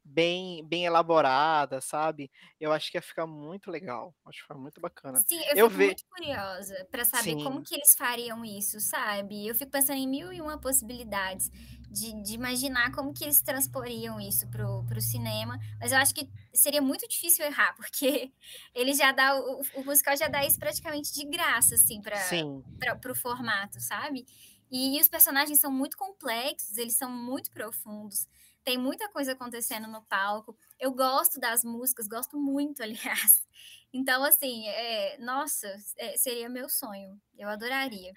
bem 0.09 0.64
bem 0.66 0.85
elaborada, 0.85 1.81
sabe? 1.81 2.31
Eu 2.59 2.73
acho 2.73 2.90
que 2.90 2.99
ia 2.99 3.03
ficar 3.03 3.27
muito 3.27 3.71
legal. 3.71 4.14
Acho 4.27 4.40
que 4.40 4.47
foi 4.47 4.57
muito 4.57 4.81
bacana. 4.81 5.18
Sim, 5.27 5.40
eu, 5.51 5.57
eu 5.57 5.71
fico 5.71 5.79
ve... 5.79 5.87
muito 5.87 6.05
curiosa 6.09 6.87
para 6.90 7.05
saber 7.05 7.35
Sim. 7.35 7.44
como 7.44 7.62
que 7.62 7.75
eles 7.75 7.94
fariam 7.94 8.44
isso, 8.44 8.81
sabe? 8.81 9.47
Eu 9.47 9.55
fico 9.55 9.71
pensando 9.71 9.99
em 9.99 10.09
mil 10.09 10.33
e 10.33 10.40
uma 10.40 10.59
possibilidades 10.59 11.51
de, 11.90 12.12
de 12.23 12.35
imaginar 12.35 12.92
como 12.92 13.12
que 13.12 13.25
eles 13.25 13.40
transporiam 13.40 14.21
isso 14.21 14.47
pro, 14.49 14.85
pro 14.85 15.01
cinema, 15.01 15.59
mas 15.81 15.92
eu 15.92 15.99
acho 15.99 16.14
que 16.14 16.29
seria 16.53 16.83
muito 16.83 17.09
difícil 17.09 17.44
errar, 17.44 17.75
porque 17.77 18.31
ele 18.75 18.92
já 18.94 19.12
dá, 19.12 19.38
o, 19.38 19.62
o 19.75 19.85
musical 19.85 20.16
já 20.16 20.29
dá 20.29 20.44
isso 20.44 20.59
praticamente 20.59 21.12
de 21.12 21.25
graça, 21.25 21.75
assim, 21.75 22.01
para 22.01 23.11
o 23.11 23.14
formato, 23.14 23.81
sabe? 23.81 24.27
E, 24.71 24.99
e 24.99 25.01
os 25.01 25.09
personagens 25.09 25.59
são 25.61 25.73
muito 25.73 25.97
complexos, 25.97 26.77
eles 26.77 26.94
são 26.94 27.11
muito 27.11 27.51
profundos 27.51 28.27
tem 28.68 28.76
muita 28.76 29.09
coisa 29.09 29.33
acontecendo 29.33 29.88
no 29.88 30.02
palco. 30.02 30.54
Eu 30.78 30.92
gosto 30.92 31.40
das 31.40 31.64
músicas, 31.64 32.07
gosto 32.07 32.38
muito, 32.38 32.83
aliás. 32.85 33.48
Então, 33.90 34.22
assim, 34.22 34.68
é, 34.68 35.16
nossa, 35.16 35.74
é, 35.96 36.18
seria 36.18 36.50
meu 36.50 36.68
sonho. 36.68 37.18
Eu 37.38 37.48
adoraria. 37.48 38.12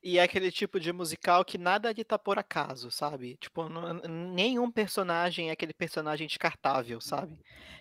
E 0.00 0.18
é 0.18 0.22
aquele 0.22 0.52
tipo 0.52 0.78
de 0.78 0.92
musical 0.92 1.44
que 1.44 1.58
nada 1.58 1.88
ali 1.88 2.04
tá 2.04 2.16
por 2.16 2.38
acaso, 2.38 2.88
sabe? 2.88 3.36
Tipo, 3.38 3.68
não, 3.68 3.94
nenhum 4.32 4.70
personagem 4.70 5.48
é 5.48 5.52
aquele 5.52 5.74
personagem 5.74 6.28
descartável, 6.28 7.00
sabe? 7.00 7.36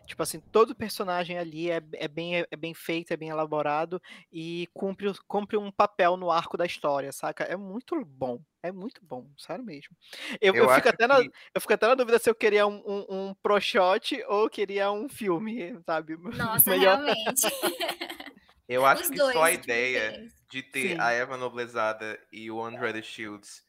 Tipo 0.09 0.23
assim, 0.23 0.39
todo 0.39 0.73
personagem 0.73 1.37
ali 1.37 1.69
é, 1.69 1.79
é, 1.93 2.07
bem, 2.07 2.37
é 2.37 2.55
bem 2.57 2.73
feito, 2.73 3.13
é 3.13 3.17
bem 3.17 3.29
elaborado 3.29 4.01
e 4.33 4.67
cumpre, 4.73 5.13
cumpre 5.27 5.55
um 5.55 5.71
papel 5.71 6.17
no 6.17 6.31
arco 6.31 6.57
da 6.57 6.65
história, 6.65 7.11
saca? 7.11 7.43
É 7.43 7.55
muito 7.55 8.03
bom. 8.03 8.41
É 8.63 8.71
muito 8.71 9.05
bom, 9.05 9.29
sério 9.37 9.63
mesmo. 9.63 9.95
Eu, 10.41 10.55
eu, 10.55 10.63
eu 10.63 10.73
fico, 10.73 10.89
até 10.89 11.07
que... 11.07 11.07
na, 11.07 11.19
eu 11.53 11.61
fico 11.61 11.73
até 11.73 11.87
na 11.87 11.93
dúvida 11.93 12.17
se 12.17 12.27
eu 12.27 12.33
queria 12.33 12.65
um, 12.65 12.81
um, 12.83 13.05
um 13.09 13.33
pro 13.35 13.61
shot 13.61 14.19
ou 14.27 14.49
queria 14.49 14.91
um 14.91 15.07
filme, 15.07 15.79
sabe? 15.85 16.17
Nossa, 16.35 16.71
Melhor... 16.71 17.03
realmente. 17.03 17.41
Eu 18.67 18.85
acho 18.85 19.01
Os 19.01 19.09
que 19.09 19.17
só 19.17 19.43
a 19.43 19.51
ideia 19.51 20.27
de 20.51 20.61
ter 20.61 20.89
Sim. 20.89 20.99
a 20.99 21.09
Eva 21.11 21.37
Noblezada 21.37 22.19
e 22.31 22.51
o 22.51 22.63
Andrew 22.63 23.01
Shields 23.01 23.63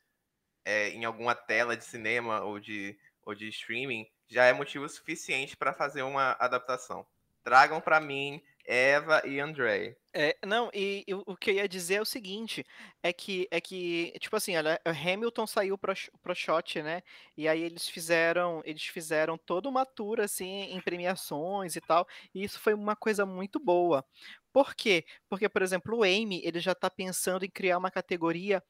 é, 0.62 0.90
em 0.90 1.06
alguma 1.06 1.34
tela 1.34 1.74
de 1.74 1.86
cinema 1.86 2.42
ou 2.42 2.60
de, 2.60 2.98
ou 3.22 3.34
de 3.34 3.48
streaming 3.48 4.06
já 4.30 4.44
é 4.44 4.52
motivo 4.52 4.88
suficiente 4.88 5.56
para 5.56 5.74
fazer 5.74 6.02
uma 6.02 6.36
adaptação. 6.38 7.04
Tragam 7.42 7.80
para 7.80 8.00
mim 8.00 8.40
Eva 8.64 9.22
e 9.26 9.40
André. 9.40 9.96
É, 10.12 10.36
não, 10.46 10.70
e, 10.72 11.04
e, 11.06 11.14
o 11.14 11.36
que 11.36 11.50
eu 11.50 11.54
ia 11.54 11.68
dizer 11.68 11.94
é 11.94 12.00
o 12.00 12.04
seguinte, 12.04 12.64
é 13.02 13.12
que, 13.12 13.48
é 13.50 13.60
que 13.60 14.12
tipo 14.20 14.36
assim, 14.36 14.56
olha, 14.56 14.80
Hamilton 14.84 15.46
saiu 15.46 15.78
pro, 15.78 15.92
pro 16.22 16.34
shot, 16.34 16.82
né, 16.82 17.02
e 17.36 17.48
aí 17.48 17.62
eles 17.62 17.88
fizeram, 17.88 18.60
eles 18.64 18.84
fizeram 18.84 19.38
toda 19.38 19.68
uma 19.68 19.84
tour, 19.86 20.20
assim, 20.20 20.72
em 20.72 20.80
premiações 20.80 21.76
e 21.76 21.80
tal, 21.80 22.06
e 22.34 22.44
isso 22.44 22.60
foi 22.60 22.74
uma 22.74 22.94
coisa 22.94 23.24
muito 23.24 23.58
boa. 23.58 24.04
Por 24.52 24.74
quê? 24.74 25.04
Porque, 25.28 25.48
por 25.48 25.62
exemplo, 25.62 25.98
o 25.98 26.02
Amy, 26.02 26.40
ele 26.44 26.60
já 26.60 26.74
tá 26.74 26.90
pensando 26.90 27.44
em 27.44 27.50
criar 27.50 27.78
uma 27.78 27.90
categoria 27.90 28.62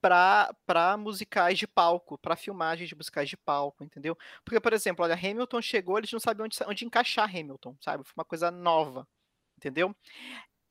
para 0.00 0.96
musicais 0.98 1.58
de 1.58 1.66
palco, 1.66 2.18
para 2.18 2.36
filmagens 2.36 2.88
de 2.88 2.96
musicais 2.96 3.28
de 3.28 3.36
palco, 3.36 3.84
entendeu? 3.84 4.16
Porque, 4.44 4.60
por 4.60 4.72
exemplo, 4.72 5.04
olha, 5.04 5.14
Hamilton 5.14 5.62
chegou, 5.62 5.98
eles 5.98 6.12
não 6.12 6.20
sabiam 6.20 6.44
onde, 6.46 6.56
onde 6.66 6.84
encaixar 6.84 7.28
Hamilton, 7.28 7.76
sabe? 7.80 8.04
Foi 8.04 8.12
uma 8.16 8.24
coisa 8.24 8.50
nova 8.50 9.06
entendeu? 9.60 9.94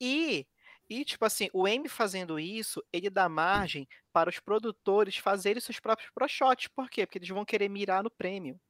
E, 0.00 0.46
e 0.88 1.04
tipo 1.04 1.24
assim, 1.24 1.48
o 1.52 1.68
M 1.68 1.88
fazendo 1.88 2.38
isso, 2.40 2.82
ele 2.92 3.08
dá 3.08 3.28
margem 3.28 3.88
para 4.12 4.28
os 4.28 4.40
produtores 4.40 5.16
fazerem 5.16 5.60
seus 5.60 5.78
próprios 5.80 6.10
pro 6.12 6.28
shots. 6.28 6.68
Por 6.68 6.90
quê? 6.90 7.06
Porque 7.06 7.18
eles 7.18 7.28
vão 7.28 7.44
querer 7.44 7.68
mirar 7.68 8.02
no 8.02 8.10
prêmio. 8.10 8.60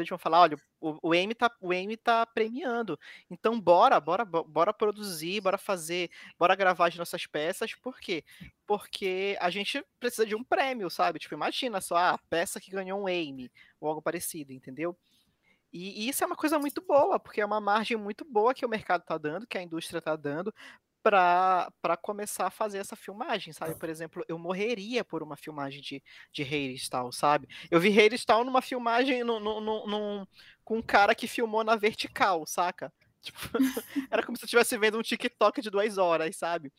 Eles 0.00 0.08
vão 0.08 0.18
falar, 0.18 0.40
olha, 0.40 0.56
o, 0.80 1.10
o 1.10 1.14
M 1.14 1.34
tá, 1.34 1.50
o 1.60 1.72
M 1.72 1.96
tá 1.96 2.24
premiando. 2.26 2.98
Então 3.30 3.60
bora, 3.60 3.98
bora, 4.00 4.24
bora 4.24 4.72
produzir, 4.72 5.40
bora 5.40 5.58
fazer, 5.58 6.10
bora 6.38 6.54
gravar 6.54 6.88
as 6.88 6.96
nossas 6.96 7.26
peças. 7.26 7.74
Por 7.74 7.98
quê? 7.98 8.24
Porque 8.66 9.36
a 9.40 9.50
gente 9.50 9.84
precisa 9.98 10.26
de 10.26 10.34
um 10.34 10.44
prêmio, 10.44 10.90
sabe? 10.90 11.18
Tipo, 11.18 11.34
imagina 11.34 11.80
só 11.80 11.96
a 11.96 12.18
peça 12.30 12.60
que 12.60 12.70
ganhou 12.70 13.02
um 13.02 13.08
M 13.08 13.50
ou 13.80 13.88
algo 13.88 14.02
parecido, 14.02 14.52
entendeu? 14.52 14.96
E, 15.72 16.08
isso 16.08 16.24
é 16.24 16.26
uma 16.26 16.36
coisa 16.36 16.58
muito 16.58 16.80
boa, 16.80 17.18
porque 17.20 17.40
é 17.40 17.44
uma 17.44 17.60
margem 17.60 17.96
muito 17.96 18.24
boa 18.24 18.54
que 18.54 18.64
o 18.64 18.68
mercado 18.68 19.02
está 19.02 19.18
dando, 19.18 19.46
que 19.46 19.58
a 19.58 19.62
indústria 19.62 19.98
está 19.98 20.16
dando, 20.16 20.54
para 21.06 21.96
começar 22.02 22.48
a 22.48 22.50
fazer 22.50 22.78
essa 22.78 22.96
filmagem, 22.96 23.52
sabe? 23.52 23.76
Por 23.76 23.88
exemplo, 23.88 24.24
eu 24.26 24.36
morreria 24.38 25.04
por 25.04 25.22
uma 25.22 25.36
filmagem 25.36 25.80
de, 25.80 26.02
de 26.32 26.42
Hairstyle, 26.42 27.12
sabe? 27.12 27.48
Eu 27.70 27.78
vi 27.78 27.96
Hairstyle 27.96 28.44
numa 28.44 28.60
filmagem 28.60 29.22
no, 29.22 29.38
no, 29.38 29.60
no, 29.60 29.86
no, 29.86 30.28
com 30.64 30.78
um 30.78 30.82
cara 30.82 31.14
que 31.14 31.28
filmou 31.28 31.62
na 31.62 31.76
vertical, 31.76 32.44
saca? 32.46 32.92
Tipo, 33.26 33.38
era 34.08 34.24
como 34.24 34.36
se 34.36 34.44
eu 34.44 34.46
estivesse 34.46 34.78
vendo 34.78 34.98
um 34.98 35.02
TikTok 35.02 35.60
de 35.60 35.70
duas 35.70 35.98
horas, 35.98 36.36
sabe? 36.36 36.72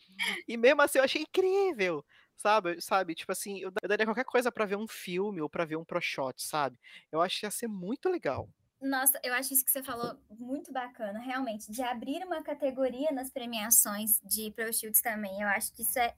E 0.48 0.56
mesmo 0.56 0.82
assim 0.82 0.98
eu 0.98 1.04
achei 1.04 1.22
incrível, 1.22 2.06
sabe? 2.38 2.82
Sabe? 2.82 3.16
Tipo 3.16 3.34
assim, 3.34 3.60
eu 3.60 3.72
daria 3.86 4.06
qualquer 4.06 4.24
coisa 4.24 4.50
para 4.50 4.66
ver 4.66 4.78
um 4.78 4.88
filme 4.88 5.42
ou 5.42 5.50
para 5.50 5.66
ver 5.66 5.76
um 5.76 5.84
pro 5.84 6.00
shot, 6.00 6.42
sabe? 6.42 6.80
Eu 7.12 7.22
acho 7.22 7.40
que 7.40 7.46
ia 7.46 7.52
ser 7.52 7.68
muito 7.68 8.10
legal. 8.10 8.50
Nossa, 8.80 9.20
eu 9.24 9.34
acho 9.34 9.54
isso 9.54 9.66
que 9.66 9.72
você 9.72 9.82
falou 9.82 10.16
muito 10.30 10.72
bacana, 10.72 11.20
realmente, 11.20 11.72
de 11.72 11.82
abrir 11.82 12.24
uma 12.24 12.44
categoria 12.44 13.12
nas 13.12 13.32
premiações 13.32 14.20
de 14.24 14.52
Pro 14.52 14.72
Shields 14.72 15.02
também. 15.02 15.42
Eu 15.42 15.48
acho 15.48 15.74
que 15.74 15.82
isso 15.82 15.98
é, 15.98 16.14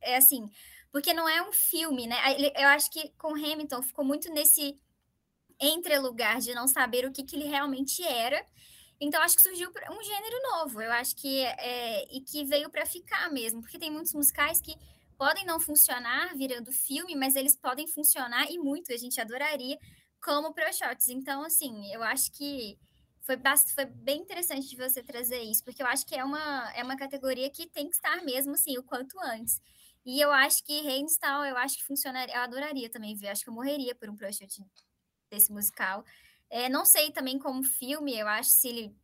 é 0.00 0.16
assim, 0.16 0.48
porque 0.92 1.12
não 1.12 1.28
é 1.28 1.42
um 1.42 1.52
filme, 1.52 2.06
né? 2.06 2.16
Eu 2.56 2.68
acho 2.68 2.90
que 2.90 3.10
com 3.18 3.34
Hamilton 3.34 3.82
ficou 3.82 4.04
muito 4.04 4.32
nesse 4.32 4.80
entre-lugar 5.60 6.38
de 6.38 6.54
não 6.54 6.68
saber 6.68 7.04
o 7.06 7.12
que, 7.12 7.24
que 7.24 7.34
ele 7.34 7.46
realmente 7.46 8.02
era. 8.04 8.44
Então, 9.00 9.20
acho 9.20 9.36
que 9.36 9.42
surgiu 9.42 9.68
um 9.68 10.02
gênero 10.02 10.42
novo, 10.52 10.80
eu 10.80 10.92
acho 10.92 11.16
que 11.16 11.40
é, 11.40 12.04
e 12.14 12.20
que 12.20 12.44
veio 12.44 12.70
para 12.70 12.86
ficar 12.86 13.30
mesmo, 13.30 13.60
porque 13.60 13.78
tem 13.78 13.90
muitos 13.90 14.14
musicais 14.14 14.60
que 14.60 14.74
podem 15.18 15.44
não 15.44 15.58
funcionar 15.58 16.34
virando 16.36 16.72
filme, 16.72 17.14
mas 17.14 17.36
eles 17.36 17.56
podem 17.56 17.86
funcionar 17.86 18.50
e 18.50 18.58
muito, 18.58 18.92
a 18.92 18.96
gente 18.96 19.20
adoraria 19.20 19.78
como 20.22 20.52
pro 20.52 20.72
shots. 20.72 21.08
Então, 21.08 21.42
assim, 21.42 21.92
eu 21.92 22.02
acho 22.02 22.32
que 22.32 22.78
foi, 23.22 23.36
foi 23.74 23.84
bem 23.86 24.20
interessante 24.20 24.68
de 24.68 24.76
você 24.76 25.02
trazer 25.02 25.40
isso, 25.40 25.64
porque 25.64 25.82
eu 25.82 25.86
acho 25.86 26.06
que 26.06 26.14
é 26.14 26.24
uma, 26.24 26.72
é 26.74 26.82
uma 26.82 26.96
categoria 26.96 27.50
que 27.50 27.66
tem 27.66 27.88
que 27.88 27.96
estar 27.96 28.22
mesmo, 28.24 28.52
assim, 28.52 28.78
o 28.78 28.82
quanto 28.82 29.18
antes. 29.20 29.60
E 30.04 30.20
eu 30.20 30.30
acho 30.30 30.62
que 30.64 30.82
Reinstall, 30.82 31.44
eu 31.44 31.56
acho 31.56 31.78
que 31.78 31.84
funcionaria, 31.84 32.34
eu 32.36 32.40
adoraria 32.40 32.88
também 32.88 33.16
ver, 33.16 33.28
acho 33.28 33.42
que 33.42 33.50
eu 33.50 33.54
morreria 33.54 33.94
por 33.94 34.08
um 34.08 34.16
pro 34.16 34.32
shot 34.32 34.62
desse 35.28 35.52
musical. 35.52 36.04
É, 36.48 36.68
não 36.68 36.84
sei 36.84 37.10
também 37.10 37.38
como 37.38 37.64
filme, 37.64 38.16
eu 38.16 38.28
acho 38.28 38.50
se 38.50 38.68
ele 38.68 38.96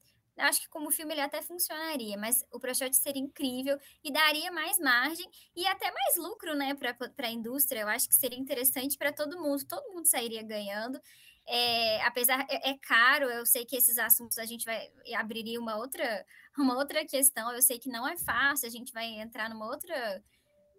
acho 0.43 0.61
que 0.61 0.68
como 0.68 0.90
filme 0.90 1.14
ele 1.14 1.20
até 1.20 1.40
funcionaria, 1.43 2.16
mas 2.16 2.45
o 2.53 2.59
ProShot 2.59 2.95
seria 2.97 3.22
incrível 3.22 3.78
e 4.03 4.12
daria 4.12 4.51
mais 4.53 4.78
margem 4.78 5.28
e 5.55 5.66
até 5.66 5.90
mais 5.90 6.16
lucro, 6.16 6.55
né, 6.55 6.74
para 6.74 6.97
a 7.26 7.30
indústria. 7.30 7.80
Eu 7.80 7.88
acho 7.88 8.09
que 8.09 8.14
seria 8.14 8.38
interessante 8.38 8.97
para 8.99 9.12
todo 9.12 9.40
mundo, 9.40 9.64
todo 9.66 9.93
mundo 9.93 10.07
sairia 10.07 10.43
ganhando. 10.43 11.01
É, 11.47 12.03
apesar 12.05 12.47
é, 12.49 12.70
é, 12.70 12.78
caro, 12.78 13.26
eu 13.26 13.45
sei 13.45 13.64
que 13.64 13.76
esses 13.76 13.99
assuntos 13.99 14.38
a 14.38 14.45
gente 14.45 14.64
vai 14.64 14.90
abriria 15.16 15.61
uma 15.61 15.76
outra 15.76 16.24
uma 16.57 16.76
outra 16.76 17.05
questão. 17.05 17.51
Eu 17.53 17.62
sei 17.62 17.78
que 17.78 17.88
não 17.88 18.07
é 18.07 18.16
fácil, 18.16 18.66
a 18.68 18.70
gente 18.70 18.93
vai 18.93 19.07
entrar 19.07 19.49
numa 19.51 19.66
outra 19.66 20.22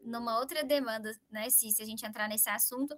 numa 0.06 0.38
outra 0.40 0.64
demanda, 0.64 1.12
né, 1.32 1.50
se, 1.50 1.72
se 1.72 1.82
a 1.82 1.86
gente 1.86 2.06
entrar 2.06 2.28
nesse 2.28 2.50
assunto. 2.50 2.98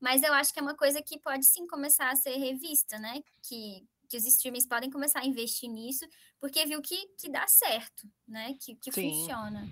Mas 0.00 0.22
eu 0.22 0.32
acho 0.32 0.52
que 0.52 0.58
é 0.58 0.62
uma 0.62 0.74
coisa 0.76 1.02
que 1.02 1.18
pode 1.18 1.46
sim 1.46 1.66
começar 1.66 2.10
a 2.10 2.16
ser 2.16 2.36
revista, 2.36 2.98
né? 2.98 3.22
Que 3.42 3.86
que 4.16 4.18
os 4.18 4.26
streamers 4.26 4.66
podem 4.66 4.90
começar 4.90 5.20
a 5.20 5.26
investir 5.26 5.70
nisso, 5.70 6.06
porque 6.40 6.64
viu 6.64 6.80
que, 6.80 7.06
que 7.18 7.28
dá 7.28 7.46
certo, 7.46 8.08
né? 8.26 8.56
Que, 8.60 8.74
que 8.74 8.90
funciona. 8.90 9.70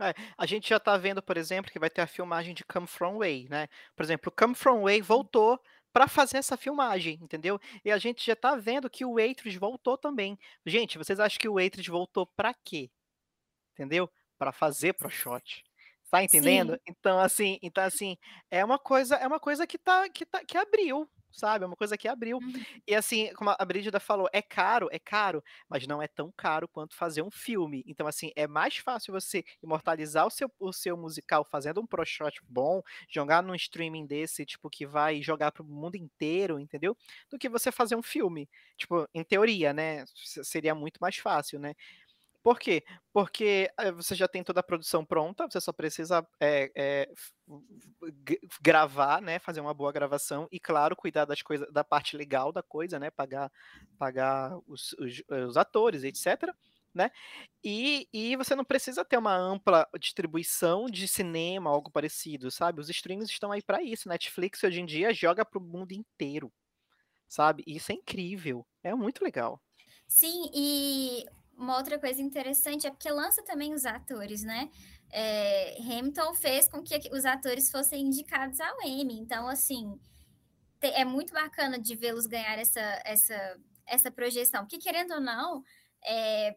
É, 0.00 0.14
a 0.36 0.46
gente 0.46 0.68
já 0.70 0.80
tá 0.80 0.96
vendo, 0.96 1.22
por 1.22 1.36
exemplo, 1.36 1.70
que 1.70 1.78
vai 1.78 1.90
ter 1.90 2.00
a 2.00 2.06
filmagem 2.06 2.54
de 2.54 2.64
Come 2.64 2.86
From 2.86 3.18
Way, 3.18 3.48
né? 3.50 3.68
Por 3.94 4.02
exemplo, 4.02 4.32
Come 4.32 4.54
From 4.54 4.82
Way 4.82 5.02
voltou 5.02 5.60
para 5.92 6.08
fazer 6.08 6.38
essa 6.38 6.56
filmagem, 6.56 7.18
entendeu? 7.20 7.60
E 7.84 7.92
a 7.92 7.98
gente 7.98 8.24
já 8.24 8.34
tá 8.34 8.56
vendo 8.56 8.88
que 8.88 9.04
o 9.04 9.14
Waitress 9.14 9.58
voltou 9.58 9.98
também. 9.98 10.38
Gente, 10.64 10.96
vocês 10.96 11.20
acham 11.20 11.38
que 11.38 11.48
o 11.48 11.54
Waitress 11.54 11.90
voltou 11.90 12.26
para 12.26 12.54
quê? 12.54 12.90
Entendeu? 13.74 14.10
Para 14.38 14.52
fazer 14.52 14.94
pro 14.94 15.10
shot. 15.10 15.62
Tá 16.10 16.24
entendendo? 16.24 16.72
Sim. 16.72 16.80
Então 16.88 17.18
assim, 17.18 17.58
então 17.62 17.84
assim, 17.84 18.16
é 18.50 18.64
uma 18.64 18.78
coisa, 18.78 19.16
é 19.16 19.26
uma 19.26 19.38
coisa 19.38 19.66
que 19.66 19.78
tá 19.78 20.08
que 20.08 20.24
tá 20.24 20.42
que 20.44 20.56
abriu, 20.56 21.08
sabe? 21.32 21.64
É 21.64 21.66
uma 21.66 21.76
coisa 21.76 21.96
que 21.96 22.08
abriu. 22.08 22.38
Uhum. 22.38 22.64
E 22.86 22.94
assim, 22.94 23.32
como 23.34 23.54
a 23.58 23.64
Brígida 23.64 23.98
falou, 24.00 24.28
é 24.32 24.42
caro, 24.42 24.88
é 24.92 24.98
caro, 24.98 25.42
mas 25.68 25.86
não 25.86 26.02
é 26.02 26.08
tão 26.08 26.32
caro 26.36 26.68
quanto 26.68 26.94
fazer 26.94 27.22
um 27.22 27.30
filme. 27.30 27.82
Então, 27.86 28.06
assim, 28.06 28.30
é 28.36 28.46
mais 28.46 28.76
fácil 28.76 29.12
você 29.12 29.44
imortalizar 29.62 30.26
o 30.26 30.30
seu, 30.30 30.50
o 30.58 30.72
seu 30.72 30.96
musical 30.96 31.44
fazendo 31.44 31.80
um 31.80 31.86
pro 31.86 32.04
shot 32.04 32.40
bom, 32.48 32.82
jogar 33.08 33.42
num 33.42 33.54
streaming 33.54 34.06
desse, 34.06 34.44
tipo, 34.44 34.68
que 34.70 34.86
vai 34.86 35.22
jogar 35.22 35.52
pro 35.52 35.64
mundo 35.64 35.96
inteiro, 35.96 36.58
entendeu? 36.58 36.96
Do 37.30 37.38
que 37.38 37.48
você 37.48 37.72
fazer 37.72 37.96
um 37.96 38.02
filme. 38.02 38.48
Tipo, 38.76 39.08
em 39.14 39.24
teoria, 39.24 39.72
né? 39.72 40.04
Seria 40.14 40.74
muito 40.74 40.98
mais 41.00 41.16
fácil, 41.16 41.58
né? 41.58 41.74
Por 42.42 42.58
quê? 42.58 42.84
Porque 43.12 43.70
eh, 43.78 43.92
você 43.92 44.14
já 44.14 44.26
tem 44.28 44.42
toda 44.42 44.60
a 44.60 44.62
produção 44.62 45.04
pronta, 45.04 45.48
você 45.48 45.60
só 45.60 45.72
precisa 45.72 46.26
f- 46.40 47.32
g- 48.28 48.40
gravar, 48.60 49.20
né? 49.22 49.38
Fazer 49.38 49.60
uma 49.60 49.74
boa 49.74 49.92
gravação 49.92 50.48
e, 50.50 50.58
claro, 50.60 50.96
cuidar 50.96 51.24
das 51.24 51.42
coisas, 51.42 51.70
da 51.72 51.84
parte 51.84 52.16
legal 52.16 52.52
da 52.52 52.62
coisa, 52.62 52.98
né? 52.98 53.10
Pagar, 53.10 53.50
pagar 53.98 54.58
os, 54.66 54.92
os- 54.94 55.22
os 55.48 55.56
atores, 55.56 56.04
etc. 56.04 56.54
Né? 56.94 57.10
E, 57.64 58.06
e 58.12 58.36
você 58.36 58.54
não 58.54 58.64
precisa 58.64 59.02
ter 59.04 59.16
uma 59.16 59.34
ampla 59.34 59.88
distribuição 59.98 60.86
de 60.86 61.08
cinema, 61.08 61.70
algo 61.70 61.90
parecido, 61.90 62.50
sabe? 62.50 62.80
Os 62.80 62.90
streams 62.90 63.30
estão 63.30 63.50
aí 63.50 63.62
para 63.62 63.82
isso. 63.82 64.08
Netflix 64.08 64.62
hoje 64.62 64.80
em 64.80 64.86
dia 64.86 65.14
joga 65.14 65.44
para 65.44 65.58
o 65.58 65.62
mundo 65.62 65.92
inteiro, 65.92 66.52
sabe? 67.28 67.64
Isso 67.66 67.92
é 67.92 67.94
incrível, 67.94 68.66
é 68.82 68.94
muito 68.94 69.24
legal. 69.24 69.60
Sim, 70.06 70.50
e 70.54 71.24
uma 71.56 71.76
outra 71.76 71.98
coisa 71.98 72.20
interessante 72.20 72.86
é 72.86 72.90
porque 72.90 73.10
lança 73.10 73.42
também 73.42 73.74
os 73.74 73.84
atores, 73.84 74.42
né? 74.42 74.70
É, 75.10 75.76
Hamilton 75.78 76.34
fez 76.34 76.68
com 76.68 76.82
que 76.82 76.98
os 77.12 77.24
atores 77.24 77.70
fossem 77.70 78.06
indicados 78.06 78.58
ao 78.60 78.82
Emmy. 78.82 79.18
Então, 79.18 79.46
assim, 79.46 79.98
te- 80.80 80.88
é 80.88 81.04
muito 81.04 81.32
bacana 81.32 81.78
de 81.78 81.94
vê-los 81.94 82.26
ganhar 82.26 82.58
essa, 82.58 82.80
essa, 83.04 83.60
essa 83.86 84.10
projeção. 84.10 84.62
Porque, 84.62 84.78
querendo 84.78 85.14
ou 85.14 85.20
não, 85.20 85.62
é, 86.04 86.56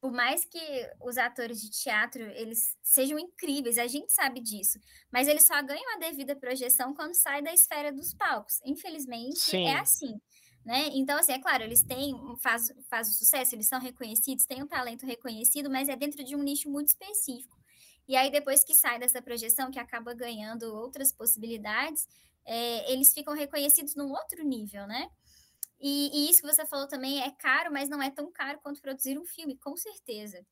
por 0.00 0.12
mais 0.12 0.44
que 0.44 0.58
os 1.00 1.16
atores 1.16 1.60
de 1.62 1.70
teatro 1.70 2.22
eles 2.22 2.76
sejam 2.82 3.18
incríveis, 3.18 3.78
a 3.78 3.86
gente 3.86 4.12
sabe 4.12 4.40
disso, 4.40 4.78
mas 5.10 5.28
eles 5.28 5.46
só 5.46 5.62
ganham 5.62 5.94
a 5.94 5.98
devida 5.98 6.36
projeção 6.36 6.92
quando 6.92 7.14
saem 7.14 7.42
da 7.42 7.54
esfera 7.54 7.90
dos 7.90 8.12
palcos. 8.12 8.60
Infelizmente, 8.66 9.38
Sim. 9.38 9.66
é 9.66 9.78
assim. 9.78 10.20
Né? 10.64 10.88
Então, 10.94 11.18
assim, 11.18 11.32
é 11.32 11.38
claro, 11.38 11.62
eles 11.62 11.82
têm, 11.82 12.14
faz, 12.42 12.72
faz 12.88 13.08
o 13.08 13.12
sucesso, 13.12 13.54
eles 13.54 13.68
são 13.68 13.78
reconhecidos, 13.78 14.46
têm 14.46 14.62
um 14.62 14.66
talento 14.66 15.04
reconhecido, 15.04 15.68
mas 15.70 15.88
é 15.88 15.96
dentro 15.96 16.24
de 16.24 16.34
um 16.34 16.42
nicho 16.42 16.70
muito 16.70 16.88
específico. 16.88 17.56
E 18.08 18.16
aí, 18.16 18.30
depois 18.30 18.64
que 18.64 18.74
sai 18.74 18.98
dessa 18.98 19.20
projeção, 19.20 19.70
que 19.70 19.78
acaba 19.78 20.14
ganhando 20.14 20.74
outras 20.74 21.12
possibilidades, 21.12 22.06
é, 22.46 22.92
eles 22.92 23.12
ficam 23.12 23.34
reconhecidos 23.34 23.94
num 23.94 24.10
outro 24.10 24.42
nível, 24.44 24.86
né? 24.86 25.08
E, 25.80 26.10
e 26.12 26.30
isso 26.30 26.40
que 26.40 26.46
você 26.46 26.64
falou 26.64 26.88
também 26.88 27.22
é 27.22 27.30
caro, 27.30 27.72
mas 27.72 27.88
não 27.88 28.02
é 28.02 28.10
tão 28.10 28.30
caro 28.32 28.58
quanto 28.62 28.80
produzir 28.80 29.18
um 29.18 29.24
filme, 29.26 29.58
com 29.58 29.76
certeza. 29.76 30.44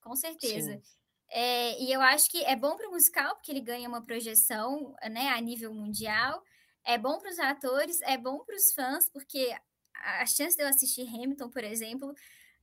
Com 0.00 0.14
certeza. 0.14 0.74
Sim. 0.74 0.82
É, 1.28 1.82
e 1.82 1.92
eu 1.92 2.00
acho 2.00 2.30
que 2.30 2.44
é 2.44 2.54
bom 2.54 2.76
para 2.76 2.88
o 2.88 2.92
musical, 2.92 3.34
porque 3.34 3.50
ele 3.50 3.60
ganha 3.60 3.88
uma 3.88 4.02
projeção 4.04 4.94
né, 5.10 5.28
a 5.30 5.40
nível 5.40 5.74
mundial. 5.74 6.40
É 6.86 6.96
bom 6.98 7.18
para 7.18 7.30
os 7.30 7.38
atores, 7.38 8.00
é 8.02 8.16
bom 8.16 8.38
para 8.44 8.56
os 8.56 8.72
fãs, 8.72 9.08
porque 9.10 9.54
a 9.94 10.26
chance 10.26 10.56
de 10.56 10.62
eu 10.62 10.68
assistir 10.68 11.02
Hamilton, 11.08 11.50
por 11.50 11.64
exemplo, 11.64 12.14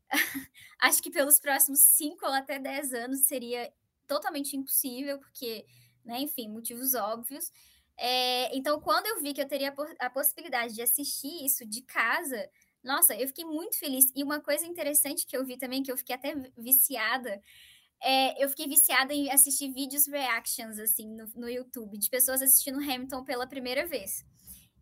acho 0.79 1.01
que 1.01 1.11
pelos 1.11 1.39
próximos 1.39 1.79
5 1.81 2.25
ou 2.25 2.33
até 2.33 2.59
10 2.59 2.93
anos 2.93 3.21
seria 3.27 3.71
totalmente 4.07 4.55
impossível, 4.57 5.19
porque, 5.19 5.65
né, 6.05 6.19
enfim, 6.21 6.49
motivos 6.49 6.93
óbvios. 6.93 7.51
É, 7.97 8.55
então, 8.55 8.79
quando 8.81 9.07
eu 9.07 9.21
vi 9.21 9.33
que 9.33 9.41
eu 9.41 9.47
teria 9.47 9.69
a, 9.69 9.71
po- 9.71 9.95
a 9.99 10.09
possibilidade 10.09 10.73
de 10.75 10.81
assistir 10.81 11.45
isso 11.45 11.65
de 11.65 11.81
casa, 11.83 12.49
nossa, 12.83 13.15
eu 13.15 13.27
fiquei 13.27 13.45
muito 13.45 13.77
feliz. 13.79 14.11
E 14.15 14.23
uma 14.23 14.41
coisa 14.41 14.65
interessante 14.65 15.25
que 15.25 15.37
eu 15.37 15.45
vi 15.45 15.57
também, 15.57 15.83
que 15.83 15.91
eu 15.91 15.97
fiquei 15.97 16.15
até 16.15 16.35
vi- 16.35 16.53
viciada, 16.57 17.41
é, 18.03 18.43
eu 18.43 18.49
fiquei 18.49 18.67
viciada 18.67 19.13
em 19.13 19.31
assistir 19.31 19.71
vídeos 19.71 20.07
reactions, 20.07 20.77
assim, 20.77 21.07
no, 21.07 21.25
no 21.35 21.49
YouTube, 21.49 21.97
de 21.97 22.09
pessoas 22.09 22.41
assistindo 22.41 22.79
Hamilton 22.79 23.23
pela 23.23 23.47
primeira 23.47 23.87
vez. 23.87 24.25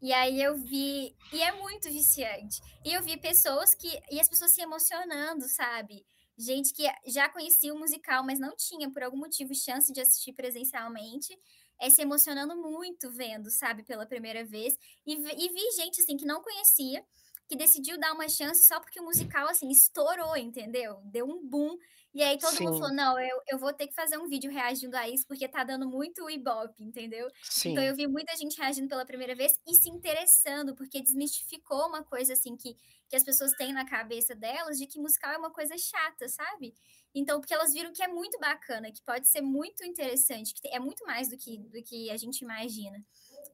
E 0.02 0.12
aí 0.12 0.42
eu 0.42 0.58
vi, 0.58 1.16
e 1.32 1.42
é 1.42 1.52
muito 1.52 1.88
viciante. 1.90 2.60
E 2.84 2.92
eu 2.92 3.04
vi 3.04 3.18
pessoas 3.18 3.76
que, 3.76 3.88
e 4.10 4.20
as 4.20 4.28
pessoas 4.28 4.52
se 4.52 4.62
emocionando, 4.62 5.48
sabe? 5.48 6.04
Gente 6.36 6.74
que 6.74 6.84
já 7.06 7.30
conhecia 7.30 7.72
o 7.72 7.78
musical, 7.78 8.26
mas 8.26 8.40
não 8.40 8.56
tinha, 8.56 8.92
por 8.92 9.04
algum 9.04 9.18
motivo, 9.18 9.54
chance 9.54 9.94
de 9.94 10.02
assistir 10.02 10.34
presencialmente, 10.34 11.38
é, 11.80 11.88
se 11.92 12.02
emocionando 12.02 12.56
muito 12.56 13.12
vendo, 13.12 13.52
sabe, 13.52 13.84
pela 13.84 14.08
primeira 14.08 14.44
vez. 14.44 14.76
E, 15.06 15.14
e 15.14 15.50
vi 15.50 15.72
gente, 15.76 16.02
assim, 16.02 16.18
que 16.18 16.26
não 16.26 16.42
conhecia, 16.42 17.06
que 17.48 17.56
decidiu 17.56 18.00
dar 18.00 18.14
uma 18.14 18.28
chance 18.28 18.66
só 18.66 18.80
porque 18.80 19.00
o 19.00 19.04
musical, 19.04 19.48
assim, 19.50 19.70
estourou, 19.70 20.36
entendeu? 20.36 21.00
Deu 21.04 21.28
um 21.28 21.46
boom. 21.48 21.78
E 22.14 22.22
aí 22.22 22.38
todo 22.38 22.62
mundo 22.62 22.74
Sim. 22.74 22.80
falou, 22.80 22.94
não, 22.94 23.20
eu, 23.20 23.42
eu 23.48 23.58
vou 23.58 23.72
ter 23.72 23.88
que 23.88 23.94
fazer 23.94 24.18
um 24.18 24.28
vídeo 24.28 24.52
reagindo 24.52 24.98
a 24.98 25.08
isso, 25.08 25.26
porque 25.26 25.48
tá 25.48 25.64
dando 25.64 25.88
muito 25.88 26.30
ibope, 26.30 26.84
entendeu? 26.84 27.28
Sim. 27.42 27.72
Então 27.72 27.84
eu 27.84 27.96
vi 27.96 28.06
muita 28.06 28.36
gente 28.36 28.60
reagindo 28.60 28.90
pela 28.90 29.06
primeira 29.06 29.34
vez 29.34 29.54
e 29.66 29.76
se 29.76 29.90
interessando, 29.90 30.76
porque 30.76 31.02
desmistificou 31.02 31.88
uma 31.88 32.04
coisa 32.04 32.34
assim 32.34 32.58
que, 32.58 32.76
que 33.08 33.16
as 33.16 33.24
pessoas 33.24 33.52
têm 33.54 33.72
na 33.72 33.86
cabeça 33.86 34.36
delas 34.36 34.78
de 34.78 34.88
que 34.88 35.00
musical 35.00 35.32
é 35.32 35.38
uma 35.38 35.52
coisa 35.52 35.78
chata, 35.78 36.28
sabe? 36.28 36.74
Então, 37.16 37.40
porque 37.40 37.54
elas 37.54 37.74
viram 37.74 37.94
que 37.94 38.04
é 38.04 38.08
muito 38.08 38.38
bacana, 38.40 38.92
que 38.92 39.02
pode 39.04 39.28
ser 39.28 39.42
muito 39.42 39.84
interessante, 39.86 40.54
que 40.54 40.68
é 40.68 40.80
muito 40.80 41.06
mais 41.06 41.30
do 41.30 41.38
que, 41.38 41.60
do 41.60 41.82
que 41.82 42.10
a 42.10 42.18
gente 42.18 42.42
imagina. 42.42 43.02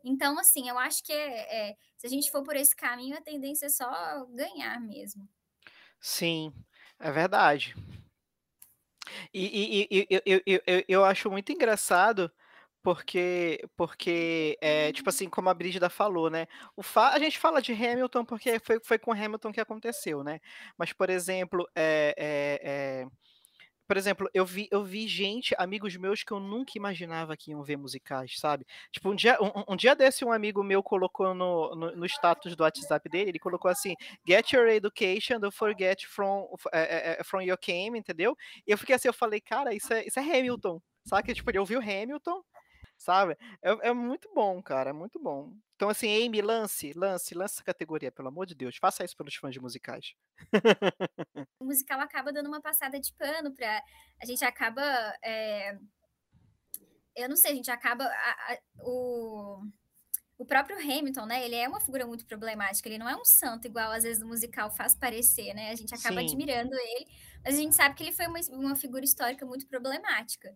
Então, 0.03 0.38
assim, 0.39 0.68
eu 0.70 0.78
acho 0.80 1.03
que 1.03 1.14
é, 1.14 1.70
é, 1.70 1.78
se 1.97 2.08
a 2.08 2.10
gente 2.10 2.32
for 2.32 2.43
por 2.43 2.55
esse 2.55 2.76
caminho, 2.76 3.18
a 3.18 3.22
tendência 3.22 3.68
é 3.68 3.70
só 3.70 4.26
ganhar 4.28 4.80
mesmo. 4.80 5.28
Sim, 5.99 6.53
é 6.99 7.12
verdade. 7.12 7.76
E, 9.34 9.88
e- 9.89 9.97
e- 10.01 10.08
eu, 10.26 10.41
eu, 10.45 10.62
eu, 10.68 10.84
eu, 10.88 11.05
acho 11.05 11.30
muito 11.32 11.51
engraçado 11.51 12.32
porque, 12.84 13.62
porque 13.76 14.58
é, 14.62 14.91
tipo 14.93 15.10
assim, 15.10 15.30
como 15.30 15.49
a 15.49 15.53
Brígida 15.53 15.89
falou, 15.89 16.30
né? 16.30 16.47
O 16.76 16.84
fa 16.84 17.10
a 17.14 17.20
gente 17.20 17.38
fala 17.39 17.62
de 17.62 17.74
Hamilton 17.74 18.24
porque 18.26 18.60
foi, 18.60 18.80
foi 18.84 18.97
com 18.99 19.12
Hamilton 19.12 19.51
que 19.51 19.60
aconteceu, 19.62 20.24
né? 20.24 20.39
Mas, 20.78 20.93
por 20.93 21.10
exemplo, 21.10 21.68
é, 21.76 22.14
é, 22.18 23.08
por 23.88 23.97
exemplo, 23.97 24.29
eu 24.33 24.45
vi, 24.45 24.67
eu 24.69 24.83
vi 24.83 25.07
gente, 25.07 25.55
amigos 25.57 25.95
meus 25.95 26.23
que 26.23 26.31
eu 26.31 26.39
nunca 26.39 26.73
imaginava 26.75 27.38
que 27.38 27.51
iam 27.51 27.63
ver 27.63 27.77
musicais, 27.77 28.38
sabe? 28.38 28.65
Tipo, 28.91 29.09
um 29.11 29.15
dia, 29.15 29.38
um, 29.41 29.73
um 29.73 29.75
dia 29.75 29.95
desse, 29.95 30.25
um 30.25 30.31
amigo 30.31 30.63
meu 30.63 30.83
colocou 30.83 31.33
no, 31.33 31.73
no, 31.75 31.95
no 31.95 32.05
status 32.05 32.55
do 32.55 32.63
WhatsApp 32.63 33.07
dele, 33.09 33.31
ele 33.31 33.39
colocou 33.39 33.71
assim, 33.71 33.95
get 34.27 34.51
your 34.51 34.67
education, 34.67 35.39
don't 35.39 35.55
forget 35.55 36.05
from, 36.05 36.47
é, 36.73 37.23
from 37.23 37.41
your 37.41 37.57
game, 37.61 37.97
entendeu? 37.97 38.35
E 38.67 38.71
eu 38.71 38.77
fiquei 38.77 38.95
assim, 38.95 39.07
eu 39.07 39.13
falei, 39.13 39.39
cara, 39.39 39.73
isso 39.73 39.93
é, 39.93 40.05
isso 40.05 40.19
é 40.19 40.23
Hamilton, 40.23 40.81
sabe? 41.05 41.33
Tipo, 41.33 41.49
ele 41.51 41.59
ouviu 41.59 41.79
Hamilton, 41.79 42.43
sabe? 42.97 43.38
É, 43.61 43.89
é 43.89 43.93
muito 43.93 44.29
bom, 44.33 44.61
cara, 44.61 44.89
é 44.89 44.93
muito 44.93 45.19
bom. 45.19 45.53
Então, 45.78 45.89
assim, 45.89 46.25
Amy, 46.25 46.41
lance, 46.41 46.91
lance, 46.93 47.36
lance 47.36 47.53
essa 47.55 47.63
categoria, 47.63 48.11
pelo 48.11 48.30
amor 48.30 48.47
de 48.47 48.55
Deus, 48.55 48.78
faça 48.78 49.05
isso 49.05 49.15
pelos 49.15 49.36
fãs 49.36 49.53
de 49.53 49.59
musicais. 49.61 50.15
O 51.59 51.65
musical 51.65 51.99
acaba 51.99 52.34
dando 52.34 52.47
uma 52.47 52.61
passada 52.61 52.99
de 52.99 53.13
pano 53.13 53.53
pra. 53.53 53.82
A 54.21 54.25
gente 54.25 54.43
acaba. 54.43 54.82
é, 55.23 55.78
eu 57.15 57.30
não 57.30 57.36
sei, 57.36 57.51
a 57.51 57.55
gente 57.55 57.71
acaba. 57.71 58.03
a- 58.05 58.53
a- 58.53 58.59
o, 58.84 59.63
o 60.38 60.45
próprio 60.45 60.78
Hamilton, 60.80 61.25
né? 61.25 61.45
Ele 61.45 61.55
é 61.55 61.67
uma 61.67 61.82
figura 61.82 62.05
muito 62.07 62.25
problemática. 62.25 62.88
Ele 62.89 62.97
não 62.99 63.09
é 63.09 63.15
um 63.15 63.25
santo, 63.25 63.67
igual 63.67 63.91
às 63.91 64.03
vezes 64.03 64.21
o 64.23 64.28
musical 64.28 64.71
faz 64.71 64.95
parecer, 64.95 65.53
né? 65.53 65.71
A 65.71 65.75
gente 65.75 65.95
acaba 65.95 66.21
Sim. 66.21 66.28
admirando 66.28 66.73
ele, 66.75 67.07
mas 67.43 67.55
a 67.55 67.57
gente 67.61 67.75
sabe 67.75 67.95
que 67.95 68.03
ele 68.03 68.13
foi 68.13 68.28
uma, 68.28 68.39
uma 68.51 68.75
figura 68.75 69.03
histórica 69.05 69.45
muito 69.45 69.67
problemática. 69.67 70.55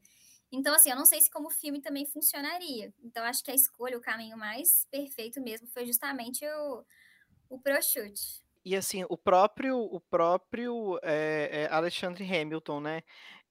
Então, 0.52 0.74
assim, 0.76 0.90
eu 0.92 0.96
não 0.96 1.06
sei 1.06 1.22
se 1.22 1.30
como 1.30 1.50
filme 1.50 1.82
também 1.82 2.06
funcionaria. 2.06 2.94
Então, 3.04 3.24
acho 3.26 3.44
que 3.44 3.52
a 3.52 3.56
escolha, 3.56 3.98
o 3.98 4.02
caminho 4.02 4.38
mais 4.38 4.86
perfeito 4.92 5.42
mesmo 5.42 5.68
foi 5.68 5.86
justamente 5.86 6.46
o, 6.46 6.86
o 7.50 7.60
prosciutto. 7.62 8.44
E 8.64 8.76
assim, 8.76 9.04
o 9.10 9.18
próprio, 9.18 9.78
o 9.80 10.00
próprio 10.00 11.00
é, 11.04 11.64
é, 11.64 11.68
Alexandre 11.74 12.24
Hamilton, 12.24 12.80
né? 12.80 13.02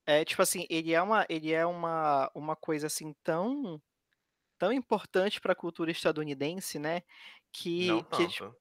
É 0.05 0.25
tipo 0.25 0.41
assim, 0.43 0.67
ele 0.69 0.93
é 0.93 1.01
uma, 1.01 1.25
ele 1.29 1.53
é 1.53 1.65
uma, 1.65 2.31
uma 2.35 2.55
coisa 2.57 2.87
assim 2.87 3.13
tão, 3.23 3.81
tão 4.59 4.73
importante 4.73 5.41
para 5.41 5.53
a 5.53 5.55
cultura 5.57 5.91
estadunidense, 5.91 6.79
né? 6.79 7.03
Que, 7.53 7.87
Não 7.89 8.03
que 8.11 8.27
tipo, 8.27 8.47
tanto. 8.47 8.55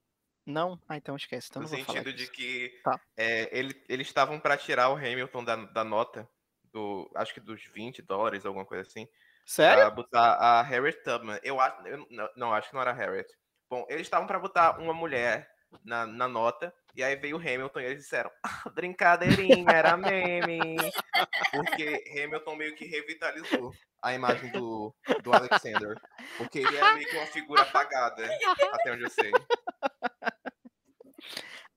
não, 0.46 0.80
ah, 0.88 0.96
então 0.98 1.16
esquece, 1.16 1.48
então 1.50 1.60
No 1.60 1.64
não 1.64 1.70
vou 1.70 1.78
falar 1.80 2.04
sentido 2.04 2.12
de 2.12 2.26
que 2.28 2.72
Tá. 2.82 3.00
é, 3.16 3.56
ele- 3.58 3.84
eles 3.88 4.06
estavam 4.08 4.40
para 4.40 4.56
tirar 4.56 4.88
o 4.90 4.96
Hamilton 4.96 5.44
da, 5.44 5.56
da 5.56 5.84
nota 5.84 6.28
do, 6.72 7.10
acho 7.14 7.34
que 7.34 7.40
dos 7.40 7.64
20 7.64 8.02
dólares, 8.02 8.46
alguma 8.46 8.64
coisa 8.64 8.88
assim. 8.88 9.08
Sério? 9.44 9.84
Pra 9.84 9.90
botar 9.90 10.34
a 10.34 10.62
Harriet 10.62 11.02
Tubman. 11.02 11.38
Eu 11.42 11.60
acho. 11.60 11.86
Eu, 11.86 12.06
não, 12.10 12.28
não, 12.36 12.52
acho 12.54 12.68
que 12.68 12.74
não 12.74 12.82
era 12.82 12.92
Harriet. 12.92 13.28
Bom, 13.68 13.84
eles 13.88 14.02
estavam 14.02 14.26
para 14.26 14.38
botar 14.38 14.78
uma 14.78 14.94
mulher 14.94 15.48
na, 15.84 16.06
na 16.06 16.28
nota. 16.28 16.72
E 16.94 17.02
aí 17.02 17.14
veio 17.16 17.36
o 17.36 17.40
Hamilton 17.40 17.80
e 17.80 17.84
eles 17.84 18.02
disseram: 18.02 18.30
ah, 18.44 18.68
brincadeirinha, 18.70 19.70
era 19.70 19.96
meme. 19.96 20.76
Porque 21.52 22.04
Hamilton 22.12 22.56
meio 22.56 22.74
que 22.74 22.84
revitalizou 22.84 23.72
a 24.02 24.12
imagem 24.14 24.50
do, 24.50 24.94
do 25.22 25.32
Alexander. 25.32 25.96
Porque 26.36 26.60
ele 26.60 26.76
era 26.76 26.94
meio 26.94 27.08
que 27.08 27.16
uma 27.16 27.26
figura 27.26 27.62
apagada, 27.62 28.22
até 28.72 28.92
onde 28.92 29.02
eu 29.02 29.10
sei. 29.10 29.32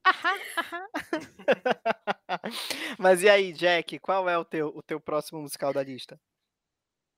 Mas 2.98 3.22
e 3.22 3.28
aí, 3.28 3.52
Jack, 3.52 3.98
qual 3.98 4.28
é 4.28 4.36
o 4.36 4.44
teu, 4.44 4.68
o 4.68 4.82
teu 4.82 5.00
próximo 5.00 5.40
musical 5.40 5.72
da 5.72 5.82
lista? 5.82 6.20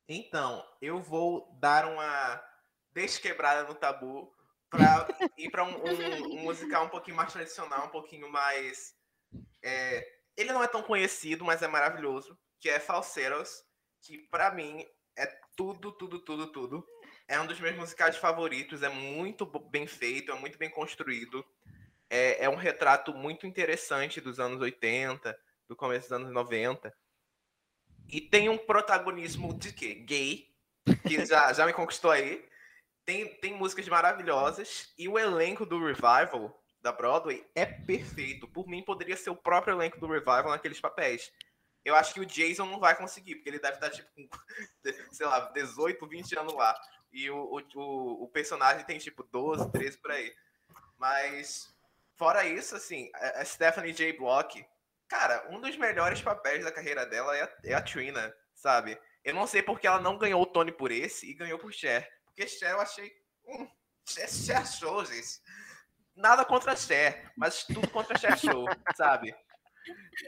Então, 0.08 0.64
eu 0.80 1.00
vou 1.00 1.52
dar 1.58 1.86
uma 1.86 2.42
desquebrada 2.92 3.68
no 3.68 3.74
tabu 3.74 4.32
para 4.70 5.06
ir 5.36 5.50
para 5.50 5.64
um, 5.64 5.76
um, 5.76 6.38
um, 6.38 6.42
musical 6.42 6.86
um 6.86 6.88
pouquinho 6.88 7.16
mais 7.16 7.32
tradicional, 7.32 7.86
um 7.86 7.90
pouquinho 7.90 8.30
mais. 8.30 8.94
É, 9.62 10.06
ele 10.36 10.52
não 10.52 10.62
é 10.62 10.68
tão 10.68 10.82
conhecido, 10.82 11.44
mas 11.44 11.62
é 11.62 11.68
maravilhoso, 11.68 12.38
que 12.60 12.68
é 12.68 12.78
Falseros, 12.78 13.64
que 14.02 14.18
para 14.28 14.52
mim 14.52 14.86
é 15.16 15.26
tudo, 15.56 15.90
tudo, 15.92 16.20
tudo, 16.20 16.52
tudo. 16.52 16.86
É 17.28 17.40
um 17.40 17.46
dos 17.46 17.58
meus 17.58 17.74
musicais 17.74 18.16
favoritos, 18.16 18.82
é 18.82 18.88
muito 18.88 19.44
bem 19.70 19.86
feito, 19.86 20.30
é 20.30 20.38
muito 20.38 20.58
bem 20.58 20.70
construído. 20.70 21.44
É, 22.08 22.44
é 22.44 22.48
um 22.48 22.56
retrato 22.56 23.12
muito 23.12 23.46
interessante 23.46 24.20
dos 24.20 24.38
anos 24.38 24.60
80, 24.60 25.36
do 25.68 25.76
começo 25.76 26.08
dos 26.08 26.12
anos 26.12 26.32
90. 26.32 26.92
E 28.08 28.20
tem 28.20 28.48
um 28.48 28.58
protagonismo 28.58 29.52
de 29.52 29.72
quê? 29.72 29.94
Gay, 29.94 30.48
que 31.06 31.24
já, 31.26 31.52
já 31.52 31.66
me 31.66 31.72
conquistou 31.72 32.10
aí. 32.10 32.46
Tem, 33.04 33.34
tem 33.40 33.54
músicas 33.54 33.88
maravilhosas. 33.88 34.92
E 34.96 35.08
o 35.08 35.18
elenco 35.18 35.66
do 35.66 35.84
Revival, 35.84 36.62
da 36.80 36.92
Broadway, 36.92 37.44
é 37.54 37.66
perfeito. 37.66 38.46
Por 38.48 38.68
mim, 38.68 38.82
poderia 38.82 39.16
ser 39.16 39.30
o 39.30 39.36
próprio 39.36 39.74
elenco 39.74 39.98
do 39.98 40.06
Revival 40.06 40.50
naqueles 40.50 40.80
papéis. 40.80 41.32
Eu 41.84 41.94
acho 41.94 42.14
que 42.14 42.20
o 42.20 42.26
Jason 42.26 42.66
não 42.66 42.80
vai 42.80 42.96
conseguir, 42.96 43.36
porque 43.36 43.48
ele 43.48 43.60
deve 43.60 43.74
estar, 43.74 43.90
tipo, 43.90 44.10
sei 45.12 45.26
lá, 45.26 45.40
18, 45.52 46.06
20 46.06 46.38
anos 46.38 46.54
lá. 46.54 46.76
E 47.12 47.30
o, 47.30 47.60
o, 47.74 48.24
o 48.24 48.28
personagem 48.28 48.84
tem, 48.84 48.98
tipo, 48.98 49.22
12, 49.22 49.70
13 49.70 49.98
por 49.98 50.10
aí. 50.10 50.34
Mas, 50.98 51.72
fora 52.16 52.44
isso, 52.46 52.74
assim, 52.74 53.10
a 53.14 53.44
Stephanie 53.44 53.92
J. 53.92 54.12
Block, 54.14 54.64
Cara, 55.08 55.46
um 55.50 55.60
dos 55.60 55.76
melhores 55.76 56.20
papéis 56.20 56.64
da 56.64 56.72
carreira 56.72 57.06
dela 57.06 57.36
é 57.36 57.42
a, 57.42 57.50
é 57.64 57.74
a 57.74 57.82
Trina, 57.82 58.34
sabe? 58.54 58.98
Eu 59.24 59.34
não 59.34 59.46
sei 59.46 59.62
porque 59.62 59.86
ela 59.86 60.00
não 60.00 60.18
ganhou 60.18 60.42
o 60.42 60.46
Tony 60.46 60.72
por 60.72 60.90
esse 60.90 61.30
e 61.30 61.34
ganhou 61.34 61.58
por 61.58 61.72
Cher. 61.72 62.08
Porque 62.26 62.46
Cher 62.48 62.72
eu 62.72 62.80
achei. 62.80 63.12
Hum, 63.46 63.68
Cher, 64.08 64.28
Cher 64.28 64.66
Show, 64.66 65.04
gente. 65.04 65.40
Nada 66.14 66.44
contra 66.44 66.74
Cher, 66.74 67.30
mas 67.36 67.64
tudo 67.64 67.88
contra 67.90 68.18
Cher 68.18 68.36
Show, 68.38 68.66
sabe? 68.96 69.34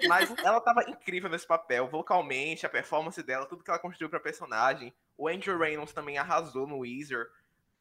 Mas 0.06 0.32
ela 0.44 0.60
tava 0.60 0.88
incrível 0.88 1.28
nesse 1.28 1.46
papel, 1.46 1.88
vocalmente, 1.88 2.64
a 2.64 2.68
performance 2.68 3.20
dela, 3.22 3.46
tudo 3.46 3.64
que 3.64 3.70
ela 3.70 3.80
construiu 3.80 4.08
pra 4.08 4.20
personagem. 4.20 4.94
O 5.16 5.26
Andrew 5.26 5.58
Reynolds 5.58 5.92
também 5.92 6.18
arrasou 6.18 6.66
no 6.68 6.78
Weezer. 6.78 7.26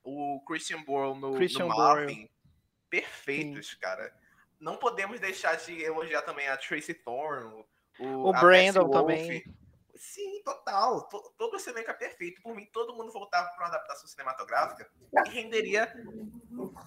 O 0.04 0.42
Christian 0.48 0.84
Bale 0.84 1.20
no, 1.20 1.36
Christian 1.36 1.68
no 1.68 1.78
Marvin. 1.78 2.28
Perfeitos, 2.90 3.72
Sim. 3.72 3.78
cara 3.80 4.14
não 4.60 4.78
podemos 4.78 5.20
deixar 5.20 5.56
de 5.56 5.82
elogiar 5.84 6.22
também 6.24 6.48
a 6.48 6.58
Tracy 6.58 6.94
Thorne, 6.94 7.66
o, 8.00 8.30
o 8.30 8.34
Brandon 8.34 8.90
também. 8.90 9.44
Sim, 9.96 10.44
total. 10.44 11.08
Todo 11.38 11.58
esse 11.58 11.70
elenco 11.70 11.90
é 11.90 11.94
perfeito. 11.94 12.42
Por 12.42 12.56
mim, 12.56 12.68
todo 12.72 12.94
mundo 12.94 13.12
voltava 13.12 13.50
para 13.50 13.64
uma 13.64 13.68
adaptação 13.68 14.08
cinematográfica 14.08 14.88
e 15.26 15.30
renderia. 15.30 15.92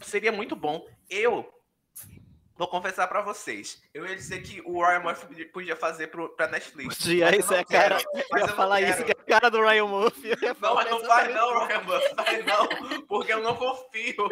Seria 0.03 0.31
muito 0.31 0.55
bom. 0.55 0.87
Eu 1.09 1.53
Vou 2.61 2.69
confessar 2.69 3.09
para 3.09 3.23
vocês. 3.23 3.83
Eu 3.95 4.07
ia 4.07 4.15
dizer 4.15 4.43
que 4.43 4.61
o 4.67 4.85
Ryan 4.85 5.01
Murphy 5.01 5.47
podia 5.47 5.75
fazer 5.75 6.09
pro, 6.09 6.29
pra 6.37 6.47
Netflix. 6.47 6.99
Podia, 6.99 7.35
isso 7.35 7.55
é 7.55 7.61
a 7.61 7.65
cara. 7.65 7.97
Eu 8.31 8.39
ia 8.39 8.49
falar 8.49 8.83
isso, 8.83 9.03
que 9.03 9.13
é 9.13 9.17
a 9.19 9.25
cara 9.25 9.51
do 9.51 9.63
Ryan 9.63 9.87
Murphy. 9.87 10.29
Não, 10.61 10.75
mas 10.75 10.91
não 10.91 11.01
faz 11.07 11.35
não, 11.35 11.67
Ryan 11.67 11.81
Murphy. 11.81 12.15
Faz 12.15 12.45
não, 12.45 12.69
porque 13.07 13.33
eu 13.33 13.43
não 13.43 13.57
confio. 13.57 14.29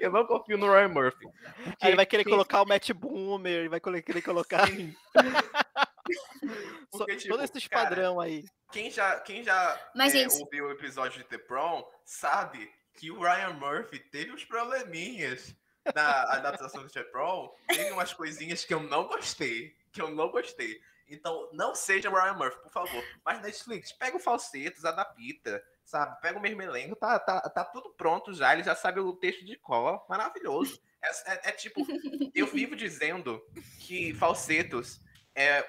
Eu 0.00 0.10
não 0.10 0.26
confio 0.26 0.58
no 0.58 0.66
Ryan 0.66 0.88
Murphy. 0.88 1.28
Porque 1.28 1.76
Aí 1.80 1.90
ele 1.90 1.96
vai 1.96 2.04
querer 2.04 2.24
colocar 2.24 2.62
o 2.62 2.66
Matt 2.66 2.90
Boomer, 2.90 3.52
ele 3.52 3.68
vai 3.68 3.78
querer 3.78 4.22
colocar. 4.22 4.66
porque, 6.90 7.14
tipo, 7.14 7.36
Todo 7.36 7.44
esse 7.44 7.68
padrão 7.68 8.18
aí. 8.18 8.44
Quem 8.72 8.90
já, 8.90 9.20
quem 9.20 9.44
já 9.44 9.80
mas, 9.94 10.16
é, 10.16 10.26
ouviu 10.26 10.66
o 10.66 10.72
episódio 10.72 11.22
de 11.22 11.28
The 11.28 11.38
Prom 11.38 11.84
sabe 12.04 12.68
que 12.94 13.12
o 13.12 13.20
Ryan 13.20 13.52
Murphy 13.52 14.00
teve 14.00 14.32
uns 14.32 14.44
probleminhas 14.44 15.54
na 15.94 16.22
adaptação 16.34 16.82
do 16.82 16.92
Chaperone, 16.92 17.50
tem 17.68 17.92
umas 17.92 18.12
coisinhas 18.12 18.64
que 18.64 18.74
eu 18.74 18.80
não 18.80 19.06
gostei. 19.06 19.74
Que 19.92 20.02
eu 20.02 20.10
não 20.10 20.30
gostei. 20.30 20.80
Então, 21.08 21.48
não 21.52 21.74
seja 21.74 22.10
Ryan 22.10 22.34
Murphy, 22.34 22.60
por 22.60 22.70
favor. 22.70 23.04
Mas 23.24 23.40
Netflix, 23.40 23.92
pega 23.92 24.16
o 24.16 24.20
falsetos, 24.20 24.84
adapta, 24.84 25.64
sabe? 25.84 26.20
Pega 26.20 26.38
o 26.38 26.42
mesmo 26.42 26.60
elenco, 26.60 26.94
tá, 26.96 27.18
tá, 27.18 27.40
tá 27.40 27.64
tudo 27.64 27.90
pronto 27.90 28.34
já. 28.34 28.52
Ele 28.52 28.62
já 28.62 28.74
sabe 28.74 29.00
o 29.00 29.14
texto 29.14 29.44
de 29.44 29.56
cor. 29.56 30.04
Maravilhoso. 30.08 30.80
É, 31.02 31.32
é, 31.32 31.40
é 31.48 31.52
tipo, 31.52 31.86
eu 32.34 32.46
vivo 32.46 32.76
dizendo 32.76 33.42
que 33.80 34.12
falsetos 34.14 35.00
é 35.34 35.64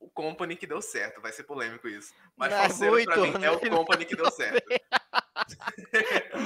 o 0.00 0.10
company 0.10 0.56
que 0.56 0.66
deu 0.66 0.82
certo. 0.82 1.20
Vai 1.20 1.32
ser 1.32 1.44
polêmico 1.44 1.86
isso. 1.86 2.12
Mas 2.36 2.50
não, 2.50 2.58
falsetos, 2.58 3.04
pra 3.04 3.16
mim, 3.16 3.44
é 3.44 3.50
o 3.50 3.70
company 3.70 4.04
que 4.04 4.16
deu 4.16 4.30
certo. 4.32 4.66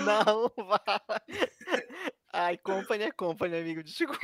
Não, 0.04 0.52
vai. 0.66 1.20
Ai, 2.40 2.56
Company 2.56 3.04
é 3.04 3.10
Company, 3.10 3.58
amigo, 3.58 3.82
desculpa. 3.82 4.18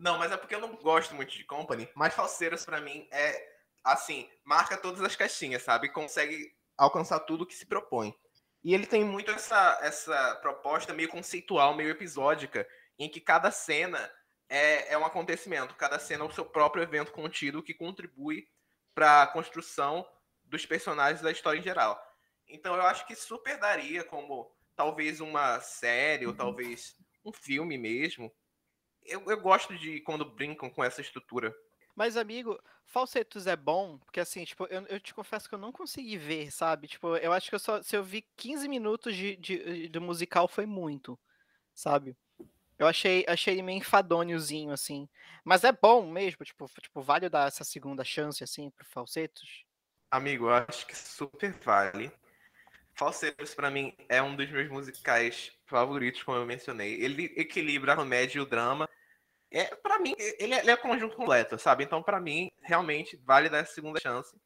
Não, 0.00 0.18
mas 0.18 0.32
é 0.32 0.36
porque 0.36 0.56
eu 0.56 0.60
não 0.60 0.74
gosto 0.74 1.14
muito 1.14 1.32
de 1.32 1.44
Company. 1.44 1.88
Mas 1.94 2.12
Falseiras, 2.12 2.64
para 2.64 2.80
mim, 2.80 3.06
é 3.12 3.54
assim, 3.84 4.28
marca 4.44 4.76
todas 4.76 5.00
as 5.00 5.14
caixinhas, 5.14 5.62
sabe? 5.62 5.90
Consegue 5.90 6.52
alcançar 6.76 7.20
tudo 7.20 7.46
que 7.46 7.54
se 7.54 7.66
propõe. 7.66 8.12
E 8.64 8.74
ele 8.74 8.84
tem 8.84 9.04
muito 9.04 9.30
essa, 9.30 9.78
essa 9.80 10.34
proposta 10.42 10.92
meio 10.92 11.08
conceitual, 11.08 11.74
meio 11.74 11.90
episódica, 11.90 12.66
em 12.98 13.08
que 13.08 13.20
cada 13.20 13.52
cena 13.52 14.10
é, 14.48 14.92
é 14.92 14.98
um 14.98 15.04
acontecimento, 15.04 15.76
cada 15.76 16.00
cena 16.00 16.24
é 16.24 16.26
o 16.26 16.32
seu 16.32 16.44
próprio 16.44 16.82
evento 16.82 17.12
contido 17.12 17.62
que 17.62 17.74
contribui 17.74 18.48
para 18.92 19.22
a 19.22 19.26
construção 19.28 20.04
dos 20.44 20.66
personagens 20.66 21.20
da 21.20 21.30
história 21.30 21.60
em 21.60 21.62
geral. 21.62 22.00
Então 22.48 22.74
eu 22.74 22.82
acho 22.82 23.06
que 23.06 23.14
super 23.14 23.56
daria 23.58 24.02
como 24.02 24.52
talvez 24.76 25.20
uma 25.20 25.60
série, 25.60 26.26
ou 26.26 26.32
uhum. 26.32 26.36
talvez 26.36 26.96
um 27.24 27.32
filme 27.32 27.78
mesmo. 27.78 28.32
Eu, 29.04 29.22
eu 29.30 29.40
gosto 29.40 29.76
de 29.76 30.00
quando 30.00 30.24
brincam 30.24 30.70
com 30.70 30.82
essa 30.82 31.00
estrutura. 31.00 31.54
Mas, 31.94 32.16
amigo, 32.16 32.60
Falsetos 32.86 33.46
é 33.46 33.56
bom, 33.56 33.98
porque 33.98 34.20
assim, 34.20 34.44
tipo, 34.44 34.66
eu, 34.66 34.82
eu, 34.86 35.00
te 35.00 35.14
confesso 35.14 35.48
que 35.48 35.54
eu 35.54 35.58
não 35.58 35.70
consegui 35.70 36.16
ver, 36.16 36.50
sabe? 36.50 36.88
Tipo, 36.88 37.16
eu 37.16 37.32
acho 37.32 37.48
que 37.48 37.54
eu 37.54 37.58
só, 37.58 37.82
se 37.82 37.96
eu 37.96 38.02
vi 38.02 38.22
15 38.36 38.68
minutos 38.68 39.14
de, 39.14 39.36
de, 39.36 39.88
de 39.88 40.00
musical 40.00 40.48
foi 40.48 40.66
muito, 40.66 41.18
sabe? 41.72 42.16
Eu 42.78 42.86
achei, 42.88 43.24
achei 43.28 43.62
meio 43.62 43.78
enfadôniozinho, 43.78 44.72
assim. 44.72 45.08
Mas 45.44 45.62
é 45.62 45.70
bom 45.70 46.10
mesmo, 46.10 46.44
tipo, 46.44 46.68
tipo, 46.80 47.00
vale 47.00 47.28
dar 47.28 47.46
essa 47.46 47.62
segunda 47.62 48.04
chance, 48.04 48.42
assim, 48.42 48.70
pro 48.70 48.84
Falsetos? 48.84 49.64
Amigo, 50.10 50.46
eu 50.46 50.54
acho 50.54 50.86
que 50.86 50.96
super 50.96 51.52
vale. 51.60 52.12
Falseiros, 52.94 53.54
para 53.54 53.70
mim, 53.70 53.94
é 54.08 54.22
um 54.22 54.36
dos 54.36 54.50
meus 54.50 54.68
musicais 54.70 55.52
favoritos, 55.66 56.22
como 56.22 56.38
eu 56.38 56.46
mencionei. 56.46 57.00
Ele 57.02 57.32
equilibra 57.36 57.92
a 57.92 57.96
comédia 57.96 58.38
e 58.38 58.40
o 58.40 58.46
drama. 58.46 58.88
É, 59.50 59.74
para 59.74 59.98
mim, 59.98 60.14
ele 60.18 60.54
é, 60.54 60.60
ele 60.60 60.70
é 60.70 60.76
conjunto 60.76 61.16
completo, 61.16 61.58
sabe? 61.58 61.84
Então, 61.84 62.02
para 62.02 62.20
mim, 62.20 62.50
realmente, 62.62 63.16
vale 63.24 63.48
dar 63.48 63.60
a 63.60 63.66
segunda 63.66 64.00
chance. 64.00 64.36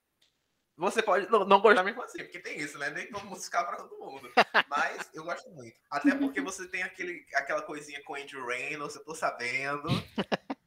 Você 0.76 1.02
pode 1.02 1.28
não, 1.28 1.44
não 1.44 1.60
gostar 1.60 1.82
mesmo 1.82 2.02
assim, 2.02 2.18
porque 2.18 2.38
tem 2.38 2.58
isso, 2.58 2.78
né? 2.78 2.88
Nem 2.90 3.10
todo 3.10 3.26
musical 3.26 3.66
para 3.66 3.78
todo 3.78 3.98
mundo. 3.98 4.30
Mas 4.68 5.10
eu 5.12 5.24
gosto 5.24 5.50
muito. 5.50 5.76
Até 5.90 6.14
porque 6.14 6.40
você 6.40 6.68
tem 6.68 6.84
aquele, 6.84 7.26
aquela 7.34 7.62
coisinha 7.62 8.02
com 8.04 8.14
Andrew 8.14 8.46
Reynolds, 8.46 8.94
eu 8.94 9.04
tô 9.04 9.14
sabendo. 9.14 9.88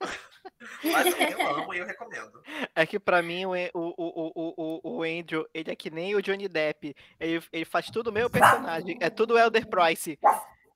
Mas 0.84 1.06
eu 1.40 1.48
amo 1.48 1.74
e 1.74 1.80
eu 1.80 1.86
recomendo. 1.86 2.44
É 2.76 2.86
que 2.86 3.00
pra 3.00 3.22
mim 3.22 3.46
o, 3.46 3.54
o, 3.74 3.94
o, 3.98 4.82
o, 4.84 4.98
o 4.98 5.04
Andrew, 5.04 5.48
ele 5.54 5.72
é 5.72 5.76
que 5.76 5.90
nem 5.90 6.16
o 6.16 6.22
Johnny 6.22 6.48
Depp. 6.48 6.96
Ele, 7.20 7.44
ele 7.52 7.66
faz 7.66 7.88
tudo 7.88 8.10
o 8.10 8.14
meu 8.14 8.30
personagem. 8.30 8.98
É 9.02 9.10
tudo 9.10 9.38
Elder 9.38 9.68
Price. 9.68 10.18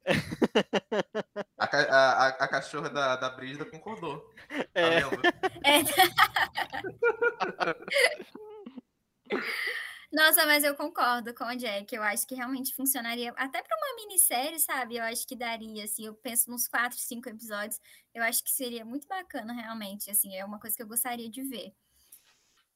A, 1.58 1.66
a, 1.66 2.28
a, 2.28 2.48
cachorra 2.48 2.92
da, 2.92 3.16
da 3.16 3.32
Brígida 3.32 3.66
concordou. 3.66 4.32
Tá 4.48 4.66
é. 4.76 5.02
Tá 5.02 5.10
vendo? 5.10 5.24
É. 9.32 9.76
Nossa, 10.16 10.46
mas 10.46 10.64
eu 10.64 10.74
concordo 10.76 11.34
com 11.36 11.44
o 11.44 11.56
Jack. 11.58 11.94
Eu 11.94 12.02
acho 12.02 12.26
que 12.26 12.34
realmente 12.36 12.74
funcionaria 12.74 13.34
até 13.36 13.62
para 13.62 13.76
uma 13.78 13.96
minissérie, 13.98 14.60
sabe? 14.62 14.96
Eu 14.96 15.04
acho 15.04 15.28
que 15.28 15.36
daria, 15.36 15.84
assim. 15.84 16.06
Eu 16.06 16.16
penso 16.16 16.50
nos 16.50 16.68
quatro, 16.70 16.98
cinco 16.98 17.28
episódios. 17.30 17.80
Eu 18.14 18.24
acho 18.24 18.42
que 18.44 18.50
seria 18.52 18.86
muito 18.86 19.08
bacana, 19.08 19.52
realmente. 19.54 20.10
Assim, 20.10 20.34
é 20.38 20.46
uma 20.46 20.58
coisa 20.60 20.74
que 20.76 20.82
eu 20.84 20.88
gostaria 20.88 21.30
de 21.30 21.42
ver. 21.44 21.74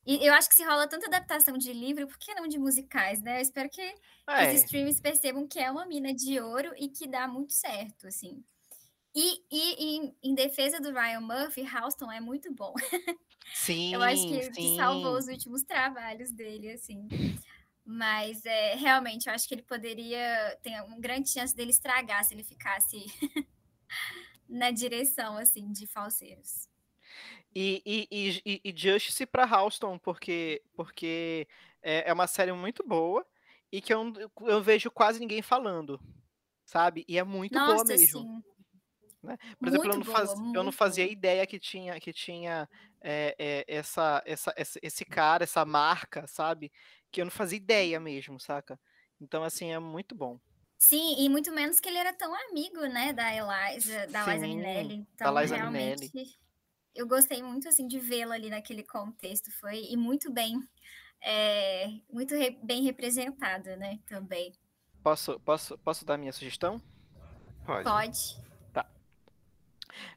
E 0.05 0.25
eu 0.25 0.33
acho 0.33 0.49
que 0.49 0.55
se 0.55 0.63
rola 0.63 0.87
tanta 0.87 1.07
adaptação 1.07 1.57
de 1.57 1.71
livro, 1.71 2.07
por 2.07 2.17
que 2.17 2.33
não 2.33 2.47
de 2.47 2.57
musicais, 2.57 3.21
né? 3.21 3.37
Eu 3.37 3.41
espero 3.41 3.69
que 3.69 3.95
É, 4.27 4.51
os 4.53 4.61
streams 4.63 5.01
percebam 5.01 5.47
que 5.47 5.59
é 5.59 5.69
uma 5.71 5.85
mina 5.85 6.13
de 6.13 6.39
ouro 6.39 6.73
e 6.77 6.89
que 6.89 7.07
dá 7.07 7.27
muito 7.27 7.53
certo, 7.53 8.07
assim. 8.07 8.43
E, 9.15 9.43
e 9.51 9.97
em, 9.97 10.17
em 10.23 10.35
defesa 10.35 10.79
do 10.81 10.91
Ryan 10.91 11.21
Murphy, 11.21 11.63
Houston 11.63 12.11
é 12.11 12.21
muito 12.21 12.53
bom. 12.53 12.73
sim, 13.53 13.93
Eu 13.93 14.01
acho 14.03 14.27
que, 14.27 14.51
que 14.51 14.67
salvou 14.75 15.17
os 15.17 15.27
últimos 15.27 15.63
trabalhos 15.63 16.31
dele, 16.31 16.71
assim. 16.71 17.07
Mas 17.85 18.45
é, 18.45 18.75
realmente, 18.75 19.27
eu 19.27 19.33
acho 19.33 19.47
que 19.47 19.55
ele 19.55 19.63
poderia. 19.63 20.57
Tem 20.61 20.79
uma 20.81 20.99
grande 20.99 21.29
chance 21.29 21.55
dele 21.55 21.71
estragar 21.71 22.23
se 22.23 22.33
ele 22.33 22.43
ficasse 22.43 22.97
na 24.47 24.71
direção, 24.71 25.37
assim, 25.37 25.71
de 25.71 25.87
falseiros. 25.87 26.67
E, 27.55 27.81
e, 27.85 28.07
e, 28.11 28.41
e- 28.45 28.61
e 28.65 28.73
Justice 28.77 29.25
pra 29.25 29.45
Houston, 29.45 29.97
porque, 29.97 30.61
porque 30.75 31.47
é, 31.81 32.09
é 32.09 32.13
uma 32.13 32.27
série 32.27 32.51
muito 32.53 32.83
boa 32.87 33.25
e 33.71 33.81
que 33.81 33.93
eu, 33.93 34.13
eu 34.41 34.61
vejo 34.61 34.91
quase 34.91 35.19
ninguém 35.19 35.41
falando, 35.41 35.99
sabe? 36.65 37.05
E 37.07 37.17
é 37.17 37.23
muito 37.23 37.59
boa 37.61 37.83
Nossa, 37.83 37.85
mesmo. 37.85 38.21
sim. 38.21 38.43
Por 39.21 39.67
exemplo, 39.67 39.91
eu 39.91 39.97
não, 39.97 40.03
faz- 40.05 40.33
boa, 40.33 40.53
eu 40.53 40.63
não 40.63 40.71
fazia 40.71 41.03
boa. 41.05 41.13
ideia 41.13 41.45
que 41.45 41.59
tinha, 41.59 41.99
que 41.99 42.13
tinha 42.13 42.69
é, 43.01 43.35
é, 43.37 43.65
essa, 43.67 44.21
essa, 44.25 44.53
esse, 44.57 44.79
esse 44.81 45.05
cara, 45.05 45.43
essa 45.43 45.65
marca, 45.65 46.25
sabe? 46.27 46.71
Que 47.11 47.21
eu 47.21 47.25
não 47.25 47.31
fazia 47.31 47.57
ideia 47.57 47.99
mesmo, 47.99 48.39
saca? 48.39 48.79
Então, 49.19 49.43
assim, 49.43 49.71
é 49.71 49.79
muito 49.79 50.15
bom. 50.15 50.39
Sim, 50.77 51.15
e 51.19 51.27
muito 51.27 51.51
menos 51.51 51.79
que 51.81 51.89
ele 51.89 51.97
era 51.97 52.13
tão 52.13 52.33
amigo, 52.33 52.79
né, 52.85 53.11
da 53.11 53.33
Eliza, 53.35 54.07
da 54.07 54.23
Liza 54.25 54.45
Sim, 54.47 54.55
Minnelli. 54.55 55.05
da 55.17 55.31
Então, 55.31 55.33
Liza 55.35 55.57
Minnelli. 55.57 56.07
realmente, 56.07 56.39
eu 56.95 57.05
gostei 57.05 57.43
muito, 57.43 57.67
assim, 57.67 57.85
de 57.85 57.99
vê-la 57.99 58.35
ali 58.35 58.49
naquele 58.49 58.83
contexto. 58.83 59.51
Foi, 59.59 59.83
e 59.89 59.97
muito 59.97 60.31
bem, 60.31 60.57
é, 61.21 61.87
muito 62.09 62.33
re- 62.33 62.57
bem 62.63 62.83
representada, 62.83 63.75
né, 63.75 63.99
também. 64.07 64.53
Posso, 65.03 65.37
posso, 65.41 65.77
posso 65.79 66.05
dar 66.05 66.17
minha 66.17 66.31
sugestão? 66.31 66.81
Pode. 67.65 67.83
Pode. 67.83 68.48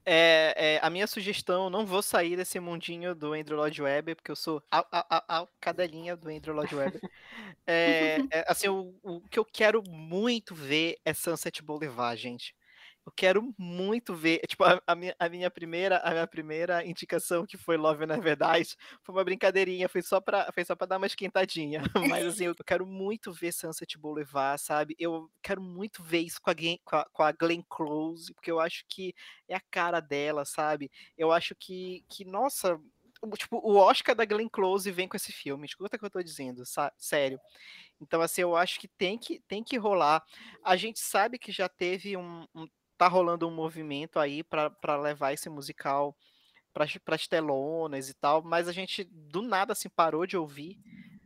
É, 0.05 0.55
é, 0.57 0.81
a 0.83 0.91
minha 0.91 1.07
sugestão, 1.07 1.71
não 1.71 1.87
vou 1.87 2.03
sair 2.03 2.37
desse 2.37 2.59
mundinho 2.59 3.15
do 3.15 3.33
Andrew 3.33 3.57
Lloyd 3.57 3.81
Webber, 3.83 4.17
porque 4.17 4.31
eu 4.31 4.37
sou 4.37 4.63
a, 4.71 4.79
a, 4.91 5.17
a, 5.17 5.43
a 5.43 5.49
cadelinha 5.61 6.17
do 6.17 6.29
Andrew 6.29 6.55
Lloyd 6.55 6.75
Webber. 6.75 7.01
É, 7.67 8.17
é, 8.31 8.45
assim, 8.49 8.69
o, 8.69 8.95
o 9.03 9.21
que 9.29 9.39
eu 9.39 9.45
quero 9.45 9.83
muito 9.89 10.55
ver 10.55 10.99
é 11.05 11.15
Sunset 11.15 11.63
Boulevard, 11.63 12.21
gente. 12.21 12.55
Eu 13.05 13.13
quero 13.17 13.53
muito 13.59 14.15
ver, 14.15 14.41
tipo, 14.47 14.63
a, 14.63 14.81
a 14.87 14.95
minha, 14.95 15.15
a 15.19 15.29
minha 15.29 15.51
primeira, 15.51 15.99
a 15.99 16.11
minha 16.13 16.27
primeira 16.27 16.87
indicação 16.87 17.45
que 17.45 17.57
foi 17.57 17.77
Love 17.77 18.05
and 18.05 18.21
Verdade 18.21 18.77
foi 19.03 19.15
uma 19.15 19.25
brincadeirinha, 19.25 19.89
foi 19.89 20.03
só 20.03 20.21
para 20.21 20.51
foi 20.53 20.65
só 20.65 20.77
para 20.77 20.87
dar 20.87 20.97
uma 20.99 21.07
esquentadinha. 21.07 21.83
Mas 22.23 22.25
assim, 22.27 22.45
eu 22.45 22.55
quero 22.65 22.87
muito 22.87 23.33
ver 23.33 23.53
Sunset 23.53 23.99
Boulevard, 23.99 24.61
sabe? 24.63 24.95
Eu 24.99 25.29
quero 25.43 25.61
muito 25.61 26.03
ver 26.03 26.21
isso 26.21 26.41
com 26.41 26.51
a, 26.51 26.55
com 26.85 26.97
a, 26.97 27.05
com 27.13 27.23
a 27.25 27.33
Glenn 27.33 27.63
Close, 27.69 28.33
porque 28.35 28.51
eu 28.51 28.61
acho 28.61 28.85
que 28.89 29.13
é 29.49 29.57
a 29.57 29.63
cara 29.71 29.99
dela, 29.99 30.45
sabe? 30.45 30.91
Eu 31.19 31.33
acho 31.33 31.57
que, 31.57 32.05
que 32.09 32.25
nossa, 32.25 32.81
tipo, 33.37 33.57
o 33.59 33.77
Oscar 33.77 34.15
da 34.15 34.25
Glenn 34.25 34.49
Close 34.49 34.91
vem 34.93 35.09
com 35.09 35.17
esse 35.17 35.33
filme. 35.33 35.67
Escuta 35.67 35.97
o 35.97 35.99
que 35.99 36.05
eu 36.05 36.11
tô 36.11 36.23
dizendo, 36.23 36.63
sério. 36.99 37.41
Então, 38.01 38.21
assim, 38.21 38.43
eu 38.43 38.57
acho 38.57 38.81
que 38.81 38.89
tem 38.89 39.19
que, 39.19 39.41
tem 39.47 39.63
que 39.63 39.77
rolar. 39.77 40.23
A 40.65 40.77
gente 40.77 40.99
sabe 41.01 41.39
que 41.39 41.53
já 41.53 41.69
teve 41.69 42.17
um. 42.17 42.47
um- 42.55 42.67
tá 43.05 43.09
rolando 43.09 43.49
um 43.49 43.55
movimento 43.55 44.19
aí 44.19 44.43
para 44.43 44.97
levar 44.97 45.33
esse 45.33 45.49
musical 45.49 46.17
para 46.73 47.15
as 47.15 47.29
telonas 47.29 48.09
e 48.09 48.15
tal, 48.15 48.43
mas 48.43 48.67
a 48.67 48.73
gente 48.73 49.05
do 49.05 49.43
nada 49.43 49.73
assim 49.73 49.89
parou 49.89 50.27
de 50.27 50.37
ouvir 50.37 50.79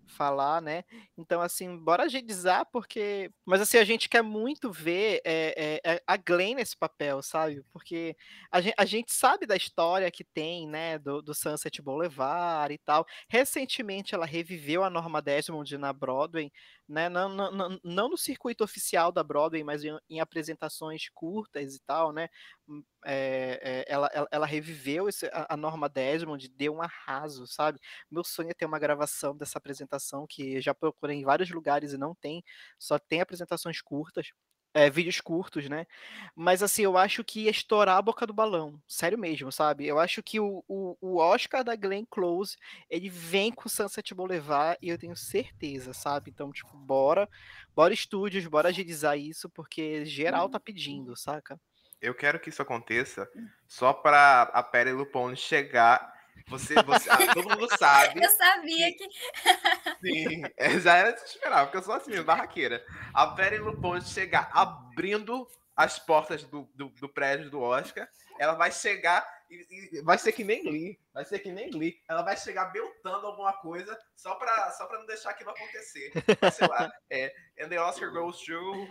falar, 0.06 0.62
né? 0.62 0.84
Então, 1.16 1.40
assim, 1.40 1.76
bora 1.76 2.04
agilizar, 2.04 2.66
porque. 2.72 3.30
Mas 3.44 3.60
assim, 3.60 3.76
a 3.78 3.84
gente 3.84 4.08
quer 4.08 4.22
muito 4.22 4.72
ver 4.72 5.20
é, 5.24 5.80
é, 5.84 5.94
é, 5.94 6.02
a 6.06 6.16
Glenn 6.16 6.54
nesse 6.54 6.76
papel, 6.76 7.22
sabe? 7.22 7.62
Porque 7.72 8.16
a 8.50 8.60
gente, 8.60 8.74
a 8.78 8.84
gente 8.84 9.12
sabe 9.12 9.46
da 9.46 9.56
história 9.56 10.10
que 10.10 10.24
tem, 10.24 10.66
né? 10.66 10.98
Do, 10.98 11.20
do 11.20 11.34
Sunset 11.34 11.82
Boulevard 11.82 12.72
e 12.72 12.78
tal. 12.78 13.06
Recentemente 13.28 14.14
ela 14.14 14.26
reviveu 14.26 14.82
a 14.82 14.90
Norma 14.90 15.20
Desmond 15.20 15.76
na 15.76 15.92
Broadway, 15.92 16.50
né? 16.88 17.08
Não, 17.08 17.28
não, 17.28 17.50
não, 17.50 17.80
não 17.82 18.08
no 18.08 18.16
circuito 18.16 18.62
oficial 18.64 19.10
da 19.12 19.22
Broadway, 19.22 19.64
mas 19.64 19.84
em, 19.84 19.98
em 20.08 20.20
apresentações 20.20 21.08
curtas 21.14 21.74
e 21.74 21.80
tal, 21.80 22.12
né? 22.12 22.28
Hum, 22.68 22.82
é, 23.04 23.84
é, 23.86 23.92
ela, 23.92 24.08
ela, 24.12 24.28
ela 24.30 24.46
reviveu 24.46 25.08
esse, 25.08 25.26
a, 25.26 25.46
a 25.54 25.56
Norma 25.56 25.88
Desmond, 25.88 26.48
deu 26.48 26.74
um 26.74 26.82
arraso, 26.82 27.46
sabe? 27.46 27.80
Meu 28.10 28.24
sonho 28.24 28.50
é 28.50 28.54
ter 28.54 28.66
uma 28.66 28.78
gravação 28.78 29.36
dessa 29.36 29.58
apresentação 29.58 30.26
que 30.28 30.60
já 30.60 30.74
procurei 30.74 31.16
em 31.18 31.24
vários 31.24 31.50
lugares 31.50 31.92
e 31.92 31.98
não 31.98 32.14
tem, 32.14 32.42
só 32.78 32.98
tem 32.98 33.20
apresentações 33.20 33.80
curtas. 33.80 34.30
É, 34.76 34.90
vídeos 34.90 35.22
curtos, 35.22 35.70
né? 35.70 35.86
Mas 36.34 36.62
assim, 36.62 36.82
eu 36.82 36.98
acho 36.98 37.24
que 37.24 37.44
ia 37.44 37.50
estourar 37.50 37.96
a 37.96 38.02
boca 38.02 38.26
do 38.26 38.34
balão. 38.34 38.78
Sério 38.86 39.16
mesmo, 39.16 39.50
sabe? 39.50 39.86
Eu 39.86 39.98
acho 39.98 40.22
que 40.22 40.38
o, 40.38 40.62
o, 40.68 40.98
o 41.00 41.16
Oscar 41.16 41.64
da 41.64 41.74
Glenn 41.74 42.04
Close, 42.10 42.58
ele 42.90 43.08
vem 43.08 43.50
com 43.50 43.70
Sunset 43.70 44.14
Boulevard 44.14 44.76
e 44.82 44.90
eu 44.90 44.98
tenho 44.98 45.16
certeza, 45.16 45.94
sabe? 45.94 46.30
Então, 46.30 46.52
tipo, 46.52 46.76
bora, 46.76 47.26
bora 47.74 47.94
estúdios, 47.94 48.46
bora 48.46 48.68
agilizar 48.68 49.18
isso, 49.18 49.48
porque 49.48 50.04
geral 50.04 50.46
tá 50.50 50.60
pedindo, 50.60 51.16
saca? 51.16 51.58
Eu 51.98 52.14
quero 52.14 52.38
que 52.38 52.50
isso 52.50 52.60
aconteça 52.60 53.26
só 53.66 53.94
pra 53.94 54.42
a 54.42 54.62
Perry 54.62 54.92
Lupone 54.92 55.36
chegar. 55.36 56.15
Você, 56.48 56.74
você 56.82 57.10
ah, 57.10 57.34
todo 57.34 57.48
mundo 57.48 57.68
sabe. 57.78 58.24
Eu 58.24 58.30
sabia 58.30 58.92
que. 58.92 59.08
Sim, 60.00 60.42
é, 60.56 60.78
já 60.78 60.96
era 60.96 61.12
de 61.12 61.20
esperar, 61.20 61.64
porque 61.64 61.78
eu 61.78 61.82
sou 61.82 61.94
assim, 61.94 62.22
barraqueira. 62.22 62.84
A 63.12 63.26
Perry 63.28 63.58
Lupone 63.58 64.02
chegar 64.02 64.50
abrindo 64.52 65.48
as 65.76 65.98
portas 65.98 66.42
do, 66.44 66.68
do, 66.74 66.88
do 66.88 67.08
prédio 67.08 67.50
do 67.50 67.60
Oscar, 67.60 68.08
ela 68.38 68.54
vai 68.54 68.72
chegar 68.72 69.26
e, 69.50 69.98
e 69.98 70.02
vai 70.02 70.18
ser 70.18 70.32
que 70.32 70.42
nem 70.42 70.64
Lee, 70.64 70.98
vai 71.12 71.24
ser 71.24 71.38
que 71.38 71.52
nem 71.52 71.70
Lee. 71.70 72.00
Ela 72.08 72.22
vai 72.22 72.36
chegar 72.36 72.66
beltando 72.66 73.26
alguma 73.26 73.52
coisa 73.52 73.96
só 74.16 74.34
pra, 74.36 74.70
só 74.72 74.86
pra 74.86 74.98
não 74.98 75.06
deixar 75.06 75.30
aquilo 75.30 75.50
acontecer. 75.50 76.12
Sei 76.52 76.66
lá, 76.66 76.90
é, 77.10 77.32
and 77.60 77.68
the 77.68 77.80
Oscar 77.80 78.10
goes 78.10 78.38
to 78.38 78.88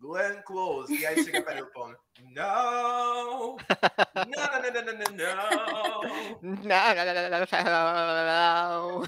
Glenn 0.00 0.42
Close. 0.42 0.94
E 0.96 1.04
aí 1.06 1.22
chega 1.24 1.38
a 1.40 1.42
Perry 1.42 1.60
Lupone. 1.62 1.96
Não! 2.34 3.56
Não, 3.56 3.56
não, 3.56 4.62
não, 4.62 4.70
não, 4.72 4.82
não, 4.84 4.92
não, 4.94 5.16
não. 5.16 5.28
Não, 6.42 6.54
não, 6.54 7.04
não, 7.04 7.30
não, 7.30 7.46
não, 8.14 9.00
não. 9.00 9.06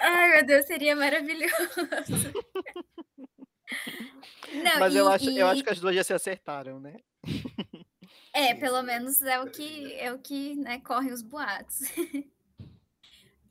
Ai, 0.00 0.30
meu 0.30 0.46
Deus, 0.46 0.66
seria 0.66 0.96
maravilhoso. 0.96 1.54
Não, 4.52 4.78
Mas 4.80 4.94
e, 4.94 4.96
eu 4.96 5.08
acho, 5.08 5.30
eu 5.30 5.46
acho 5.46 5.60
e- 5.60 5.64
que 5.64 5.70
as 5.70 5.80
duas 5.80 5.94
já 5.94 6.02
se 6.04 6.12
acertaram, 6.14 6.80
né? 6.80 6.96
É, 8.32 8.54
Sim, 8.54 8.60
pelo 8.60 8.82
menos 8.82 9.20
é 9.22 9.40
o 9.40 9.50
que 9.50 9.94
é 9.94 10.12
o 10.12 10.18
que, 10.18 10.54
né, 10.56 10.80
corre 10.80 11.12
os 11.12 11.22
boatos. 11.22 11.80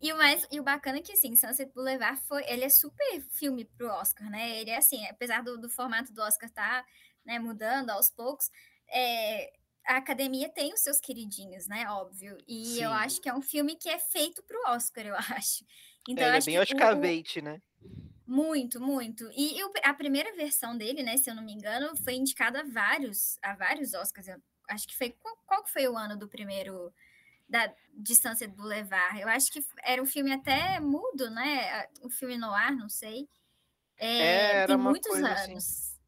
E 0.02 0.12
o 0.14 0.18
mais 0.18 0.46
e 0.52 0.60
o 0.60 0.64
bacana 0.64 1.00
é 1.00 1.02
que 1.02 1.12
assim, 1.14 1.36
Sunset 1.36 1.72
Boulevard 1.74 2.22
foi, 2.22 2.44
ele 2.48 2.64
é 2.64 2.70
super 2.70 3.22
filme 3.32 3.66
pro 3.66 3.88
Oscar, 3.90 4.30
né? 4.30 4.60
Ele 4.60 4.70
é 4.70 4.78
assim, 4.78 5.06
apesar 5.08 5.44
do, 5.44 5.58
do 5.60 5.70
formato 5.70 6.14
do 6.14 6.22
Oscar 6.22 6.50
tá, 6.52 6.86
né, 7.26 7.40
mudando 7.40 7.90
aos 7.90 8.10
poucos, 8.10 8.50
é, 8.90 9.52
a 9.86 9.98
academia 9.98 10.50
tem 10.50 10.74
os 10.74 10.82
seus 10.82 11.00
queridinhos, 11.00 11.68
né? 11.68 11.90
Óbvio. 11.90 12.38
E 12.48 12.80
eu 12.82 12.92
Sim. 12.92 12.94
acho 12.94 13.22
que 13.22 13.30
é 13.30 13.34
um 13.34 13.42
filme 13.42 13.76
que 13.76 13.90
é 13.90 13.98
feito 14.00 14.44
pro 14.44 14.60
Oscar, 14.68 15.06
eu 15.06 15.16
acho. 15.42 15.66
Então, 16.08 16.26
É, 16.26 16.28
eu 16.28 16.30
ele 16.30 16.38
é 16.38 16.42
acho 16.42 16.50
bem 16.50 16.60
Oscar 16.60 16.96
o- 16.96 16.98
bait, 17.00 17.42
né? 17.42 17.62
muito, 18.26 18.80
muito. 18.82 19.30
E 19.36 19.64
o- 19.64 19.72
a 19.84 19.94
primeira 19.94 20.36
versão 20.36 20.78
dele, 20.78 21.02
né, 21.04 21.18
se 21.18 21.30
eu 21.30 21.36
não 21.36 21.44
me 21.44 21.54
engano, 21.54 21.96
foi 21.96 22.16
indicada 22.16 22.62
a 22.62 22.64
vários, 22.64 23.38
a 23.42 23.56
vários 23.56 23.94
Oscars. 23.94 24.28
Eu 24.28 24.42
acho 24.70 24.88
que 24.88 24.98
foi 24.98 25.12
qual, 25.12 25.36
qual 25.46 25.66
foi 25.68 25.88
o 25.88 25.98
ano 25.98 26.18
do 26.18 26.28
primeiro 26.28 26.94
da 27.48 27.74
de 27.94 28.16
Sunset 28.16 28.48
Boulevard? 28.54 29.20
Eu 29.20 29.28
acho 29.28 29.52
que 29.52 29.66
era 29.84 30.02
um 30.02 30.06
filme 30.06 30.32
até 30.32 30.80
mudo, 30.80 31.30
né? 31.30 31.88
Um 32.04 32.10
filme 32.10 32.38
no 32.38 32.52
ar, 32.52 32.72
não 32.72 32.90
sei. 32.90 33.28
É, 33.98 34.62
Era 34.62 34.68
tem 34.68 34.78
muitos 34.78 35.24
assim. 35.24 35.52
anos. 35.52 36.00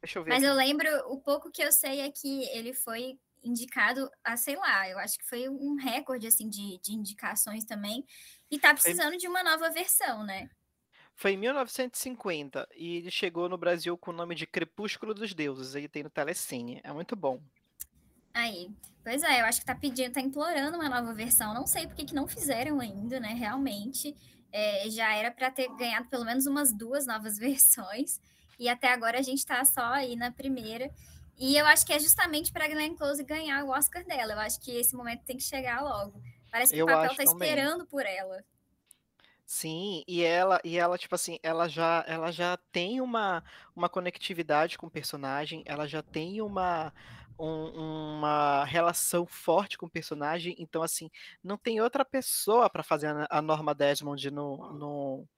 Deixa 0.00 0.18
eu 0.18 0.24
ver. 0.24 0.30
Mas 0.30 0.42
aqui. 0.42 0.50
eu 0.50 0.54
lembro, 0.54 0.88
o 1.08 1.20
pouco 1.20 1.50
que 1.50 1.62
eu 1.62 1.70
sei 1.70 2.00
é 2.00 2.10
que 2.10 2.44
ele 2.50 2.72
foi 2.72 3.18
indicado 3.42 4.10
a, 4.24 4.36
sei 4.36 4.56
lá, 4.56 4.88
eu 4.88 4.98
acho 4.98 5.18
que 5.18 5.24
foi 5.24 5.48
um 5.48 5.76
recorde, 5.76 6.26
assim, 6.26 6.48
de, 6.48 6.78
de 6.78 6.92
indicações 6.92 7.64
também. 7.64 8.04
E 8.50 8.58
tá 8.58 8.72
precisando 8.72 9.16
de 9.16 9.28
uma 9.28 9.42
nova 9.42 9.70
versão, 9.70 10.24
né? 10.24 10.48
Foi 11.14 11.32
em 11.32 11.36
1950 11.36 12.66
e 12.74 12.96
ele 12.96 13.10
chegou 13.10 13.48
no 13.48 13.58
Brasil 13.58 13.96
com 13.98 14.10
o 14.10 14.14
nome 14.14 14.34
de 14.34 14.46
Crepúsculo 14.46 15.12
dos 15.12 15.34
Deuses. 15.34 15.74
Ele 15.74 15.88
tem 15.88 16.02
no 16.02 16.08
Telecine. 16.08 16.80
É 16.82 16.92
muito 16.92 17.14
bom. 17.14 17.42
Aí, 18.32 18.70
pois 19.02 19.22
é, 19.22 19.40
eu 19.40 19.44
acho 19.46 19.60
que 19.60 19.66
tá 19.66 19.74
pedindo, 19.74 20.12
tá 20.12 20.20
implorando 20.20 20.76
uma 20.76 20.88
nova 20.88 21.12
versão. 21.14 21.52
Não 21.54 21.66
sei 21.66 21.86
por 21.86 21.96
que 21.96 22.14
não 22.14 22.26
fizeram 22.28 22.80
ainda, 22.80 23.20
né? 23.20 23.28
Realmente, 23.34 24.16
É, 24.52 24.90
já 24.90 25.14
era 25.14 25.30
para 25.30 25.48
ter 25.52 25.68
ganhado 25.76 26.08
pelo 26.08 26.24
menos 26.24 26.44
umas 26.46 26.72
duas 26.72 27.06
novas 27.06 27.38
versões. 27.38 28.20
E 28.58 28.68
até 28.68 28.92
agora 28.92 29.18
a 29.18 29.22
gente 29.22 29.46
tá 29.46 29.64
só 29.64 29.84
aí 29.94 30.16
na 30.16 30.32
primeira. 30.32 30.90
E 31.38 31.56
eu 31.56 31.64
acho 31.66 31.86
que 31.86 31.92
é 31.92 31.98
justamente 32.00 32.52
para 32.52 32.66
Glenn 32.68 32.94
Close 32.96 33.22
ganhar 33.24 33.64
o 33.64 33.70
Oscar 33.70 34.04
dela. 34.04 34.32
Eu 34.34 34.40
acho 34.40 34.60
que 34.60 34.72
esse 34.72 34.94
momento 34.96 35.24
tem 35.24 35.36
que 35.36 35.42
chegar 35.44 35.82
logo. 35.82 36.20
Parece 36.50 36.74
que 36.74 36.80
Eu 36.80 36.84
o 36.84 36.88
papel 36.88 37.14
tá 37.14 37.24
também. 37.24 37.24
esperando 37.24 37.86
por 37.86 38.04
ela. 38.04 38.44
Sim, 39.46 40.04
e 40.06 40.22
ela, 40.22 40.60
e 40.64 40.78
ela, 40.78 40.96
tipo 40.96 41.14
assim, 41.14 41.38
ela 41.42 41.68
já, 41.68 42.04
ela 42.06 42.30
já 42.30 42.56
tem 42.70 43.00
uma, 43.00 43.42
uma 43.74 43.88
conectividade 43.88 44.78
com 44.78 44.86
o 44.86 44.90
personagem, 44.90 45.62
ela 45.66 45.88
já 45.88 46.02
tem 46.02 46.40
uma, 46.40 46.92
um- 47.46 48.16
uma 48.18 48.64
relação 48.64 49.26
forte 49.26 49.78
com 49.78 49.86
o 49.86 49.90
personagem, 49.90 50.54
então, 50.58 50.82
assim, 50.82 51.10
não 51.42 51.56
tem 51.58 51.80
outra 51.80 52.04
pessoa 52.04 52.68
para 52.70 52.82
fazer 52.82 53.08
a, 53.30 53.42
Norma 53.42 53.74
Desmond 53.74 54.30
no, 54.30 54.72
no, 54.72 55.28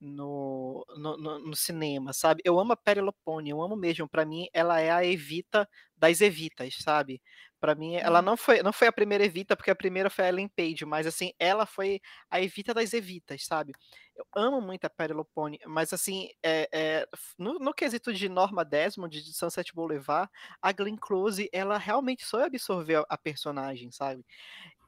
no, 0.00 0.84
no, 0.96 1.16
no- 1.18 1.56
cinema, 1.56 2.12
sabe? 2.12 2.42
Eu 2.44 2.58
amo 2.58 2.72
a 2.72 2.76
Penelope, 2.76 3.18
eu 3.48 3.62
amo 3.62 3.76
mesmo. 3.76 4.08
Pra 4.08 4.24
mim, 4.24 4.46
ela 4.52 4.80
é 4.80 4.90
a 4.90 5.04
Evita 5.04 5.68
das 5.96 6.20
Evitas, 6.20 6.76
sabe? 6.80 7.20
Pra 7.60 7.74
mim, 7.74 7.94
ela 7.96 8.20
Uhum. 8.20 8.24
não 8.24 8.36
foi, 8.38 8.62
não 8.62 8.72
foi 8.72 8.88
a 8.88 8.92
primeira 8.92 9.22
Evita, 9.24 9.54
porque 9.54 9.70
a 9.70 9.76
primeira 9.76 10.08
foi 10.08 10.24
a 10.24 10.28
Ellen 10.28 10.48
Page, 10.48 10.86
mas 10.86 11.06
assim, 11.06 11.32
ela 11.38 11.66
foi 11.66 12.00
a 12.30 12.40
Evita 12.40 12.72
das 12.72 12.94
Evitas, 12.94 13.44
sabe? 13.44 13.74
Eu 14.16 14.24
amo 14.34 14.62
muito 14.62 14.86
a 14.86 14.90
Penelope, 14.90 15.30
mas 15.66 15.92
assim, 15.92 16.28
é, 16.42 16.68
é, 16.72 17.06
no, 17.38 17.58
no 17.58 17.74
quesito 17.74 18.12
de 18.14 18.28
Norma 18.30 18.64
Desmond, 18.64 19.22
de 19.22 19.34
Sunset 19.34 19.74
Boulevard, 19.74 20.30
a 20.62 20.72
Glenn 20.72 20.96
Close, 20.96 21.50
ela 21.52 21.76
realmente 21.78 22.24
soube 22.24 22.46
absorver 22.46 22.96
a, 22.96 23.04
a 23.10 23.18
personagem, 23.18 23.90
sabe? 23.90 24.24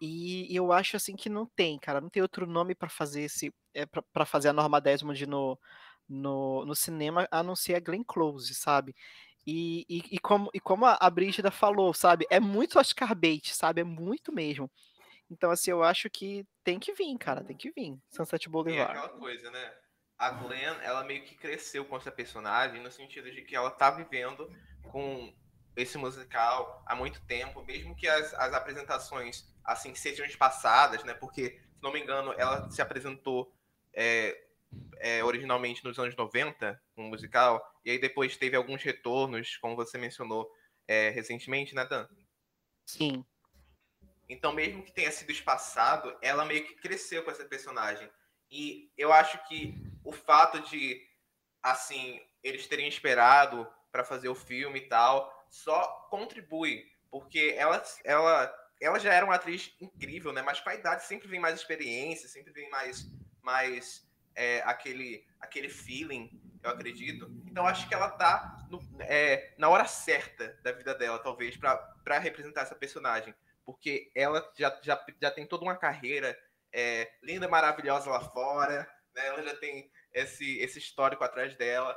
E 0.01 0.49
eu 0.55 0.73
acho 0.73 0.97
assim 0.97 1.15
que 1.17 1.29
não 1.29 1.47
tem, 1.47 1.79
cara, 1.79 2.01
não 2.01 2.11
tem 2.11 2.23
outro 2.23 2.47
nome 2.47 2.75
pra 2.75 2.89
fazer 2.89 3.23
esse, 3.23 3.55
é, 3.75 3.87
pra 3.87 4.27
fazer 4.27 4.49
a 4.49 4.53
Norma 4.53 4.81
Desmond 4.81 5.27
no, 5.27 5.59
no, 6.09 6.65
no 6.67 6.75
cinema, 6.75 7.29
a 7.31 7.43
não 7.43 7.55
ser 7.57 7.75
a 7.77 7.81
Glenn 7.81 8.03
Close, 8.05 8.55
sabe? 8.55 8.95
E, 9.47 9.85
e, 9.89 10.03
e 10.13 10.19
como, 10.19 10.51
e 10.55 10.61
como 10.61 10.87
a, 10.87 11.11
Brígida 11.11 11.51
falou, 11.51 11.93
sabe? 11.93 12.27
É 12.31 12.39
muito 12.39 12.79
Oscar 12.79 13.15
bait, 13.15 13.55
sabe? 13.55 13.81
É 13.81 13.85
muito 13.85 14.33
mesmo. 14.33 14.71
Então, 15.31 15.51
assim, 15.51 15.71
eu 15.71 15.83
acho 15.83 16.09
que 16.11 16.47
tem 16.63 16.79
que 16.79 16.93
vir, 16.93 17.17
cara, 17.19 17.43
tem 17.43 17.57
que 17.57 17.71
vir. 17.71 17.99
Sunset 18.11 18.47
é 18.47 18.51
Boulevard. 18.51 18.99
aquela 18.99 19.19
coisa, 19.19 19.51
né? 19.51 19.75
A 20.19 20.31
Glenn, 20.31 20.77
ela 20.83 21.03
meio 21.03 21.25
que 21.25 21.35
cresceu 21.35 21.85
com 21.85 21.97
essa 21.97 22.13
personagem 22.13 22.81
no 22.81 22.91
sentido 22.91 23.31
de 23.31 23.43
que 23.43 23.57
ela 23.57 23.71
tá 23.71 23.91
vivendo 23.91 24.49
com 24.91 25.35
esse 25.75 25.99
musical 25.99 26.83
há 26.87 26.95
muito 26.95 27.25
tempo, 27.27 27.65
mesmo 27.65 27.97
que 27.97 28.07
as, 28.07 28.33
as 28.35 28.53
apresentações 28.53 29.51
assim 29.65 29.95
sejam 29.95 30.27
espaçadas, 30.27 31.03
né? 31.03 31.15
Porque, 31.15 31.61
se 31.75 31.83
não 31.83 31.93
me 31.93 32.01
engano, 32.01 32.33
ela 32.35 32.71
se 32.71 32.83
apresentou 32.83 33.53
é, 33.95 34.39
é, 34.99 35.23
originalmente 35.25 35.85
nos 35.85 35.99
anos 35.99 36.17
90, 36.17 36.81
um 36.97 37.05
musical, 37.05 37.63
e 37.85 37.91
aí 37.91 37.99
depois 37.99 38.37
teve 38.37 38.57
alguns 38.57 38.83
retornos, 38.83 39.57
como 39.57 39.77
você 39.77 39.99
mencionou 39.99 40.51
é, 40.87 41.11
recentemente, 41.11 41.75
né, 41.75 41.85
Dan? 41.85 42.07
Sim. 42.87 43.25
Então, 44.29 44.53
mesmo 44.53 44.83
que 44.83 44.93
tenha 44.93 45.11
sido 45.11 45.31
espaçado, 45.31 46.17
ela 46.23 46.45
meio 46.45 46.65
que 46.65 46.75
cresceu 46.77 47.23
com 47.23 47.31
essa 47.31 47.45
personagem. 47.45 48.09
E 48.51 48.91
eu 48.97 49.13
acho 49.13 49.43
que 49.47 49.75
o 50.05 50.13
fato 50.13 50.61
de, 50.61 51.01
assim, 51.63 52.21
eles 52.43 52.67
terem 52.67 52.89
esperado 52.89 53.67
para 53.91 54.05
fazer 54.05 54.29
o 54.29 54.35
filme 54.35 54.79
e 54.79 54.89
tal, 54.89 55.31
só 55.51 56.07
contribui. 56.11 56.91
Porque 57.11 57.55
ela, 57.59 57.83
ela, 58.05 58.55
ela 58.81 58.99
já 58.99 59.13
era 59.13 59.27
uma 59.27 59.35
atriz 59.35 59.75
incrível, 59.81 60.33
né? 60.33 60.41
Mas 60.41 60.61
com 60.61 60.71
a 60.71 60.75
idade 60.75 61.05
sempre 61.05 61.29
vem 61.29 61.41
mais 61.41 61.59
experiência, 61.59 62.29
sempre 62.29 62.53
vem 62.53 62.71
mais, 62.71 63.05
mais 63.43 64.11
é, 64.35 64.63
aquele, 64.63 65.27
aquele 65.41 65.69
feeling, 65.69 66.31
eu 66.63 66.71
acredito. 66.71 67.31
Então, 67.47 67.67
acho 67.67 67.89
que 67.89 67.95
ela 67.95 68.11
tá 68.11 68.67
no- 68.71 68.81
é, 69.01 69.55
na 69.59 69.69
hora 69.69 69.85
certa 69.87 70.59
da 70.63 70.73
vida 70.73 70.95
dela, 70.95 71.19
talvez, 71.19 71.57
para 71.57 72.19
representar 72.19 72.63
essa 72.63 72.75
personagem 72.75 73.35
porque 73.65 74.11
ela 74.15 74.53
já, 74.57 74.77
já, 74.83 75.07
já 75.21 75.31
tem 75.31 75.47
toda 75.47 75.63
uma 75.65 75.77
carreira 75.77 76.37
é, 76.73 77.13
linda, 77.23 77.49
maravilhosa 77.49 78.11
lá 78.11 78.21
fora, 78.21 78.89
né? 79.15 79.27
ela 79.27 79.43
já 79.43 79.55
tem 79.57 79.89
esse, 80.13 80.59
esse 80.59 80.79
histórico 80.79 81.23
atrás 81.23 81.55
dela, 81.55 81.97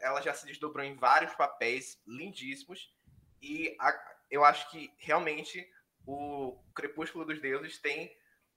Ela- 0.00 0.20
já 0.20 0.34
se 0.34 0.44
desdobrou 0.44 0.84
em 0.84 0.96
vários 0.96 1.34
papéis 1.34 2.02
lindíssimos, 2.06 2.92
e 3.40 3.76
a- 3.78 4.14
eu 4.30 4.44
acho 4.44 4.68
que 4.70 4.92
realmente 4.98 5.66
o 6.06 6.58
Crepúsculo 6.74 7.24
dos 7.24 7.40
Deuses 7.40 7.78
tem 7.78 8.14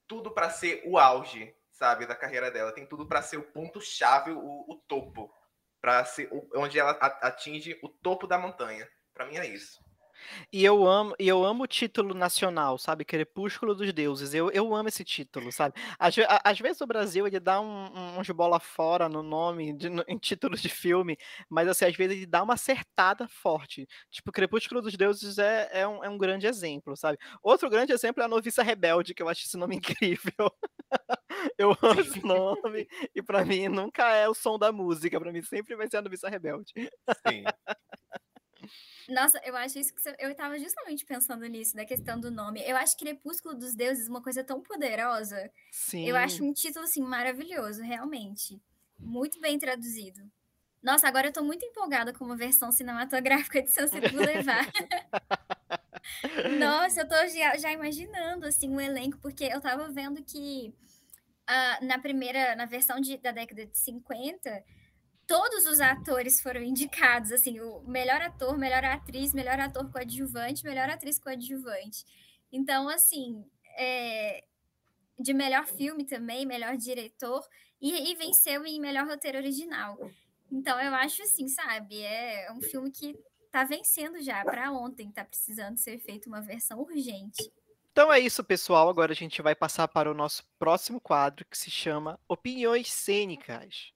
tudo 0.08 0.32
para 0.32 0.50
ser 0.50 0.82
o 0.86 0.98
auge, 0.98 1.56
sabe, 1.78 2.06
da 2.06 2.16
carreira 2.16 2.50
dela, 2.52 2.72
tem 2.74 2.86
tudo 2.88 3.08
para 3.08 3.22
ser 3.22 3.38
o 3.38 3.44
ponto-chave, 3.52 4.32
o, 4.32 4.40
o 4.68 4.76
topo, 4.88 5.32
para 5.82 6.04
ser 6.06 6.30
o- 6.32 6.50
onde 6.56 6.80
ela 6.80 6.92
atinge 7.22 7.78
o 7.84 7.90
topo 7.90 8.28
da 8.28 8.38
montanha. 8.38 8.88
Para 9.14 9.26
mim 9.26 9.38
é 9.38 9.48
isso. 9.48 9.84
E 10.52 10.64
eu 10.64 10.86
amo, 10.88 11.14
e 11.20 11.28
eu 11.28 11.44
amo 11.44 11.64
o 11.64 11.68
título 11.68 12.14
nacional, 12.14 12.78
sabe? 12.78 13.06
Crepúsculo 13.06 13.76
dos 13.76 13.92
Deuses. 13.94 14.34
Eu, 14.34 14.50
eu 14.52 14.74
amo 14.76 14.90
esse 14.90 15.04
título, 15.04 15.52
sabe? 15.52 15.76
Às, 16.00 16.16
às 16.44 16.60
vezes 16.60 16.82
o 16.82 16.88
Brasil 16.88 17.28
ele 17.28 17.40
dá 17.40 17.60
um, 17.62 17.66
um, 17.94 18.20
uns 18.20 18.30
bola 18.30 18.60
fora 18.60 19.10
no 19.10 19.22
nome, 19.22 19.74
de- 19.74 19.90
no- 19.90 20.04
em 20.08 20.18
títulos 20.18 20.62
de 20.62 20.70
filme, 20.70 21.18
mas 21.50 21.68
assim, 21.68 21.86
às 21.86 21.96
vezes 21.96 22.18
ele 22.18 22.26
dá 22.26 22.44
uma 22.44 22.54
acertada 22.54 23.28
forte. 23.28 23.88
Tipo, 24.10 24.32
Crepúsculo 24.32 24.82
dos 24.82 24.96
Deuses 24.96 25.38
é, 25.38 25.70
é, 25.72 25.88
um, 25.88 26.04
é 26.04 26.10
um 26.10 26.18
grande 26.18 26.48
exemplo, 26.48 26.96
sabe? 26.96 27.18
Outro 27.42 27.70
grande 27.70 27.92
exemplo 27.94 28.22
é 28.22 28.26
a 28.26 28.30
Noviça 28.30 28.64
Rebelde, 28.64 29.14
que 29.14 29.22
eu 29.22 29.30
acho 29.30 29.44
esse 29.46 29.58
nome 29.58 29.76
incrível. 29.78 30.52
Eu 31.58 31.72
amo 31.82 32.02
esse 32.02 32.26
nome, 32.26 32.88
e 33.14 33.22
pra 33.22 33.46
mim 33.46 33.68
nunca 33.68 34.14
é 34.16 34.28
o 34.28 34.34
som 34.34 34.58
da 34.58 34.72
música, 34.72 35.20
pra 35.20 35.32
mim 35.32 35.42
sempre 35.42 35.76
vai 35.76 35.88
ser 35.90 35.98
a 35.98 36.02
Noviça 36.02 36.30
Rebelde. 36.30 36.74
Sim. 36.76 37.44
Nossa, 39.10 39.40
eu 39.46 39.56
acho 39.56 39.78
isso 39.78 39.94
que 39.94 40.02
você... 40.02 40.16
eu 40.20 40.34
tava 40.36 40.58
justamente 40.58 41.06
pensando 41.06 41.46
nisso, 41.46 41.76
da 41.76 41.86
questão 41.86 42.20
do 42.20 42.32
nome. 42.32 42.64
Eu 42.66 42.76
acho 42.76 42.98
Crepúsculo 42.98 43.56
dos 43.56 43.76
Deuses 43.76 44.08
uma 44.08 44.22
coisa 44.22 44.44
tão 44.44 44.62
poderosa. 44.62 45.52
Sim. 45.72 46.08
Eu 46.08 46.16
acho 46.16 46.44
um 46.44 46.52
título 46.52 46.86
assim 46.86 47.02
maravilhoso, 47.02 47.84
realmente. 47.84 48.60
Muito 48.98 49.40
bem 49.40 49.60
traduzido. 49.60 50.22
Nossa, 50.82 51.08
agora 51.08 51.28
eu 51.28 51.34
tô 51.34 51.44
muito 51.44 51.66
empolgada 51.66 52.14
com 52.14 52.24
uma 52.24 52.36
versão 52.36 52.72
cinematográfica 52.72 53.62
de 53.62 53.72
Sunset 53.72 54.08
Boulevard. 54.12 54.72
Nossa, 56.60 57.02
eu 57.02 57.08
tô 57.08 57.16
já, 57.28 57.58
já 57.58 57.72
imaginando 57.72 58.46
assim 58.46 58.70
o 58.70 58.80
elenco, 58.80 59.18
porque 59.18 59.46
eu 59.46 59.60
tava 59.60 59.90
vendo 59.90 60.24
que 60.24 60.74
ah, 61.48 61.80
na 61.82 62.00
primeira, 62.00 62.56
na 62.56 62.66
versão 62.66 63.00
de- 63.00 63.18
da 63.18 63.32
década 63.32 63.66
de 63.66 63.78
50, 63.78 64.64
todos 65.28 65.66
os 65.66 65.80
atores 65.82 66.42
foram 66.42 66.62
indicados, 66.62 67.32
assim, 67.32 67.60
o 67.60 67.82
melhor 67.88 68.22
ator, 68.22 68.58
melhor 68.58 68.84
atriz, 68.86 69.34
melhor 69.34 69.60
ator 69.60 69.92
coadjuvante, 69.92 70.64
melhor 70.64 70.90
atriz 70.90 71.20
coadjuvante. 71.20 72.06
Então, 72.52 72.88
assim, 72.90 73.44
é, 73.78 74.44
de 75.20 75.34
melhor 75.34 75.66
filme 75.68 76.06
também, 76.06 76.46
melhor 76.46 76.78
diretor, 76.78 77.48
e, 77.82 78.12
e 78.12 78.16
venceu 78.16 78.66
em 78.66 78.80
melhor 78.80 79.08
roteiro 79.08 79.38
original. 79.38 79.98
Então, 80.52 80.80
eu 80.80 80.94
acho 80.94 81.22
assim, 81.24 81.48
sabe, 81.48 82.02
é 82.02 82.52
um 82.52 82.62
filme 82.62 82.92
que 82.92 83.18
tá 83.52 83.64
vencendo 83.64 84.22
já 84.22 84.44
para 84.44 84.72
ontem, 84.72 85.12
tá 85.12 85.24
precisando 85.24 85.78
ser 85.78 85.98
feita 86.00 86.28
uma 86.30 86.42
versão 86.42 86.80
urgente. 86.80 87.52
Então 87.96 88.12
é 88.12 88.20
isso, 88.20 88.44
pessoal. 88.44 88.90
Agora 88.90 89.14
a 89.14 89.16
gente 89.16 89.42
vai 89.42 89.56
passar 89.56 89.88
para 89.88 90.12
o 90.12 90.14
nosso 90.14 90.44
próximo 90.60 91.00
quadro, 91.00 91.46
que 91.50 91.58
se 91.58 91.72
chama 91.72 92.20
Opiniões 92.28 92.92
Cênicas. 92.92 93.95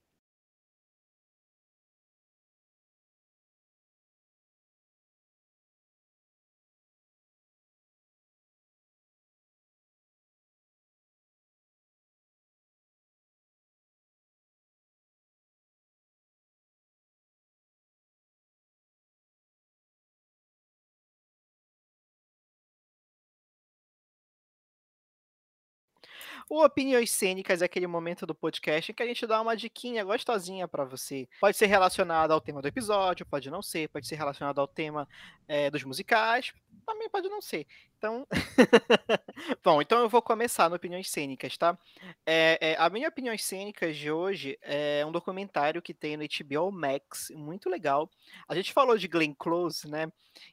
O 26.48 26.64
Opiniões 26.64 27.10
Cênicas 27.10 27.62
é 27.62 27.64
aquele 27.64 27.86
momento 27.86 28.26
do 28.26 28.34
podcast 28.34 28.90
em 28.90 28.94
que 28.94 29.02
a 29.02 29.06
gente 29.06 29.26
dá 29.26 29.40
uma 29.40 29.56
diquinha 29.56 30.04
gostosinha 30.04 30.66
para 30.66 30.84
você. 30.84 31.28
Pode 31.40 31.56
ser 31.56 31.66
relacionado 31.66 32.32
ao 32.32 32.40
tema 32.40 32.62
do 32.62 32.68
episódio, 32.68 33.26
pode 33.26 33.50
não 33.50 33.62
ser, 33.62 33.88
pode 33.88 34.06
ser 34.06 34.16
relacionado 34.16 34.60
ao 34.60 34.68
tema 34.68 35.08
eh, 35.48 35.70
dos 35.70 35.84
musicais, 35.84 36.52
também 36.86 37.08
pode 37.08 37.28
não 37.28 37.40
ser. 37.40 37.66
Então, 37.96 38.26
bom, 39.62 39.80
então 39.80 40.00
eu 40.00 40.08
vou 40.08 40.22
começar 40.22 40.68
no 40.68 40.76
Opiniões 40.76 41.10
Cênicas, 41.10 41.56
tá? 41.56 41.78
É, 42.26 42.72
é, 42.72 42.76
a 42.78 42.88
minha 42.88 43.08
Opiniões 43.08 43.44
Cênicas 43.44 43.96
de 43.96 44.10
hoje 44.10 44.58
é 44.62 45.04
um 45.06 45.12
documentário 45.12 45.82
que 45.82 45.94
tem 45.94 46.16
no 46.16 46.24
HBO 46.24 46.72
Max, 46.72 47.30
muito 47.30 47.68
legal. 47.68 48.10
A 48.48 48.54
gente 48.54 48.72
falou 48.72 48.96
de 48.96 49.06
Glenn 49.06 49.34
Close, 49.34 49.88
né? 49.88 50.10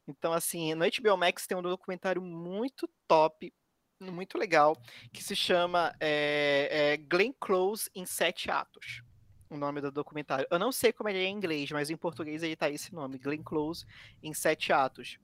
Então, 0.07 0.33
assim, 0.33 0.73
no 0.75 0.85
HBO 0.85 1.17
Max 1.17 1.47
tem 1.47 1.57
um 1.57 1.61
documentário 1.61 2.21
muito 2.21 2.89
top, 3.07 3.53
muito 3.99 4.37
legal, 4.37 4.77
que 5.11 5.23
se 5.23 5.35
chama 5.35 5.95
é, 5.99 6.93
é, 6.93 6.97
Glenn 6.97 7.33
Close 7.39 7.89
em 7.95 8.05
Sete 8.05 8.51
Atos. 8.51 9.01
O 9.49 9.57
nome 9.57 9.79
do 9.79 9.91
documentário. 9.91 10.45
Eu 10.51 10.59
não 10.59 10.71
sei 10.71 10.91
como 10.91 11.09
ele 11.09 11.19
é 11.19 11.23
em 11.23 11.33
inglês, 11.33 11.71
mas 11.71 11.89
em 11.89 11.95
português 11.95 12.43
ele 12.43 12.55
tá 12.55 12.69
esse 12.69 12.93
nome, 12.93 13.17
Glenn 13.17 13.41
Close 13.41 13.85
em 14.21 14.33
Sete 14.33 14.73
Atos. 14.73 15.17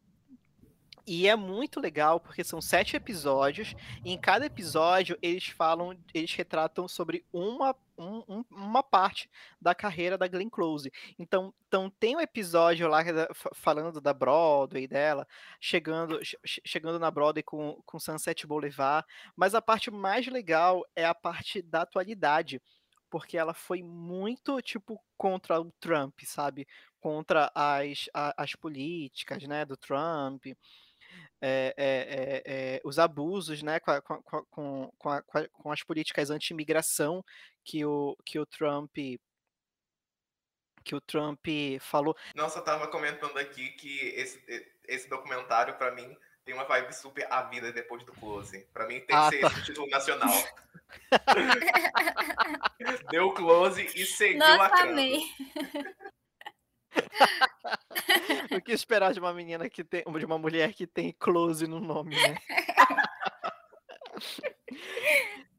E 1.06 1.28
é 1.28 1.36
muito 1.36 1.82
legal 1.82 2.18
porque 2.18 2.46
são 2.46 2.62
sete 2.62 2.96
episódios, 2.96 3.76
e 4.06 4.12
em 4.14 4.18
cada 4.18 4.46
episódio 4.46 5.18
eles 5.22 5.48
falam, 5.48 5.98
eles 6.14 6.34
retratam 6.34 6.88
sobre 6.88 7.26
uma, 7.34 7.76
um, 7.98 8.46
uma 8.50 8.82
parte 8.82 9.30
da 9.62 9.76
carreira 9.76 10.18
da 10.18 10.30
Glenn 10.30 10.50
Close. 10.50 10.90
Então, 11.20 11.54
então 11.68 11.90
tem 11.90 12.16
um 12.16 12.22
episódio 12.22 12.88
lá 12.88 13.02
é 13.02 13.28
falando 13.54 14.00
da 14.00 14.14
Broadway 14.14 14.88
dela, 14.88 15.28
chegando, 15.60 16.20
chegando 16.46 16.98
na 16.98 17.12
Broadway 17.12 17.44
com, 17.44 17.82
com 17.86 18.00
Sunset 18.00 18.48
Boulevard, 18.48 19.06
mas 19.36 19.54
a 19.54 19.62
parte 19.62 19.92
mais 19.92 20.26
legal 20.28 20.86
é 20.96 21.04
a 21.06 21.14
parte 21.14 21.62
da 21.62 21.82
atualidade 21.82 22.62
porque 23.10 23.38
ela 23.38 23.54
foi 23.54 23.84
muito, 23.84 24.60
tipo, 24.62 25.00
contra 25.16 25.62
o 25.62 25.72
Trump, 25.80 26.20
sabe? 26.26 26.66
Contra 27.00 27.52
as, 27.54 28.10
as 28.12 28.56
políticas, 28.56 29.44
né, 29.44 29.66
do 29.66 29.78
Trump 29.78 30.46
é, 31.42 31.74
é, 31.78 32.44
é, 32.46 32.82
os 32.84 33.00
abusos 33.00 33.62
né, 33.62 33.80
com, 33.80 34.02
com, 34.02 34.46
com, 34.50 34.92
com, 34.98 35.22
com 35.52 35.72
as 35.72 35.84
políticas 35.84 36.30
anti-imigração 36.30 37.24
que 37.64 37.84
o, 37.86 38.16
que 38.26 38.40
o 38.40 38.46
Trump 38.46 38.96
que 40.84 40.96
o 40.96 41.02
Trump 41.02 41.46
falou. 41.80 42.16
Nossa, 42.36 42.60
eu 42.60 42.64
tava 42.64 42.88
comentando 42.88 43.38
aqui 43.38 43.70
que 43.70 44.00
esse, 44.10 44.44
esse 44.86 45.10
documentário, 45.10 45.76
para 45.76 45.92
mim, 45.92 46.18
tem 46.46 46.54
uma 46.54 46.66
vibe 46.66 46.94
super 46.94 47.26
A 47.32 47.44
Vida 47.44 47.72
Depois 47.72 48.04
do 48.04 48.12
Close. 48.12 48.68
Para 48.74 48.86
mim 48.88 48.96
tem 48.96 49.08
que 49.08 49.14
ah, 49.14 49.30
ser 49.30 49.40
tá. 49.40 49.48
esse 49.48 49.64
título 49.64 49.88
nacional. 49.90 50.34
Deu 53.10 53.34
close 53.34 53.84
e 53.96 54.06
seguiu 54.06 54.40
Nossa, 54.40 54.58
lacrando. 54.58 54.92
Amei. 54.92 55.22
o 58.52 58.62
que 58.62 58.72
esperar 58.72 59.14
de 59.14 59.20
uma 59.20 59.34
menina 59.34 59.70
que 59.70 59.84
tem. 59.84 60.04
de 60.04 60.26
uma 60.26 60.38
mulher 60.38 60.74
que 60.74 60.86
tem 60.88 61.12
close 61.18 61.66
no 61.68 61.80
nome, 61.80 62.16
né? 62.16 62.36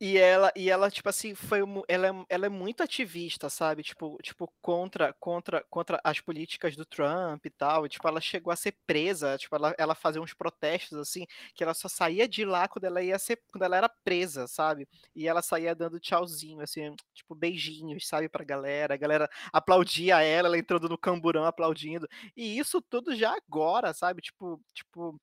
E 0.00 0.18
ela, 0.18 0.52
e 0.56 0.68
ela 0.70 0.90
tipo 0.90 1.08
assim, 1.08 1.34
foi 1.34 1.60
ela, 1.88 2.08
é, 2.08 2.10
ela 2.28 2.46
é 2.46 2.48
muito 2.48 2.82
ativista, 2.82 3.48
sabe? 3.48 3.82
Tipo, 3.82 4.18
tipo 4.22 4.52
contra, 4.60 5.12
contra, 5.20 5.64
contra 5.70 6.00
as 6.02 6.20
políticas 6.20 6.74
do 6.76 6.84
Trump 6.84 7.44
e 7.46 7.50
tal. 7.50 7.86
E, 7.86 7.88
tipo, 7.88 8.06
ela 8.08 8.20
chegou 8.20 8.52
a 8.52 8.56
ser 8.56 8.76
presa, 8.86 9.38
tipo, 9.38 9.54
ela, 9.56 9.74
ela 9.78 9.94
fazia 9.94 10.20
uns 10.20 10.34
protestos 10.34 10.98
assim, 10.98 11.26
que 11.54 11.62
ela 11.62 11.74
só 11.74 11.88
saía 11.88 12.26
de 12.28 12.44
lá 12.44 12.66
quando 12.68 12.84
ela 12.84 13.02
ia 13.02 13.18
ser, 13.18 13.40
quando 13.50 13.62
ela 13.62 13.76
era 13.76 13.88
presa, 13.88 14.46
sabe? 14.46 14.88
E 15.14 15.28
ela 15.28 15.42
saía 15.42 15.74
dando 15.74 16.00
tchauzinho, 16.00 16.60
assim, 16.62 16.94
tipo, 17.14 17.34
beijinhos, 17.34 18.06
sabe, 18.06 18.28
pra 18.28 18.44
galera. 18.44 18.94
A 18.94 18.96
galera 18.96 19.28
aplaudia 19.52 20.20
ela, 20.22 20.48
ela 20.48 20.58
entrando 20.58 20.88
no 20.88 20.98
camburão 20.98 21.44
aplaudindo. 21.44 22.08
E 22.36 22.58
isso 22.58 22.82
tudo 22.82 23.14
já 23.14 23.34
agora, 23.36 23.92
sabe? 23.94 24.20
Tipo, 24.22 24.60
tipo, 24.74 25.20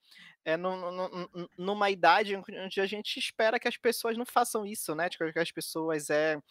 é, 0.48 0.56
numa 1.58 1.90
idade 1.90 2.34
onde 2.38 2.80
a 2.80 2.86
gente 2.86 3.20
espera 3.20 3.60
que 3.60 3.68
as 3.68 3.76
pessoas 3.76 4.18
não 4.18 4.26
façam 4.26 4.66
isso, 4.66 4.96
né? 4.96 5.10
Tipo, 5.10 5.30
que 5.34 5.40
as 5.40 5.52
pessoas 5.52 6.10
é, 6.10 6.42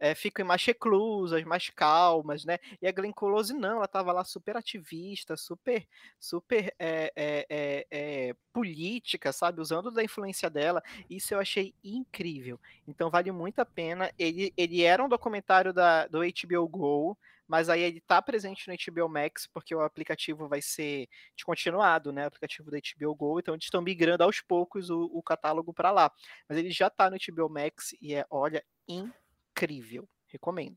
é, 0.00 0.12
fiquem 0.12 0.44
mais 0.44 0.64
reclusas, 0.64 1.44
mais 1.44 1.70
calmas, 1.70 2.44
né? 2.44 2.58
E 2.82 2.88
a 2.88 2.90
Glenn 2.90 3.12
Close 3.12 3.54
não, 3.54 3.76
ela 3.76 3.84
estava 3.84 4.10
lá 4.10 4.24
super 4.24 4.56
ativista, 4.56 5.36
super, 5.36 5.86
super 6.18 6.74
é, 6.80 7.12
é, 7.14 7.86
é, 7.88 8.34
política, 8.52 9.32
sabe? 9.32 9.60
Usando 9.60 9.92
da 9.92 10.02
influência 10.02 10.50
dela. 10.50 10.82
Isso 11.08 11.32
eu 11.32 11.38
achei 11.38 11.72
incrível. 11.84 12.58
Então 12.88 13.08
vale 13.08 13.30
muito 13.30 13.60
a 13.60 13.64
pena. 13.64 14.10
Ele, 14.18 14.52
ele 14.56 14.82
era 14.82 15.04
um 15.04 15.08
documentário 15.08 15.72
da, 15.72 16.08
do 16.08 16.22
HBO 16.22 16.68
Go, 16.68 17.18
mas 17.48 17.68
aí 17.70 17.80
ele 17.80 18.00
tá 18.02 18.20
presente 18.20 18.68
no 18.68 18.76
HBO 18.76 19.08
Max, 19.08 19.46
porque 19.46 19.74
o 19.74 19.80
aplicativo 19.80 20.46
vai 20.46 20.60
ser 20.60 21.08
continuado, 21.44 22.12
né? 22.12 22.24
O 22.24 22.28
aplicativo 22.28 22.70
da 22.70 22.78
HBO 22.78 23.14
Go, 23.14 23.40
então 23.40 23.54
eles 23.54 23.64
estão 23.64 23.80
migrando 23.80 24.22
aos 24.22 24.40
poucos 24.40 24.90
o, 24.90 25.04
o 25.12 25.22
catálogo 25.22 25.72
para 25.72 25.90
lá. 25.90 26.12
Mas 26.48 26.58
ele 26.58 26.70
já 26.70 26.90
tá 26.90 27.10
no 27.10 27.16
HBO 27.16 27.48
Max 27.48 27.94
e 28.00 28.14
é, 28.14 28.26
olha, 28.30 28.62
incrível. 28.86 30.06
Recomendo. 30.26 30.76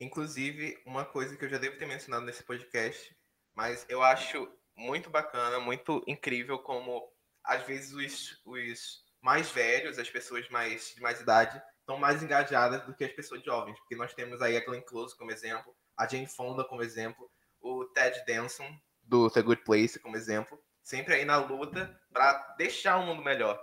Inclusive, 0.00 0.76
uma 0.84 1.04
coisa 1.04 1.36
que 1.36 1.44
eu 1.44 1.48
já 1.48 1.56
devo 1.56 1.78
ter 1.78 1.86
mencionado 1.86 2.26
nesse 2.26 2.42
podcast, 2.42 3.16
mas 3.54 3.86
eu 3.88 4.02
acho 4.02 4.52
muito 4.76 5.08
bacana, 5.08 5.60
muito 5.60 6.02
incrível 6.06 6.58
como 6.58 7.08
às 7.44 7.62
vezes 7.64 7.92
os, 7.92 8.40
os 8.44 9.04
mais 9.20 9.50
velhos, 9.50 9.98
as 9.98 10.10
pessoas 10.10 10.48
mais 10.48 10.94
de 10.94 11.00
mais 11.00 11.20
idade, 11.20 11.60
estão 11.80 11.96
mais 11.96 12.22
engajadas 12.22 12.84
do 12.84 12.94
que 12.94 13.04
as 13.04 13.12
pessoas 13.12 13.42
jovens, 13.42 13.78
porque 13.80 13.96
nós 13.96 14.14
temos 14.14 14.42
aí 14.42 14.56
a 14.56 14.64
Glenn 14.64 14.82
Close 14.82 15.16
como 15.16 15.32
exemplo, 15.32 15.74
a 15.98 16.06
Jane 16.06 16.28
Fonda 16.28 16.64
como 16.64 16.82
exemplo, 16.82 17.28
o 17.60 17.84
Ted 17.86 18.24
Danson 18.24 18.72
do 19.02 19.28
The 19.28 19.42
Good 19.42 19.64
Place 19.64 19.98
como 19.98 20.16
exemplo, 20.16 20.62
sempre 20.80 21.14
aí 21.14 21.24
na 21.24 21.36
luta 21.36 22.00
para 22.12 22.54
deixar 22.56 22.96
o 22.98 23.04
mundo 23.04 23.22
melhor 23.22 23.60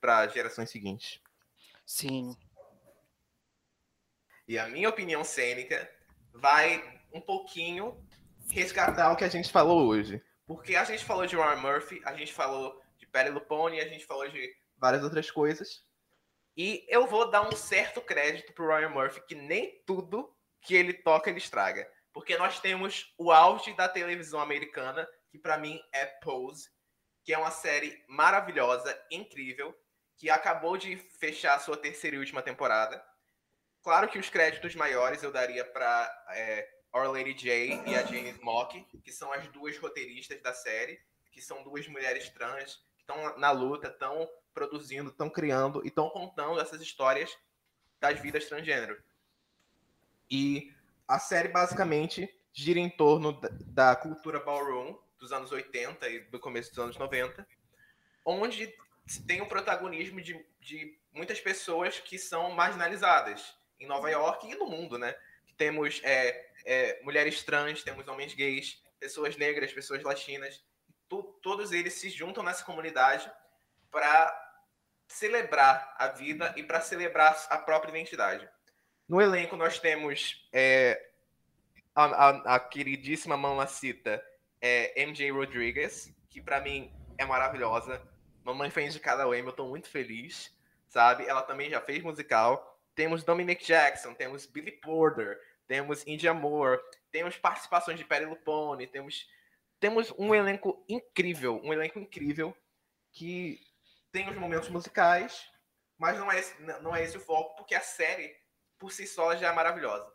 para 0.00 0.20
as 0.20 0.32
gerações 0.32 0.70
seguintes. 0.70 1.20
Sim. 1.86 2.36
E 4.46 4.58
a 4.58 4.68
minha 4.68 4.88
opinião 4.88 5.24
cênica 5.24 5.90
vai 6.34 7.00
um 7.12 7.20
pouquinho 7.20 7.96
resgatar 8.50 9.12
o 9.12 9.16
que 9.16 9.24
a 9.24 9.28
gente 9.28 9.50
falou 9.50 9.86
hoje. 9.86 10.22
Porque 10.46 10.76
a 10.76 10.84
gente 10.84 11.04
falou 11.04 11.26
de 11.26 11.36
Ryan 11.36 11.56
Murphy, 11.56 12.02
a 12.04 12.14
gente 12.14 12.32
falou 12.32 12.80
de 12.98 13.06
Perry 13.06 13.30
Lupone, 13.30 13.80
a 13.80 13.88
gente 13.88 14.04
falou 14.04 14.28
de 14.28 14.54
várias 14.76 15.02
outras 15.02 15.30
coisas. 15.30 15.86
E 16.56 16.84
eu 16.88 17.06
vou 17.06 17.30
dar 17.30 17.48
um 17.48 17.56
certo 17.56 18.00
crédito 18.00 18.52
pro 18.52 18.68
Ryan 18.68 18.90
Murphy, 18.90 19.24
que 19.26 19.34
nem 19.34 19.82
tudo 19.86 20.34
que 20.62 20.74
ele 20.74 20.94
toca, 20.94 21.28
ele 21.28 21.38
estraga. 21.38 21.88
Porque 22.12 22.36
nós 22.36 22.60
temos 22.60 23.12
o 23.18 23.32
auge 23.32 23.72
da 23.74 23.88
televisão 23.88 24.40
americana, 24.40 25.08
que 25.30 25.38
para 25.38 25.58
mim 25.58 25.80
é 25.92 26.06
Pose, 26.06 26.70
que 27.24 27.32
é 27.32 27.38
uma 27.38 27.50
série 27.50 28.04
maravilhosa, 28.08 28.98
incrível, 29.10 29.76
que 30.16 30.30
acabou 30.30 30.76
de 30.76 30.96
fechar 31.18 31.56
a 31.56 31.60
sua 31.60 31.76
terceira 31.76 32.16
e 32.16 32.18
última 32.18 32.42
temporada. 32.42 33.02
Claro 33.82 34.08
que 34.08 34.18
os 34.18 34.28
créditos 34.30 34.74
maiores 34.74 35.22
eu 35.22 35.32
daria 35.32 35.64
para 35.64 36.24
é, 36.30 36.68
Our 36.94 37.10
Lady 37.10 37.48
e 37.48 37.94
a 37.96 38.04
Jane 38.04 38.32
Smock, 38.34 38.84
que 39.02 39.12
são 39.12 39.32
as 39.32 39.46
duas 39.48 39.76
roteiristas 39.78 40.40
da 40.42 40.52
série, 40.52 41.00
que 41.32 41.40
são 41.40 41.64
duas 41.64 41.88
mulheres 41.88 42.28
trans 42.28 42.76
que 42.94 43.00
estão 43.00 43.38
na 43.38 43.50
luta, 43.50 43.88
estão 43.88 44.28
produzindo, 44.54 45.10
estão 45.10 45.30
criando 45.30 45.82
e 45.84 45.88
estão 45.88 46.10
contando 46.10 46.60
essas 46.60 46.80
histórias 46.80 47.36
das 47.98 48.20
vidas 48.20 48.44
transgênero. 48.46 49.02
E 50.32 50.74
a 51.06 51.18
série 51.18 51.48
basicamente 51.48 52.34
gira 52.54 52.80
em 52.80 52.88
torno 52.88 53.38
da, 53.66 53.94
cultura 53.94 54.40
ballroom 54.40 54.96
dos 55.18 55.30
anos 55.30 55.52
80 55.52 56.08
e 56.08 56.20
do 56.20 56.40
começo 56.40 56.70
dos 56.70 56.78
anos 56.78 56.96
90, 56.96 57.46
onde 58.24 58.74
tem 59.26 59.42
o 59.42 59.46
protagonismo 59.46 60.22
de, 60.22 60.42
de 60.58 60.98
muitas 61.12 61.38
pessoas 61.38 62.00
que 62.00 62.18
são 62.18 62.50
marginalizadas 62.52 63.54
em 63.78 63.86
Nova 63.86 64.10
York 64.10 64.50
e 64.50 64.54
no 64.54 64.64
mundo, 64.64 64.96
né? 64.96 65.14
Temos 65.58 66.00
é, 66.02 66.50
é, 66.64 67.02
mulheres 67.02 67.42
trans, 67.42 67.82
temos 67.82 68.08
homens 68.08 68.32
gays, 68.32 68.82
pessoas 68.98 69.36
negras, 69.36 69.70
pessoas 69.70 70.02
latinas. 70.02 70.64
Tu, 71.10 71.22
todos 71.42 71.72
eles 71.72 71.92
se 71.92 72.08
juntam 72.08 72.42
nessa 72.42 72.64
comunidade 72.64 73.30
para 73.90 74.34
celebrar 75.06 75.94
a 75.98 76.08
vida 76.08 76.54
e 76.56 76.62
para 76.62 76.80
celebrar 76.80 77.36
a 77.50 77.58
própria 77.58 77.90
identidade. 77.90 78.48
No 79.08 79.20
elenco 79.20 79.56
nós 79.56 79.78
temos 79.78 80.48
é, 80.52 81.10
a, 81.94 82.04
a, 82.04 82.54
a, 82.54 82.60
queridíssima 82.60 83.36
mamacita 83.36 84.24
é, 84.60 85.04
MJ 85.04 85.30
Rodriguez, 85.30 86.14
que 86.30 86.40
para 86.40 86.60
mim 86.60 86.92
é 87.18 87.24
maravilhosa. 87.24 88.02
Mamãe 88.44 88.70
foi 88.70 88.84
indicada 88.84 89.22
ao 89.22 89.34
Emmy, 89.34 89.48
eu 89.48 89.52
tô 89.52 89.66
muito 89.66 89.88
feliz, 89.88 90.56
sabe? 90.88 91.26
Ela 91.26 91.42
também 91.42 91.70
já 91.70 91.80
fez 91.80 92.02
musical. 92.02 92.80
Temos 92.94 93.24
Dominic 93.24 93.64
Jackson, 93.64 94.14
temos 94.14 94.46
Billy 94.46 94.72
Porter, 94.72 95.38
temos 95.66 96.06
India 96.06 96.34
Moore, 96.34 96.80
temos 97.10 97.38
participações 97.38 97.98
de 97.98 98.04
Perry 98.04 98.26
Lupone, 98.26 98.86
temos, 98.86 99.26
temos 99.80 100.12
um 100.18 100.34
elenco 100.34 100.84
incrível, 100.88 101.60
um 101.62 101.72
elenco 101.72 101.98
incrível 101.98 102.56
que 103.12 103.60
tem 104.10 104.28
os 104.28 104.36
momentos 104.36 104.68
musicais, 104.68 105.50
mas 105.96 106.18
não 106.18 106.30
é 106.30 106.38
esse, 106.38 106.62
não 106.82 106.94
é 106.94 107.02
esse 107.02 107.16
o 107.16 107.20
foco, 107.20 107.56
porque 107.56 107.74
a 107.74 107.80
série 107.80 108.36
por 108.82 108.90
si 108.90 109.06
só 109.06 109.36
já 109.36 109.50
é 109.50 109.52
maravilhosa. 109.52 110.12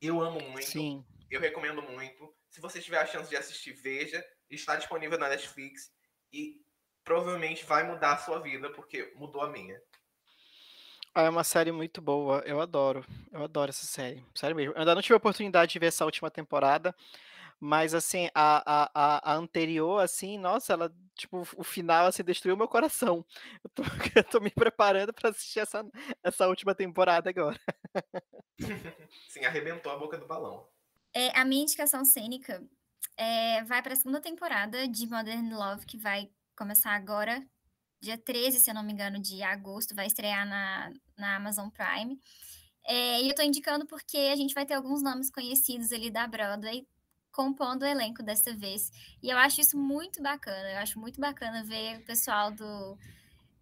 Eu 0.00 0.20
amo 0.20 0.40
muito. 0.40 0.66
Sim. 0.66 1.06
Eu 1.30 1.40
recomendo 1.40 1.80
muito. 1.80 2.34
Se 2.50 2.60
você 2.60 2.80
tiver 2.80 2.98
a 2.98 3.06
chance 3.06 3.30
de 3.30 3.36
assistir, 3.36 3.72
veja. 3.72 4.22
Está 4.50 4.74
disponível 4.74 5.16
na 5.16 5.28
Netflix 5.28 5.92
e 6.32 6.60
provavelmente 7.04 7.64
vai 7.64 7.84
mudar 7.84 8.14
a 8.14 8.18
sua 8.18 8.40
vida, 8.40 8.68
porque 8.70 9.12
mudou 9.14 9.42
a 9.42 9.48
minha. 9.48 9.80
Ah, 11.14 11.22
é 11.22 11.28
uma 11.28 11.44
série 11.44 11.70
muito 11.70 12.02
boa. 12.02 12.42
Eu 12.44 12.60
adoro. 12.60 13.04
Eu 13.30 13.44
adoro 13.44 13.70
essa 13.70 13.86
série. 13.86 14.24
Sério 14.34 14.56
mesmo. 14.56 14.72
Eu 14.72 14.80
ainda 14.80 14.96
não 14.96 15.00
tive 15.00 15.14
a 15.14 15.18
oportunidade 15.18 15.72
de 15.72 15.78
ver 15.78 15.86
essa 15.86 16.04
última 16.04 16.32
temporada. 16.32 16.92
Mas, 17.64 17.94
assim, 17.94 18.28
a, 18.34 18.90
a, 18.92 19.32
a 19.32 19.36
anterior, 19.36 20.02
assim, 20.02 20.36
nossa, 20.36 20.72
ela, 20.72 20.92
tipo, 21.14 21.46
o 21.56 21.62
final, 21.62 22.06
assim, 22.06 22.24
destruiu 22.24 22.56
meu 22.56 22.66
coração. 22.66 23.24
Eu 23.62 23.70
tô, 23.70 23.82
eu 24.18 24.24
tô 24.24 24.40
me 24.40 24.50
preparando 24.50 25.12
para 25.12 25.30
assistir 25.30 25.60
essa, 25.60 25.86
essa 26.24 26.48
última 26.48 26.74
temporada 26.74 27.30
agora. 27.30 27.56
Sim, 29.30 29.44
arrebentou 29.44 29.92
a 29.92 29.96
boca 29.96 30.18
do 30.18 30.26
balão. 30.26 30.68
É, 31.14 31.38
a 31.38 31.44
minha 31.44 31.62
indicação 31.62 32.04
cênica 32.04 32.60
é, 33.16 33.62
vai 33.62 33.80
para 33.80 33.92
a 33.92 33.96
segunda 33.96 34.20
temporada 34.20 34.88
de 34.88 35.06
Modern 35.06 35.54
Love, 35.54 35.86
que 35.86 35.96
vai 35.96 36.28
começar 36.56 36.96
agora, 36.96 37.46
dia 38.00 38.18
13, 38.18 38.58
se 38.58 38.70
eu 38.70 38.74
não 38.74 38.82
me 38.82 38.92
engano, 38.92 39.22
de 39.22 39.40
agosto, 39.40 39.94
vai 39.94 40.08
estrear 40.08 40.44
na, 40.48 40.92
na 41.16 41.36
Amazon 41.36 41.68
Prime. 41.68 42.18
É, 42.84 43.22
e 43.22 43.28
eu 43.28 43.34
tô 43.36 43.42
indicando 43.42 43.86
porque 43.86 44.16
a 44.16 44.34
gente 44.34 44.52
vai 44.52 44.66
ter 44.66 44.74
alguns 44.74 45.00
nomes 45.00 45.30
conhecidos 45.30 45.92
ali 45.92 46.10
da 46.10 46.26
Broadway 46.26 46.84
compondo 47.32 47.82
o 47.82 47.86
elenco 47.86 48.22
dessa 48.22 48.54
vez. 48.54 48.92
E 49.22 49.30
eu 49.30 49.38
acho 49.38 49.60
isso 49.60 49.76
muito 49.76 50.22
bacana. 50.22 50.72
Eu 50.72 50.78
acho 50.78 50.98
muito 50.98 51.20
bacana 51.20 51.64
ver 51.64 51.98
o 51.98 52.04
pessoal 52.04 52.50
do. 52.52 52.98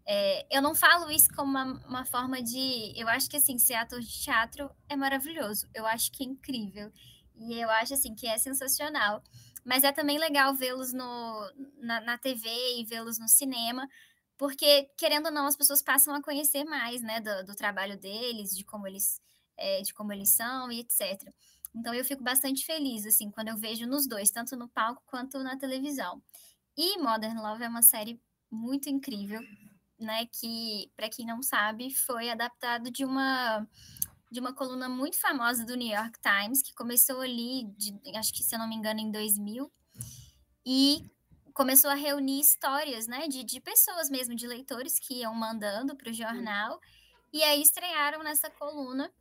É, 0.07 0.47
eu 0.51 0.61
não 0.61 0.75
falo 0.75 1.11
isso 1.11 1.29
como 1.35 1.51
uma, 1.51 1.64
uma, 1.87 2.05
forma 2.05 2.43
de. 2.43 2.93
Eu 2.97 3.09
acho 3.09 3.31
que 3.31 3.37
assim, 3.37 3.59
ser 3.59 3.75
ator 3.75 4.01
de 4.01 4.23
teatro 4.23 4.71
é 4.89 4.97
maravilhoso. 4.97 5.68
Eu 5.73 5.87
acho 5.87 6.11
que 6.12 6.25
é 6.25 6.27
incrível. 6.27 6.93
E 7.37 7.59
eu 7.59 7.71
acho 7.71 7.95
assim 7.95 8.14
que 8.14 8.27
é 8.27 8.37
sensacional. 8.37 9.23
Mas 9.64 9.85
é 9.85 9.93
também 9.93 10.18
legal 10.18 10.55
vê-los 10.55 10.93
na, 10.93 12.01
na 12.01 12.18
TV 12.18 12.49
e 12.79 12.85
vê-los 12.85 13.18
no 13.18 13.29
cinema, 13.29 13.87
porque, 14.39 14.91
querendo 14.97 15.27
ou 15.27 15.33
não, 15.33 15.47
as 15.47 15.57
pessoas 15.57 15.83
passam 15.83 16.14
a 16.14 16.23
conhecer 16.23 16.64
mais, 16.64 17.03
né, 17.03 17.21
do, 17.21 17.45
do 17.45 17.55
trabalho 17.55 17.99
deles, 17.99 18.57
de 18.57 18.64
como 18.64 18.87
eles, 18.87 19.21
é, 19.57 19.83
de 19.83 19.93
como 19.93 20.12
eles 20.12 20.31
são 20.31 20.73
e 20.73 20.81
etc. 20.81 21.23
Então 21.75 21.95
eu 21.95 22.05
fico 22.05 22.23
bastante 22.23 22.64
feliz, 22.64 23.07
assim, 23.07 23.31
quando 23.31 23.49
eu 23.49 23.57
vejo 23.57 23.87
nos 23.87 24.07
dois, 24.07 24.31
tanto 24.31 24.57
no 24.57 24.68
palco 24.68 25.03
quanto 25.07 25.39
na 25.39 25.57
televisão. 25.57 26.23
E 26.77 26.99
Modern 26.99 27.39
Love 27.41 27.64
é 27.64 27.68
uma 27.68 27.83
série 27.83 28.21
muito 28.51 28.89
incrível, 28.89 29.41
né, 29.99 30.27
que, 30.27 30.91
para 30.97 31.09
quem 31.09 31.27
não 31.27 31.43
sabe, 31.43 31.95
foi 31.95 32.31
adaptado 32.31 32.91
de 32.91 33.05
uma 33.05 33.66
de 34.31 34.39
uma 34.39 34.53
coluna 34.53 34.89
muito 34.89 35.18
famosa 35.18 35.66
do 35.66 35.75
New 35.75 35.93
York 35.93 36.16
Times, 36.21 36.62
que 36.62 36.73
começou 36.73 37.21
ali, 37.21 37.64
de, 37.77 37.93
acho 38.16 38.33
que 38.33 38.45
se 38.45 38.55
eu 38.55 38.61
não 38.61 38.68
me 38.68 38.77
engano, 38.77 39.01
em 39.01 39.11
2000, 39.11 39.68
e 40.64 41.05
começou 41.53 41.91
a 41.91 41.95
reunir 41.95 42.41
histórias, 42.41 43.09
né, 43.09 43.27
de, 43.27 43.43
de 43.43 43.61
pessoas 43.61 44.09
mesmo, 44.09 44.35
de 44.37 44.47
leitores 44.47 45.01
que 45.01 45.14
iam 45.14 45.35
mandando 45.35 45.97
para 45.97 46.11
o 46.11 46.12
jornal, 46.12 46.81
e 47.33 47.43
aí 47.43 47.61
estrearam 47.61 48.23
nessa 48.23 48.49
coluna. 48.51 49.12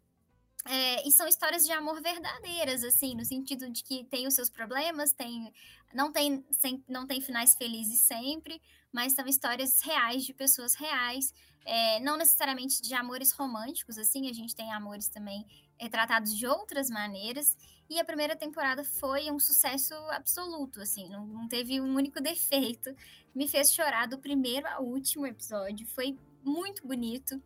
É, 0.65 1.07
e 1.07 1.11
são 1.11 1.27
histórias 1.27 1.65
de 1.65 1.71
amor 1.71 2.01
verdadeiras, 2.01 2.83
assim, 2.83 3.15
no 3.15 3.23
sentido 3.23 3.69
de 3.69 3.83
que 3.83 4.03
tem 4.05 4.27
os 4.27 4.33
seus 4.33 4.49
problemas, 4.49 5.11
tem, 5.11 5.51
não, 5.93 6.11
tem, 6.11 6.45
sem, 6.51 6.83
não 6.87 7.07
tem 7.07 7.21
finais 7.21 7.55
felizes 7.55 8.01
sempre, 8.01 8.61
mas 8.91 9.13
são 9.13 9.25
histórias 9.25 9.81
reais 9.81 10.25
de 10.25 10.33
pessoas 10.33 10.75
reais, 10.75 11.33
é, 11.65 11.99
não 12.01 12.17
necessariamente 12.17 12.81
de 12.81 12.93
amores 12.93 13.31
românticos, 13.31 13.97
assim, 13.97 14.29
a 14.29 14.33
gente 14.33 14.55
tem 14.55 14.71
amores 14.73 15.07
também 15.07 15.45
retratados 15.79 16.35
de 16.35 16.45
outras 16.45 16.89
maneiras, 16.89 17.55
e 17.89 17.99
a 17.99 18.05
primeira 18.05 18.35
temporada 18.35 18.83
foi 18.83 19.31
um 19.31 19.39
sucesso 19.39 19.95
absoluto, 20.11 20.79
assim, 20.79 21.09
não, 21.09 21.25
não 21.25 21.47
teve 21.47 21.81
um 21.81 21.95
único 21.95 22.21
defeito. 22.21 22.95
Me 23.33 23.47
fez 23.47 23.73
chorar 23.73 24.07
do 24.07 24.19
primeiro 24.19 24.67
ao 24.67 24.83
último 24.83 25.25
episódio. 25.25 25.87
Foi 25.87 26.15
muito 26.43 26.85
bonito. 26.87 27.41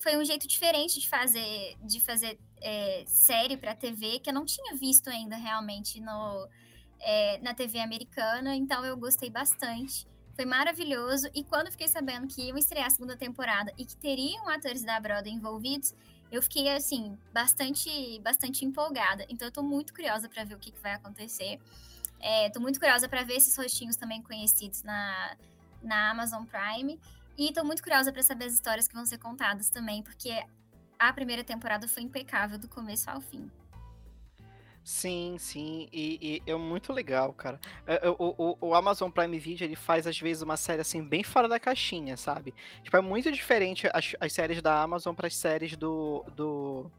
Foi 0.00 0.16
um 0.16 0.24
jeito 0.24 0.46
diferente 0.46 1.00
de 1.00 1.08
fazer, 1.08 1.76
de 1.82 2.00
fazer 2.00 2.38
é, 2.60 3.04
série 3.06 3.56
para 3.56 3.74
TV 3.74 4.20
que 4.20 4.30
eu 4.30 4.34
não 4.34 4.44
tinha 4.44 4.74
visto 4.76 5.08
ainda 5.08 5.36
realmente 5.36 6.00
no, 6.00 6.48
é, 7.00 7.38
na 7.38 7.52
TV 7.54 7.80
americana. 7.80 8.54
Então 8.54 8.84
eu 8.84 8.96
gostei 8.96 9.30
bastante. 9.30 10.06
Foi 10.34 10.44
maravilhoso. 10.44 11.28
E 11.34 11.42
quando 11.42 11.70
fiquei 11.70 11.88
sabendo 11.88 12.28
que 12.28 12.42
iam 12.42 12.56
estrear 12.56 12.86
a 12.86 12.90
segunda 12.90 13.16
temporada 13.16 13.72
e 13.76 13.84
que 13.84 13.96
teriam 13.96 14.48
atores 14.48 14.84
da 14.84 15.00
Broadway 15.00 15.34
envolvidos, 15.34 15.94
eu 16.30 16.42
fiquei 16.42 16.68
assim 16.68 17.18
bastante 17.32 18.20
bastante 18.20 18.64
empolgada. 18.64 19.26
Então 19.28 19.48
eu 19.48 19.52
tô 19.52 19.62
muito 19.62 19.92
curiosa 19.92 20.28
para 20.28 20.44
ver 20.44 20.54
o 20.54 20.58
que, 20.58 20.70
que 20.70 20.80
vai 20.80 20.92
acontecer. 20.92 21.58
É, 22.20 22.50
tô 22.50 22.60
muito 22.60 22.78
curiosa 22.78 23.08
para 23.08 23.22
ver 23.22 23.34
esses 23.34 23.56
rostinhos 23.56 23.96
também 23.96 24.22
conhecidos 24.22 24.82
na, 24.82 25.36
na 25.82 26.10
Amazon 26.10 26.44
Prime. 26.44 26.98
E 27.38 27.52
tô 27.52 27.62
muito 27.62 27.82
curiosa 27.84 28.12
para 28.12 28.22
saber 28.22 28.46
as 28.46 28.54
histórias 28.54 28.88
que 28.88 28.94
vão 28.94 29.06
ser 29.06 29.18
contadas 29.18 29.70
também, 29.70 30.02
porque 30.02 30.30
a 30.98 31.12
primeira 31.12 31.44
temporada 31.44 31.86
foi 31.86 32.02
impecável 32.02 32.58
do 32.58 32.68
começo 32.68 33.08
ao 33.08 33.20
fim. 33.20 33.48
Sim, 34.82 35.36
sim, 35.38 35.88
e, 35.92 36.42
e 36.46 36.50
é 36.50 36.54
muito 36.56 36.92
legal, 36.92 37.32
cara. 37.32 37.60
É, 37.86 38.06
é, 38.06 38.10
o, 38.10 38.16
o, 38.18 38.58
o, 38.60 38.74
Amazon 38.74 39.10
Prime 39.10 39.38
Video 39.38 39.66
ele 39.66 39.76
faz 39.76 40.06
às 40.06 40.18
vezes 40.18 40.42
uma 40.42 40.56
série 40.56 40.80
assim 40.80 41.04
bem 41.04 41.22
fora 41.22 41.46
da 41.46 41.60
caixinha, 41.60 42.16
sabe? 42.16 42.54
Tipo, 42.82 42.96
é 42.96 43.00
muito 43.00 43.30
diferente 43.30 43.86
as, 43.92 44.16
as 44.18 44.32
séries 44.32 44.60
da 44.62 44.82
Amazon 44.82 45.14
para 45.14 45.26
as 45.26 45.36
séries 45.36 45.76
do, 45.76 46.24
do 46.34 46.90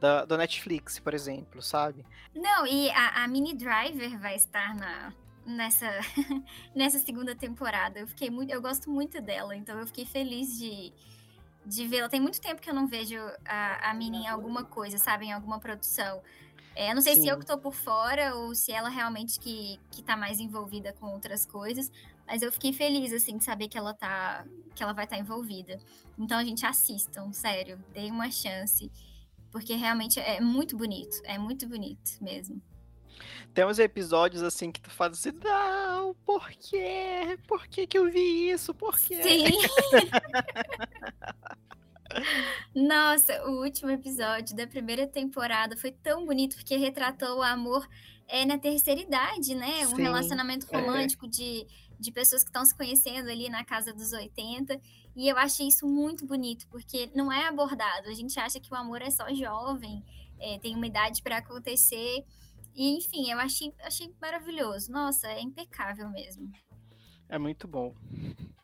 da, 0.00 0.24
do 0.24 0.36
Netflix, 0.36 0.98
por 0.98 1.12
exemplo, 1.14 1.62
sabe? 1.62 2.04
Não, 2.34 2.66
e 2.66 2.90
a, 2.90 3.22
a 3.22 3.28
Mini 3.28 3.54
Driver 3.54 4.18
vai 4.18 4.34
estar 4.34 4.74
na, 4.74 5.12
nessa, 5.44 5.86
nessa 6.74 6.98
segunda 6.98 7.34
temporada. 7.34 8.00
Eu 8.00 8.06
fiquei 8.06 8.30
muito, 8.30 8.50
eu 8.50 8.60
gosto 8.60 8.90
muito 8.90 9.20
dela, 9.20 9.56
então 9.56 9.78
eu 9.78 9.86
fiquei 9.86 10.04
feliz 10.04 10.58
de, 10.58 10.92
de 11.64 11.86
vê-la. 11.86 12.08
Tem 12.08 12.20
muito 12.20 12.40
tempo 12.40 12.60
que 12.60 12.70
eu 12.70 12.74
não 12.74 12.86
vejo 12.86 13.16
a, 13.44 13.90
a 13.90 13.94
Mini 13.94 14.18
em 14.18 14.28
alguma 14.28 14.64
coisa, 14.64 14.98
sabe, 14.98 15.26
em 15.26 15.32
alguma 15.32 15.58
produção. 15.58 16.22
É, 16.74 16.94
não 16.94 17.02
sei 17.02 17.16
Sim. 17.16 17.22
se 17.22 17.28
eu 17.28 17.38
que 17.38 17.44
tô 17.44 17.58
por 17.58 17.74
fora 17.74 18.34
ou 18.36 18.54
se 18.54 18.72
ela 18.72 18.88
realmente 18.88 19.40
que, 19.40 19.78
que 19.90 20.02
tá 20.02 20.16
mais 20.16 20.38
envolvida 20.38 20.92
com 20.92 21.06
outras 21.06 21.44
coisas, 21.44 21.90
mas 22.26 22.42
eu 22.42 22.52
fiquei 22.52 22.72
feliz, 22.72 23.12
assim, 23.12 23.36
de 23.36 23.44
saber 23.44 23.68
que 23.68 23.76
ela 23.76 23.92
tá, 23.92 24.46
que 24.74 24.82
ela 24.82 24.92
vai 24.92 25.04
estar 25.04 25.16
tá 25.16 25.22
envolvida. 25.22 25.80
Então, 26.16 26.38
a 26.38 26.44
gente 26.44 26.64
assistam, 26.64 27.32
sério, 27.32 27.82
dê 27.92 28.08
uma 28.10 28.30
chance, 28.30 28.90
porque 29.50 29.74
realmente 29.74 30.20
é 30.20 30.40
muito 30.40 30.76
bonito, 30.76 31.20
é 31.24 31.36
muito 31.38 31.68
bonito 31.68 32.22
mesmo. 32.22 32.62
Tem 33.52 33.64
uns 33.64 33.78
episódios 33.78 34.42
assim 34.42 34.70
que 34.70 34.80
tu 34.80 34.90
fala 34.90 35.12
assim, 35.12 35.32
não, 35.42 36.14
por 36.24 36.48
quê? 36.50 37.38
Por 37.46 37.66
que 37.66 37.86
que 37.86 37.98
eu 37.98 38.10
vi 38.10 38.50
isso? 38.50 38.74
Por 38.74 38.98
quê? 38.98 39.22
Sim. 39.22 39.44
Nossa, 42.74 43.44
o 43.46 43.62
último 43.62 43.90
episódio 43.90 44.56
da 44.56 44.66
primeira 44.66 45.06
temporada 45.06 45.76
foi 45.76 45.92
tão 45.92 46.26
bonito 46.26 46.56
porque 46.56 46.76
retratou 46.76 47.38
o 47.38 47.42
amor 47.42 47.86
é, 48.26 48.44
na 48.44 48.58
terceira 48.58 49.00
idade, 49.00 49.54
né? 49.54 49.86
Um 49.86 49.96
Sim, 49.96 50.02
relacionamento 50.02 50.66
é. 50.70 50.76
romântico 50.76 51.26
é. 51.26 51.28
de, 51.28 51.66
de 51.98 52.12
pessoas 52.12 52.42
que 52.42 52.48
estão 52.48 52.64
se 52.64 52.74
conhecendo 52.74 53.28
ali 53.28 53.48
na 53.48 53.64
casa 53.64 53.92
dos 53.92 54.12
80. 54.12 54.80
E 55.16 55.28
eu 55.28 55.36
achei 55.36 55.66
isso 55.66 55.86
muito 55.86 56.24
bonito, 56.24 56.66
porque 56.68 57.10
não 57.14 57.32
é 57.32 57.46
abordado. 57.46 58.08
A 58.08 58.14
gente 58.14 58.38
acha 58.38 58.60
que 58.60 58.72
o 58.72 58.76
amor 58.76 59.02
é 59.02 59.10
só 59.10 59.32
jovem, 59.34 60.04
é, 60.38 60.58
tem 60.58 60.74
uma 60.74 60.86
idade 60.86 61.22
para 61.22 61.38
acontecer. 61.38 62.24
E, 62.80 62.96
enfim, 62.96 63.30
eu 63.30 63.38
achei, 63.38 63.74
achei 63.80 64.10
maravilhoso. 64.18 64.90
Nossa, 64.90 65.28
é 65.28 65.42
impecável 65.42 66.08
mesmo. 66.08 66.50
É 67.28 67.36
muito 67.36 67.68
bom. 67.68 67.94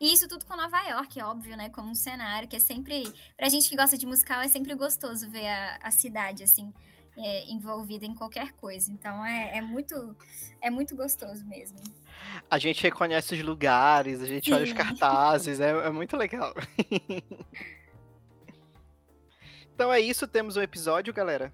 E 0.01 0.11
isso 0.11 0.27
tudo 0.27 0.43
com 0.43 0.55
Nova 0.55 0.81
York, 0.89 1.21
óbvio, 1.21 1.55
né? 1.55 1.69
Como 1.69 1.91
um 1.91 1.95
cenário, 1.95 2.47
que 2.47 2.55
é 2.55 2.59
sempre. 2.59 3.03
Pra 3.37 3.47
gente 3.47 3.69
que 3.69 3.75
gosta 3.75 3.95
de 3.95 4.07
musical, 4.07 4.41
é 4.41 4.47
sempre 4.47 4.73
gostoso 4.73 5.29
ver 5.29 5.45
a, 5.45 5.77
a 5.83 5.91
cidade, 5.91 6.41
assim, 6.41 6.73
é, 7.15 7.45
envolvida 7.45 8.07
em 8.07 8.15
qualquer 8.15 8.53
coisa. 8.53 8.91
Então 8.91 9.23
é, 9.23 9.59
é, 9.59 9.61
muito, 9.61 10.17
é 10.61 10.71
muito 10.71 10.95
gostoso 10.95 11.45
mesmo. 11.45 11.77
A 12.49 12.57
gente 12.57 12.81
reconhece 12.81 13.35
os 13.35 13.43
lugares, 13.43 14.19
a 14.19 14.25
gente 14.25 14.45
Sim. 14.45 14.53
olha 14.53 14.63
os 14.63 14.73
cartazes, 14.73 15.59
é, 15.59 15.69
é 15.69 15.91
muito 15.91 16.17
legal. 16.17 16.55
então 19.75 19.93
é 19.93 19.99
isso, 19.99 20.27
temos 20.27 20.57
o 20.57 20.59
um 20.59 20.63
episódio, 20.63 21.13
galera? 21.13 21.53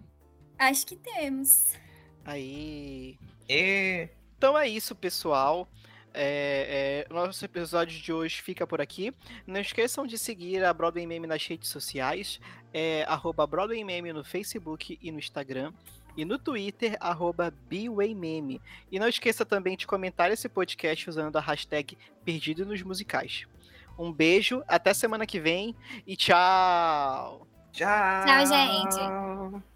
Acho 0.57 0.87
que 0.87 0.95
temos. 0.95 1.82
Aí. 2.25 3.17
E... 3.49 4.09
Então 4.37 4.57
é 4.57 4.67
isso, 4.67 4.95
pessoal. 4.95 5.67
É, 6.15 7.05
é, 7.09 7.13
nosso 7.13 7.43
episódio 7.43 7.99
de 7.99 8.13
hoje 8.13 8.41
fica 8.41 8.67
por 8.67 8.79
aqui. 8.79 9.13
Não 9.47 9.59
esqueçam 9.59 10.05
de 10.05 10.17
seguir 10.17 10.63
a 10.63 10.73
Broadway 10.73 11.07
Meme 11.07 11.25
nas 11.25 11.45
redes 11.45 11.69
sociais, 11.69 12.39
é, 12.71 13.03
arroba 13.07 13.47
Broadway 13.47 13.83
Meme 13.83 14.13
no 14.13 14.23
Facebook 14.23 14.99
e 15.01 15.11
no 15.11 15.17
Instagram. 15.17 15.73
E 16.15 16.23
no 16.23 16.37
Twitter, 16.37 16.95
arroba 16.99 17.51
BWayMeme. 17.67 18.61
E 18.91 18.99
não 18.99 19.07
esqueça 19.07 19.43
também 19.43 19.75
de 19.75 19.87
comentar 19.87 20.31
esse 20.31 20.47
podcast 20.47 21.09
usando 21.09 21.35
a 21.37 21.41
hashtag 21.41 21.97
Perdido 22.23 22.65
nos 22.65 22.83
Musicais. 22.83 23.47
Um 23.97 24.11
beijo, 24.11 24.63
até 24.67 24.93
semana 24.93 25.25
que 25.25 25.39
vem 25.39 25.75
e 26.05 26.15
tchau! 26.15 27.47
Tchau! 27.71 28.25
Tchau, 28.25 28.45
gente! 28.45 29.72